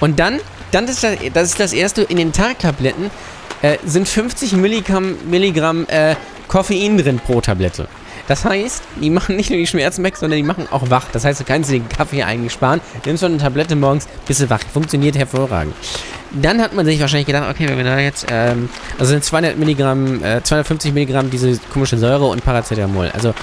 [0.00, 0.38] Und dann,
[0.70, 3.10] dann ist das, das ist das erste in den Tagtabletten
[3.62, 6.14] äh, sind 50 Milligramm, Milligramm äh,
[6.46, 7.88] Koffein drin pro Tablette.
[8.28, 11.06] Das heißt, die machen nicht nur die Schmerzen weg, sondern die machen auch wach.
[11.12, 14.40] Das heißt, du kannst dir den Kaffee eigentlich sparen, nimmst so eine Tablette morgens, bist
[14.40, 14.60] du wach.
[14.72, 15.74] Funktioniert hervorragend.
[16.40, 18.68] Dann hat man sich wahrscheinlich gedacht, okay, wenn wir da jetzt, ähm,
[18.98, 23.10] also sind 200 Milligramm, äh, 250 Milligramm diese komische Säure und Paracetamol.
[23.14, 23.34] Also,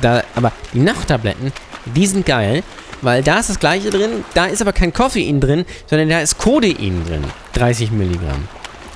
[0.00, 1.52] da, aber die Nachttabletten,
[1.84, 2.62] die sind geil,
[3.02, 6.38] weil da ist das gleiche drin, da ist aber kein Koffein drin, sondern da ist
[6.38, 7.24] Codein drin.
[7.52, 8.48] 30 Milligramm.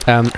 [0.07, 0.31] Ähm,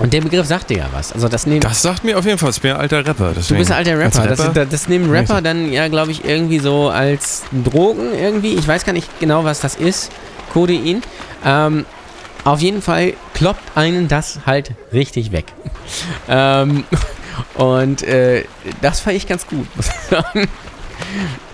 [0.00, 1.12] und der Begriff sagt dir ja was.
[1.12, 1.60] Also das nehmen.
[1.60, 3.28] das sagt mir auf jeden Fall, ich bin ein alter Rapper.
[3.28, 3.58] du Deswegen.
[3.58, 4.26] bist ein alter Rapper.
[4.26, 8.54] Das, das, das nehmen Rapper dann ja, glaube ich, irgendwie so als Drogen irgendwie.
[8.54, 10.10] Ich weiß gar nicht genau, was das ist.
[10.52, 11.02] Codein.
[11.44, 11.84] Ähm,
[12.44, 15.46] auf jeden Fall kloppt einen das halt richtig weg.
[16.28, 16.84] ähm,
[17.54, 18.44] und äh,
[18.82, 20.48] das fand ich ganz gut, muss ich sagen.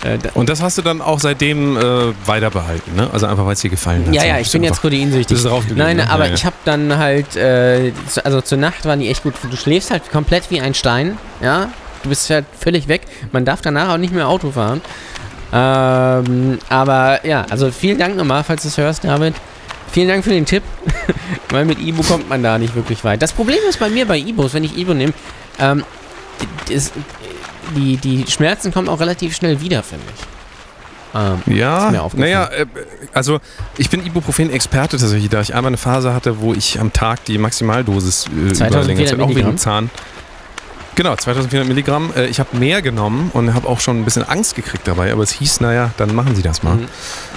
[0.05, 3.09] Äh, da, Und das hast du dann auch seitdem äh, weiter behalten, ne?
[3.13, 4.15] Also einfach, weil es dir gefallen hat.
[4.15, 4.83] ja, ja, ich bin jetzt
[5.69, 6.11] geblieben, Nein, ne?
[6.11, 6.35] aber Ja, ja.
[6.35, 7.93] ich habe dann halt, äh,
[8.25, 9.35] also zur Nacht waren die echt gut.
[9.49, 11.71] Du schläfst halt komplett wie ein Stein, ja.
[12.03, 13.03] Du bist halt völlig weg.
[13.33, 14.81] Man darf danach auch nicht mehr Auto fahren.
[15.53, 19.35] Ähm, aber ja, also vielen Dank nochmal, falls du es hörst, David.
[19.93, 20.63] Vielen Dank für den Tipp,
[21.51, 23.21] weil mit Ibo kommt man da nicht wirklich weit.
[23.23, 25.13] Das Problem ist bei mir bei Ibos, wenn ich Ibo nehme,
[25.59, 25.85] ähm,
[26.69, 26.93] die, das,
[27.77, 30.25] die, die Schmerzen kommen auch relativ schnell wieder, finde ich.
[31.13, 32.67] Ähm, Ja, Ist naja, äh,
[33.13, 33.41] also
[33.77, 37.39] ich bin Ibuprofen-Experte tatsächlich, da ich einmal eine Phase hatte, wo ich am Tag die
[37.39, 39.59] Maximaldosis äh, über 2400 längere Zeit, auch wegen?
[39.59, 39.91] Zahn.
[40.97, 42.13] Genau, 2400 Milligramm.
[42.17, 45.23] Äh, ich habe mehr genommen und habe auch schon ein bisschen Angst gekriegt dabei, aber
[45.23, 46.77] es hieß, naja, dann machen Sie das mal.
[46.77, 46.89] Mhm.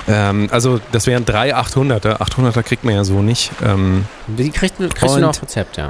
[0.07, 2.17] Ähm, also das wären drei 800er.
[2.19, 3.51] 800er kriegt man ja so nicht.
[3.63, 5.89] Ähm, die kriegst, du- kriegst du Und- noch auf Rezept, ja.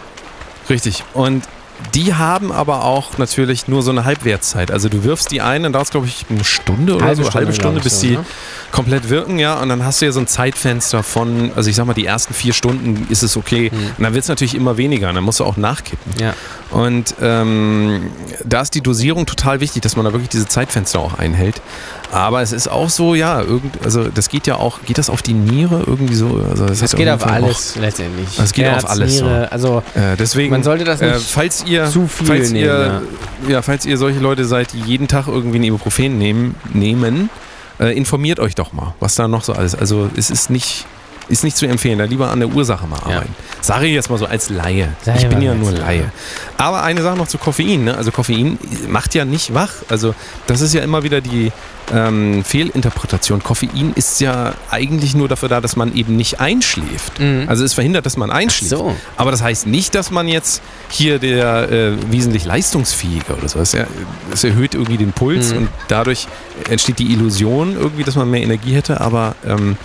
[0.69, 1.03] Richtig.
[1.13, 1.43] Und
[1.93, 4.71] die haben aber auch natürlich nur so eine Halbwertszeit.
[4.71, 7.53] Also du wirfst die ein, dann dauert es, glaube ich, eine Stunde oder so, halbe
[7.53, 8.25] Stunde, glaub ich, bis so, die ne?
[8.71, 9.59] komplett wirken, ja.
[9.59, 12.33] Und dann hast du ja so ein Zeitfenster von, also ich sag mal, die ersten
[12.33, 13.71] vier Stunden ist es okay.
[13.71, 13.77] Mhm.
[13.97, 15.09] Und dann wird es natürlich immer weniger.
[15.09, 16.13] Und dann musst du auch nachkippen.
[16.19, 16.33] Ja.
[16.71, 18.11] Und ähm,
[18.43, 21.61] da ist die Dosierung total wichtig, dass man da wirklich diese Zeitfenster auch einhält.
[22.13, 25.23] Aber es ist auch so, ja, irgend, also das geht ja auch, geht das auf
[25.23, 26.39] die Niere irgendwie so?
[26.47, 28.35] Also das, Das geht auf alles letztendlich.
[28.37, 29.25] Das geht auf alles so.
[29.25, 32.51] Niere, Also Auch, äh, deswegen, man sollte das nicht äh, falls ihr, zu viel falls
[32.51, 32.65] nehmen.
[32.65, 33.01] ihr,
[33.49, 33.61] ja.
[33.63, 37.31] falls ihr solche Leute seid, die jeden Tag irgendwie ein Ibuprofen nehmen, nehmen
[37.79, 39.73] äh, informiert euch doch mal, was da noch so alles.
[39.73, 40.85] Also es ist nicht,
[41.29, 41.97] ist nicht zu empfehlen.
[41.99, 43.15] Da lieber an der Ursache mal Ja.
[43.17, 43.35] arbeiten.
[43.61, 44.89] Sage ich jetzt mal so als Laie.
[45.03, 45.81] Sag ich bin ja nur Laie.
[45.81, 46.11] Laie.
[46.57, 47.85] Aber eine Sache noch zu Koffein.
[47.85, 47.95] Ne?
[47.97, 48.57] Also Koffein
[48.89, 49.71] macht ja nicht wach.
[49.89, 50.13] Also
[50.47, 51.51] das ist ja immer wieder die
[51.93, 53.43] ähm, Fehlinterpretation.
[53.43, 57.19] Koffein ist ja eigentlich nur dafür da, dass man eben nicht einschläft.
[57.19, 57.45] Mhm.
[57.47, 58.69] Also es verhindert, dass man einschläft.
[58.69, 58.95] so.
[59.17, 63.73] Aber das heißt nicht, dass man jetzt hier der äh, wesentlich leistungsfähiger oder so ist.
[63.73, 63.85] Ja,
[64.31, 65.57] es erhöht irgendwie den Puls Mhm.
[65.57, 66.27] und dadurch
[66.69, 69.01] entsteht die Illusion irgendwie, dass man mehr Energie hätte.
[69.01, 69.77] Aber ähm,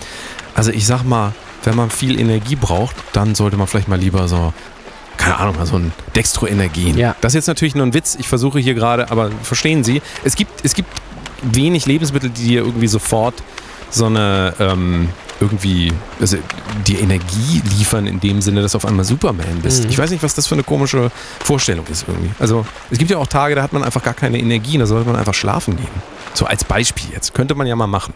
[0.59, 1.31] also ich sag mal,
[1.63, 4.53] wenn man viel Energie braucht, dann sollte man vielleicht mal lieber so
[5.15, 6.97] keine Ahnung, mal so ein Dextroenergien.
[6.97, 7.15] Ja.
[7.21, 8.15] Das ist jetzt natürlich nur ein Witz.
[8.19, 10.89] Ich versuche hier gerade, aber verstehen Sie, es gibt, es gibt
[11.41, 13.35] wenig Lebensmittel, die dir irgendwie sofort
[13.89, 15.09] so eine ähm,
[15.41, 16.37] irgendwie also
[16.87, 19.85] die Energie liefern in dem Sinne, dass du auf einmal Superman bist.
[19.85, 19.89] Mhm.
[19.89, 21.11] Ich weiß nicht, was das für eine komische
[21.43, 22.31] Vorstellung ist irgendwie.
[22.39, 25.07] Also es gibt ja auch Tage, da hat man einfach gar keine Energie, da sollte
[25.07, 25.87] man einfach schlafen gehen.
[26.33, 27.33] So als Beispiel jetzt.
[27.33, 28.13] Könnte man ja mal machen.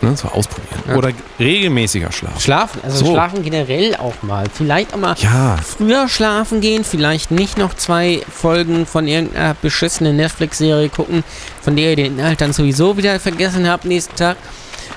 [0.00, 0.80] Ne, so ausprobieren.
[0.86, 0.94] Ja.
[0.94, 2.40] Oder regelmäßiger Schlafen.
[2.40, 3.12] Schlafen, also So.
[3.12, 4.46] schlafen generell auch mal.
[4.52, 10.14] Vielleicht auch mal Ja, früher schlafen gehen, vielleicht nicht noch zwei Folgen von irgendeiner beschissenen
[10.16, 11.24] Netflix-Serie gucken,
[11.60, 14.36] von der ihr den Inhalt dann sowieso wieder vergessen habt nächsten Tag,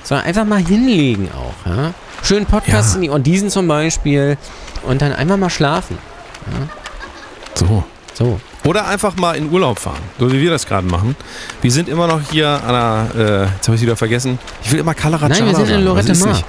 [0.04, 1.66] sondern einfach mal hinlegen auch.
[1.68, 1.94] Ja?
[2.22, 2.96] Schön Podcast Ja.
[2.96, 4.38] in die und diesen zum Beispiel
[4.84, 5.98] und dann einfach mal schlafen.
[7.54, 7.82] so.
[8.14, 8.40] So.
[8.64, 11.16] Oder einfach mal in Urlaub fahren, so wie wir das gerade machen.
[11.62, 14.78] Wir sind immer noch hier an der, äh, jetzt habe ich wieder vergessen, ich will
[14.78, 16.40] immer Kalarachala Nein, wir sind in Lorette ist Mar.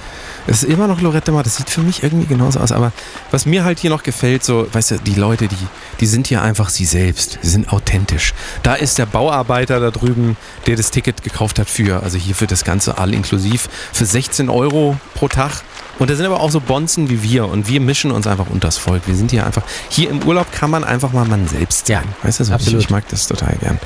[0.46, 2.92] Es ist immer noch Lorette Mar, das sieht für mich irgendwie genauso aus, aber
[3.32, 5.56] was mir halt hier noch gefällt, so, weißt du, die Leute, die,
[6.00, 8.34] die sind hier einfach sie selbst, die sind authentisch.
[8.62, 10.36] Da ist der Bauarbeiter da drüben,
[10.66, 14.50] der das Ticket gekauft hat für, also hier für das Ganze all inklusiv, für 16
[14.50, 15.62] Euro pro Tag.
[15.98, 18.78] Und da sind aber auch so Bonzen wie wir und wir mischen uns einfach unters
[18.78, 19.02] Volk.
[19.06, 22.04] Wir sind hier einfach, hier im Urlaub kann man einfach mal man selbst sein.
[22.04, 22.80] Ja, weißt du, so ich, absolut.
[22.82, 23.78] ich mag das total gern.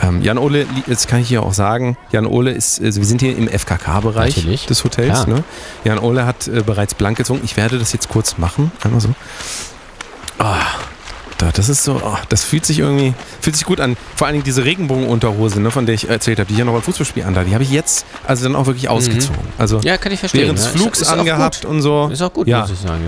[0.00, 3.20] Ähm, Jan Ole, jetzt kann ich hier auch sagen, Jan Ole ist, also wir sind
[3.20, 5.26] hier im FKK-Bereich des Hotels.
[5.26, 5.44] Ne?
[5.84, 7.40] Jan Ole hat äh, bereits blank gezogen.
[7.44, 8.72] Ich werde das jetzt kurz machen.
[8.82, 9.14] Einmal so.
[10.38, 10.60] Ah,
[11.38, 13.96] da, das ist so, ah, das fühlt sich irgendwie, fühlt sich gut an.
[14.14, 16.72] Vor allen Dingen diese Regenbogenunterhose, ne, von der ich erzählt habe, die ich ja noch
[16.72, 19.40] beim Fußballspiel anhatte, die habe ich jetzt also dann auch wirklich ausgezogen.
[19.58, 19.82] Also Mhm.
[19.82, 20.42] Ja, kann ich verstehen.
[20.42, 20.70] während des ja.
[20.72, 22.08] Ist- Flugs ist auch angehabt und so.
[22.12, 22.60] Ist auch gut, Ja.
[22.62, 23.00] muss ich sagen,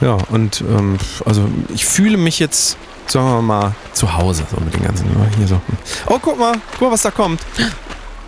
[0.00, 0.08] ja.
[0.08, 0.96] Ja, und ähm,
[1.26, 5.28] also ich fühle mich jetzt, sagen wir mal, zu Hause, so mit den ganzen, ne,
[5.36, 5.60] hier so.
[6.06, 7.40] Oh, guck mal, guck mal, was da kommt.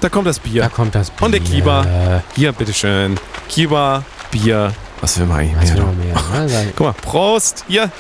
[0.01, 0.63] Da kommt das Bier.
[0.65, 1.25] Da kommt das Bier.
[1.25, 2.23] Und der Kieber.
[2.35, 3.19] Hier, bitteschön.
[3.49, 4.73] Kiba, Bier.
[5.01, 5.75] Was will man eigentlich Was mehr?
[5.77, 6.29] will noch?
[6.31, 6.65] man mehr?
[6.65, 6.73] ne?
[6.77, 7.65] Guck mal, Prost.
[7.69, 7.91] Hier.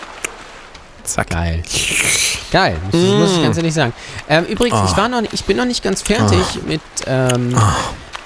[1.04, 1.30] Zack.
[1.30, 1.62] Geil.
[2.50, 3.92] Geil, muss, ich- muss ich ganz ehrlich sagen.
[4.28, 4.86] Ähm, übrigens, Ah.
[4.90, 7.56] ich, war noch, nicht- ich bin noch nicht ganz fertig mit, ähm,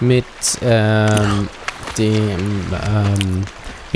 [0.00, 0.24] mit
[0.62, 1.48] ähm,
[1.96, 3.44] dem, ähm,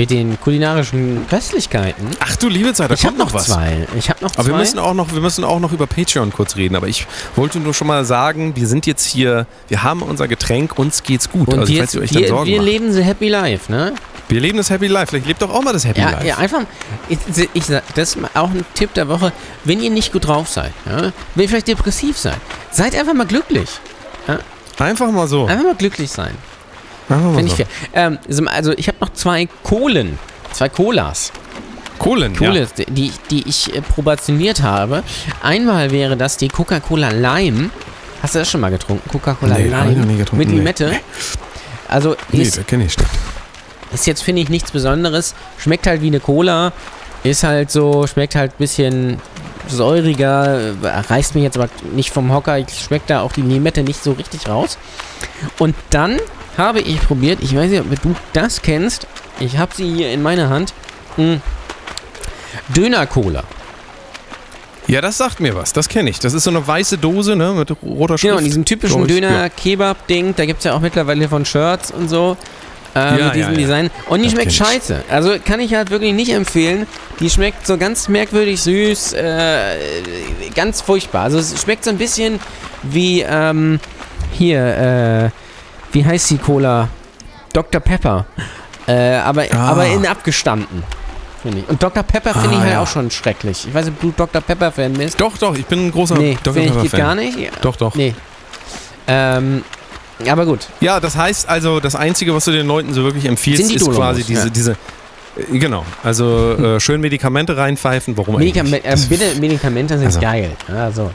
[0.01, 2.07] mit den kulinarischen Köstlichkeiten.
[2.19, 3.45] Ach du liebe Zeit, da ich habe kommt noch noch was.
[3.45, 3.85] zwei.
[3.95, 4.49] Ich habe noch Aber zwei.
[4.49, 6.75] wir müssen, auch noch, wir müssen auch noch über Patreon kurz reden.
[6.75, 10.79] Aber ich wollte nur schon mal sagen, wir sind jetzt hier, wir haben unser Getränk,
[10.79, 11.49] uns geht's gut.
[11.49, 12.65] und also wir, falls ihr euch dann wir, Sorgen wir macht.
[12.65, 13.93] leben the happy life, ne?
[14.27, 15.07] Wir leben das Happy Life.
[15.07, 16.25] Vielleicht lebt doch auch mal das Happy Ja, Life.
[16.25, 16.61] ja, einfach,
[17.09, 17.19] ich,
[17.53, 19.31] ich das ist auch ein Tipp der Woche,
[19.65, 22.37] wenn ihr nicht gut drauf seid, ja, wenn ihr vielleicht depressiv seid,
[22.71, 23.69] seid einfach mal glücklich.
[24.79, 25.45] Einfach mal so.
[25.45, 26.33] Einfach mal glücklich sein.
[27.17, 27.55] Finde ich so.
[27.57, 27.67] fair.
[27.93, 30.17] Ähm, also- ich habe noch zwei Kohlen,
[30.53, 31.31] zwei Colas.
[31.99, 32.85] Kohlen, Kohle, ja.
[32.89, 35.03] die, die ich äh, probationiert habe.
[35.43, 37.69] Einmal wäre das die Coca-Cola Lime.
[38.23, 39.07] Hast du das schon mal getrunken?
[39.09, 40.55] Coca-Cola Nee, ich Lime noch nie getrunken, mit nee.
[40.57, 40.91] Limette.
[41.87, 43.09] Also Nee, ist, das kenne ich nicht.
[43.93, 45.35] ist jetzt, finde ich, nichts Besonderes.
[45.59, 46.73] Schmeckt halt wie eine Cola.
[47.23, 49.19] Ist halt so, schmeckt halt ein bisschen
[49.67, 50.73] säuriger.
[50.81, 52.57] äh, Reißt mich jetzt aber nicht vom Hocker.
[52.57, 54.77] Ich schmeckt da auch die Limette nicht so richtig raus.
[55.59, 56.17] Und dann
[56.57, 59.07] habe ich probiert, ich weiß nicht, ob du das kennst.
[59.39, 60.73] Ich habe sie hier in meiner Hand.
[61.17, 61.35] Mm.
[62.75, 63.43] Döner-Cola.
[64.87, 65.73] Ja, das sagt mir was.
[65.73, 66.19] Das kenne ich.
[66.19, 67.53] Das ist so eine weiße Dose, ne?
[67.53, 68.23] Mit roter Schrift.
[68.23, 69.07] Genau, in diesem typischen.
[69.07, 72.35] Döner-Kebab-Ding, da gibt es ja auch mittlerweile von Shirts und so.
[72.93, 73.57] Äh, Ja, mit ja, diesem ja.
[73.59, 73.91] Design.
[74.09, 75.03] Und die Das schmeckt scheiße.
[75.09, 76.87] Also kann ich halt wirklich nicht empfehlen.
[77.21, 79.77] Die schmeckt so ganz merkwürdig süß, äh,
[80.55, 81.23] ganz furchtbar.
[81.23, 82.39] Also es schmeckt so ein bisschen
[82.83, 83.79] wie, ähm,
[84.33, 85.29] hier, äh,
[85.91, 86.87] wie heißt die Cola?
[87.53, 87.81] Dr.
[87.81, 88.25] Pepper.
[88.87, 89.69] Äh, aber, Ah.
[89.71, 90.83] aber in abgestanden.
[91.41, 91.69] Finde ich.
[91.69, 92.03] Und Dr.
[92.03, 92.81] Pepper finde Ah, ich halt ja.
[92.81, 93.67] auch schon schrecklich.
[93.67, 94.41] Ich weiß nicht, ob du Dr.
[94.41, 95.19] Pepper-Fan bist.
[95.19, 96.63] Doch, doch, ich bin ein großer nee, Dr.
[96.63, 96.99] Pepper-Fan.
[96.99, 97.37] gar nicht.
[97.61, 97.95] Doch, doch.
[97.95, 98.13] Nee.
[99.07, 99.63] Ähm,
[100.29, 100.67] aber gut.
[100.81, 104.23] Ja, das heißt also, das Einzige, was du den Leuten so wirklich empfiehlst, ist quasi
[104.23, 104.49] diese, ja.
[104.49, 104.71] diese
[105.51, 109.05] äh, genau, also äh, schön Medikamente reinpfeifen, warum Medikame eigentlich?
[109.05, 110.51] äh, bitte, Medikamente sind Also- geil.
[110.67, 111.11] Also,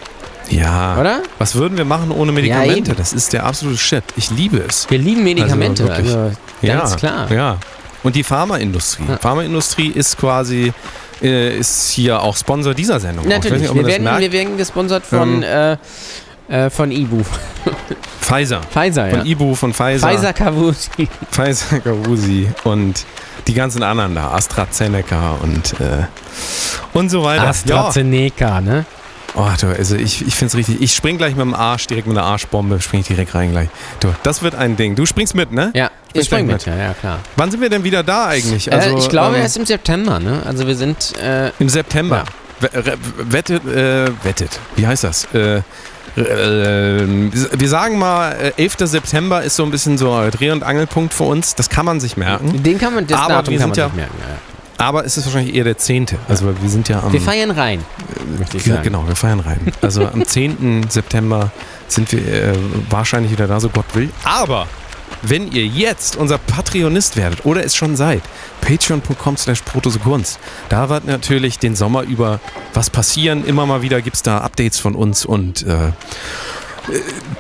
[0.49, 0.99] Ja.
[0.99, 1.23] oder?
[1.39, 2.91] Was würden wir machen ohne Medikamente?
[2.91, 2.97] eben.
[2.97, 4.05] das ist der absolute Shit.
[4.17, 4.89] Ich liebe es.
[4.89, 5.91] Wir lieben Medikamente.
[5.91, 7.33] Also Also, ganz ja, klar.
[7.33, 7.59] Ja.
[8.03, 9.05] Und die Pharmaindustrie.
[9.09, 9.19] Ja.
[9.19, 10.73] Pharmaindustrie ist quasi,
[11.23, 13.27] äh, ist hier auch Sponsor dieser Sendung.
[13.27, 13.63] Natürlich.
[13.63, 15.77] nicht, Wir werden, wir werden gesponsert von, äh,
[16.49, 17.23] äh, von Ibu.
[18.21, 18.61] Pfizer.
[18.71, 19.17] Pfizer, ja.
[19.19, 20.09] Von Ibu, von Pfizer.
[20.09, 21.09] Pfizer Kavusi.
[21.31, 23.05] Pfizer, Karusi und
[23.47, 24.33] die ganzen anderen da.
[24.33, 26.05] AstraZeneca und, äh,
[26.93, 27.45] und so weiter.
[27.45, 27.51] Ja.
[27.51, 28.85] AstraZeneca, ne?
[29.37, 30.81] Oh, du, also ich, ich finde es richtig.
[30.81, 33.69] Ich spring gleich mit dem Arsch, direkt mit einer Arschbombe, spring ich direkt rein gleich.
[34.01, 34.95] Du, das wird ein Ding.
[34.95, 35.73] Du springst mit, ne?
[35.75, 37.19] Ja, Spring ich spring gleich mit, ja, ja, klar.
[37.37, 38.73] Wann sind wir denn wieder da eigentlich?
[38.73, 40.43] Also, äh, ich glaube ähm, erst im September, ne?
[40.47, 42.25] Also wir sind, äh, Im September.
[42.63, 44.59] Re- Wettet, äh, wettet.
[44.77, 45.29] Wie heißt das?
[45.35, 45.63] Äh, äh,
[47.53, 48.77] wir sagen mal, äh, 11.
[48.89, 51.55] September ist so ein bisschen so ein Dreh- und Angelpunkt für uns.
[51.55, 52.63] Das kann man sich merken.
[52.63, 54.15] den kann man, das Aber Datum wir sind ja- sich merken.
[54.21, 54.37] Ja.
[54.79, 56.07] Aber es ist wahrscheinlich eher der 10.
[56.29, 57.13] Also wir sind ja am...
[57.13, 57.83] Wir feiern rein,
[58.39, 58.83] möchte ich sagen.
[58.83, 59.73] genau, wir feiern rein.
[59.81, 60.87] Also am 10.
[60.91, 61.51] September
[61.89, 62.55] sind wir äh,
[62.91, 64.11] wahrscheinlich wieder da, so Gott will.
[64.25, 64.67] Aber
[65.23, 68.23] wenn ihr jetzt unser Patreonist werdet oder es schon seid,
[68.61, 72.41] patreon.com slash protosekunst, da wird natürlich den Sommer über
[72.75, 73.45] was passieren.
[73.45, 75.93] Immer mal wieder gibt es da Updates von uns und äh, äh,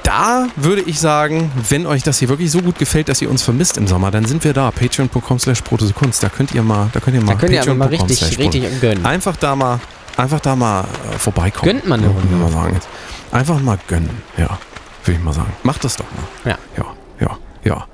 [0.02, 3.42] da würde ich sagen, wenn euch das hier wirklich so gut gefällt, dass ihr uns
[3.42, 4.70] vermisst im Sommer, dann sind wir da.
[4.70, 6.22] Patreon.com slash protosekunst.
[6.22, 9.04] Da könnt ihr mal, da könnt ihr mal, Da könnt ihr mal richtig, richtig gönnen.
[9.04, 9.80] Einfach da mal,
[10.16, 11.72] einfach da mal äh, vorbeikommen.
[11.72, 12.34] Gönnt man eine Runde.
[12.34, 12.74] mal sagen.
[12.74, 12.88] Jetzt.
[13.32, 14.58] Einfach mal gönnen, ja,
[15.04, 15.52] würde ich mal sagen.
[15.62, 16.06] Macht das doch
[16.44, 16.52] mal.
[16.52, 16.58] Ja.
[16.76, 17.86] Ja, ja, ja.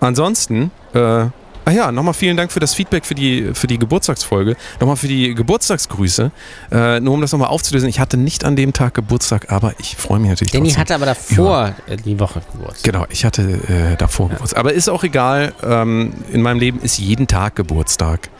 [0.00, 1.26] Ansonsten, äh,
[1.68, 4.56] ah ja, nochmal vielen Dank für das Feedback für die, für die Geburtstagsfolge.
[4.80, 6.30] Nochmal für die Geburtstagsgrüße.
[6.72, 9.96] Äh, nur um das nochmal aufzulösen, ich hatte nicht an dem Tag Geburtstag, aber ich
[9.96, 12.84] freue mich natürlich Danny hatte aber davor äh, die Woche Geburtstag.
[12.84, 14.58] Genau, ich hatte äh, davor Geburtstag.
[14.58, 15.52] Aber ist auch egal.
[15.62, 18.30] Ähm, in meinem Leben ist jeden Tag Geburtstag.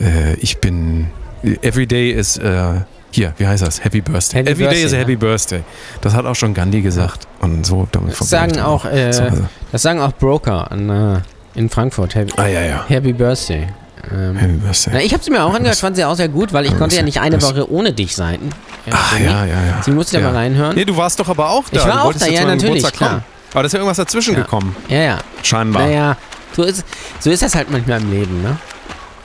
[0.00, 1.06] Äh, ich bin.
[1.62, 2.36] Every day is.
[2.36, 2.80] Äh,
[3.12, 3.84] hier, wie heißt das?
[3.84, 4.40] Happy Birthday.
[4.40, 5.62] Happy Every day is a Birthday, Happy Birthday.
[6.00, 7.28] Das hat auch schon Gandhi gesagt.
[7.40, 11.20] Und so damit Das sagen auch, äh, also, das sagen auch Broker an, äh,
[11.54, 12.14] in Frankfurt.
[12.14, 12.84] Happy, ah, ja, ja.
[12.88, 13.68] Happy Birthday.
[14.10, 14.94] Ähm, Happy Birthday.
[14.94, 16.80] na, ich habe sie mir auch angehört, fand sie auch sehr gut, weil ich Happy
[16.80, 17.20] konnte ja Birthday.
[17.20, 18.40] nicht eine Das- Woche ohne dich sein.
[18.86, 19.24] Ja, Ah, Danny.
[19.26, 19.82] ja, ja, ja.
[19.84, 20.30] Sie musste da ja.
[20.32, 20.74] mal reinhören.
[20.74, 21.80] Nee, du warst doch aber auch da.
[21.80, 23.10] Ich war Du auch da, ja, natürlich, klar.
[23.10, 23.24] kommen.
[23.52, 24.40] Aber da ist ja irgendwas dazwischen Ja.
[24.42, 24.74] gekommen.
[24.88, 25.18] Ja, ja.
[25.42, 25.82] Scheinbar.
[25.86, 26.16] Naja,
[26.56, 26.84] so ist,
[27.20, 28.56] so ist das halt manchmal im Leben, ne?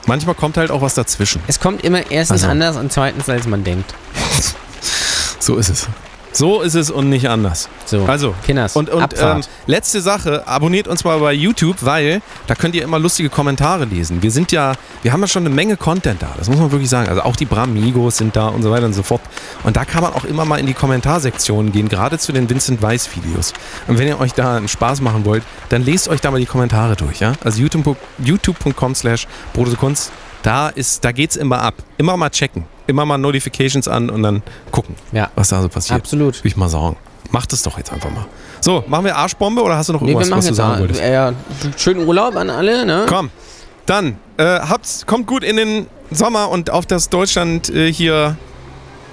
[0.06, 1.42] Manchmal kommt halt auch was dazwischen.
[1.48, 2.48] Es kommt immer erstens Also.
[2.52, 3.94] anders und zweitens, als man denkt.
[5.40, 5.86] So ist es.
[6.32, 7.68] So ist es und nicht anders.
[7.86, 12.54] So, Also, Kinders, Und, und ähm, letzte Sache, abonniert uns mal bei YouTube, weil da
[12.54, 14.22] könnt ihr immer lustige Kommentare lesen.
[14.22, 16.90] Wir sind ja, wir haben ja schon eine Menge Content da, das muss man wirklich
[16.90, 17.08] sagen.
[17.08, 19.22] Also auch die Bramigos sind da und so weiter und so fort.
[19.64, 22.82] Und da kann man auch immer mal in die Kommentarsektionen gehen, gerade zu den Vincent
[22.82, 23.52] Weiss Videos.
[23.86, 26.46] Und wenn ihr euch da einen Spaß machen wollt, dann lest euch da mal die
[26.46, 27.32] Kommentare durch, ja?
[27.42, 29.26] Also youtube- youtube.com slash
[29.78, 30.12] Kunst,
[30.42, 31.74] da ist, da geht's immer ab.
[31.96, 32.64] Immer mal checken.
[32.86, 36.00] Immer mal Notifications an und dann gucken, ja, was da so passiert.
[36.00, 36.38] absolut.
[36.38, 36.96] Würde ich mal sagen.
[37.30, 38.24] Macht es doch jetzt einfach mal.
[38.60, 40.80] So, machen wir Arschbombe oder hast du noch Nee, wir irgendwas, machen was du sagen
[40.80, 41.00] wolltest?
[41.02, 41.32] äh, ja,
[41.76, 43.04] schönen Urlaub an alle, ne?
[43.06, 43.30] Komm,
[43.84, 48.36] dann äh, habt's, kommt gut in den Sommer und auf das Deutschland äh, hier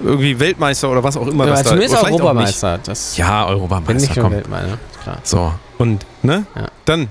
[0.02, 2.78] irgendwie Weltmeister oder was auch immer ja, das da zumindest vielleicht auch Europameister.
[2.84, 3.18] Das nicht.
[3.18, 4.32] Ja, bin ich Europameister, komm.
[4.32, 4.78] Weltmeister, ne?
[5.02, 5.18] klar.
[5.22, 6.46] So, und, ne?
[6.54, 6.68] Ja.
[6.86, 7.08] Dann,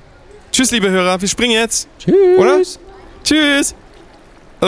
[0.51, 2.15] tschüss, liebe Hörer, wir springen jetzt, Tschüss.
[2.37, 2.61] oder?
[3.23, 3.75] Tschüss.
[4.61, 4.65] Äh.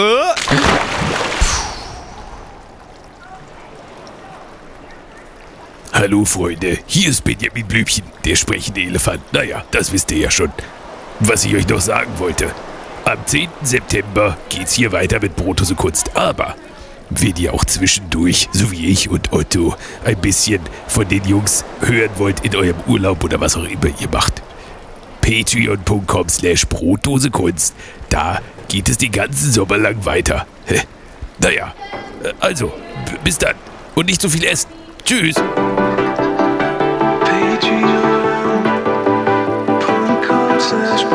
[5.93, 9.21] Hallo Freunde, hier ist Benjamin Blümchen, der sprechende Elefant.
[9.33, 10.51] Naja, das wisst ihr ja schon.
[11.19, 12.51] Was ich euch noch sagen wollte.
[13.05, 13.49] Am 10.
[13.63, 16.15] September geht's hier weiter mit Brotose Kunst.
[16.15, 16.55] Aber
[17.09, 22.11] wenn ihr auch zwischendurch, so wie ich und Otto, ein bisschen von den Jungs hören
[22.17, 24.43] wollt in eurem Urlaub oder was auch immer ihr macht,
[25.21, 27.73] patreon.com slash Brotdosekunst.
[28.09, 30.45] Da geht es den ganzen Sommer lang weiter.
[30.65, 30.81] Hä?
[31.39, 31.73] Naja,
[32.23, 32.73] äh, also,
[33.23, 33.55] bis dann.
[33.95, 34.69] Und nicht so viel essen.
[35.03, 35.35] Tschüss.
[40.59, 41.05] Slash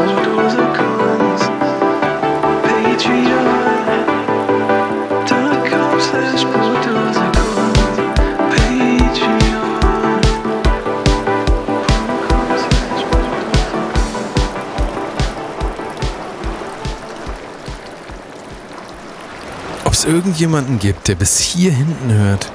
[20.22, 22.52] irgendjemanden gibt, der bis hier hinten hört.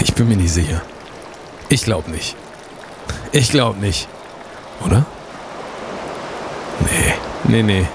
[0.00, 0.80] Ich bin mir nicht sicher.
[1.68, 2.36] Ich glaube nicht.
[3.32, 4.08] Ich glaube nicht.
[4.84, 5.04] Oder?
[6.80, 7.14] Nee,
[7.44, 7.86] nee, nee.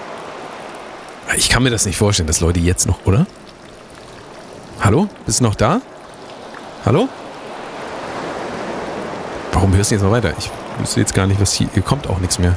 [1.36, 3.26] Ich kann mir das nicht vorstellen, dass Leute jetzt noch, oder?
[4.82, 5.10] Hallo?
[5.26, 5.82] Bist du noch da?
[6.86, 7.10] Hallo?
[9.52, 10.32] Warum hörst du jetzt noch weiter?
[10.38, 11.70] Ich wüsste jetzt gar nicht, was hier.
[11.74, 12.56] Hier kommt auch nichts mehr.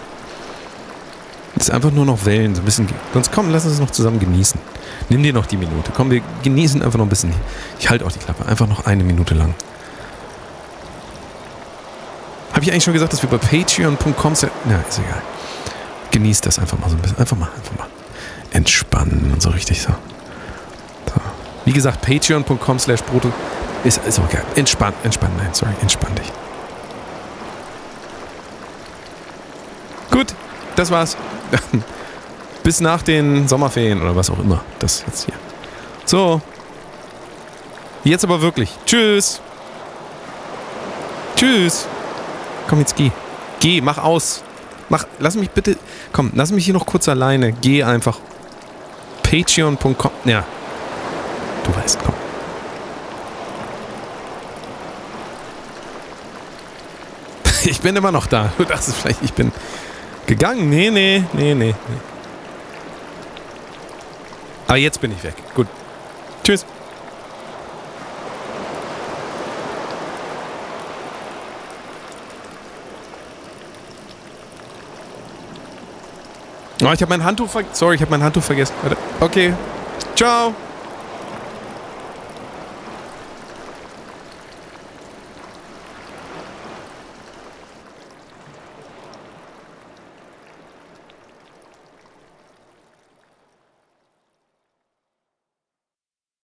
[1.56, 2.86] Es ist einfach nur noch Wellen, so ein bisschen.
[3.14, 4.60] Sonst komm, lass uns es noch zusammen genießen.
[5.08, 5.92] Nimm dir noch die Minute.
[5.94, 7.32] Komm, wir genießen einfach noch ein bisschen.
[7.78, 8.44] Ich halte auch die Klappe.
[8.46, 9.54] Einfach noch eine Minute lang.
[12.52, 14.50] Habe ich eigentlich schon gesagt, dass wir bei patreon.com sind?
[14.64, 15.22] Na, ist egal.
[16.10, 17.18] Genießt das einfach mal so ein bisschen.
[17.18, 17.86] Einfach mal, einfach mal.
[18.52, 19.90] Entspannen und so richtig so.
[19.90, 21.20] so.
[21.64, 23.32] Wie gesagt, patreon.com slash brutto
[23.84, 24.40] ist, ist okay.
[24.56, 26.32] Entspann, entspann, nein, sorry, entspann dich.
[30.10, 30.34] Gut,
[30.76, 31.16] das war's.
[32.66, 34.60] Bis nach den Sommerferien oder was auch immer.
[34.80, 35.34] Das jetzt hier.
[36.04, 36.40] So.
[38.02, 38.70] Jetzt aber wirklich.
[38.84, 39.40] Tschüss.
[41.36, 41.86] Tschüss.
[42.66, 43.12] Komm, jetzt geh.
[43.60, 44.42] Geh, mach aus.
[44.88, 45.76] Mach, lass mich bitte.
[46.10, 47.52] Komm, lass mich hier noch kurz alleine.
[47.52, 48.18] Geh einfach.
[49.22, 50.10] Patreon.com.
[50.24, 50.42] Ja.
[51.62, 52.14] Du weißt, komm.
[57.70, 58.52] Ich bin immer noch da.
[58.58, 59.52] Du dachtest vielleicht, ich bin
[60.26, 60.68] gegangen.
[60.68, 61.74] Nee, nee, nee, nee.
[61.88, 62.15] nee.
[64.68, 65.34] Aber jetzt bin ich weg.
[65.54, 65.66] Gut.
[66.42, 66.64] Tschüss.
[76.82, 77.74] Oh, ich habe mein Handtuch vergessen.
[77.74, 78.74] Sorry, ich habe mein Handtuch vergessen.
[79.20, 79.54] Okay.
[80.14, 80.54] Ciao.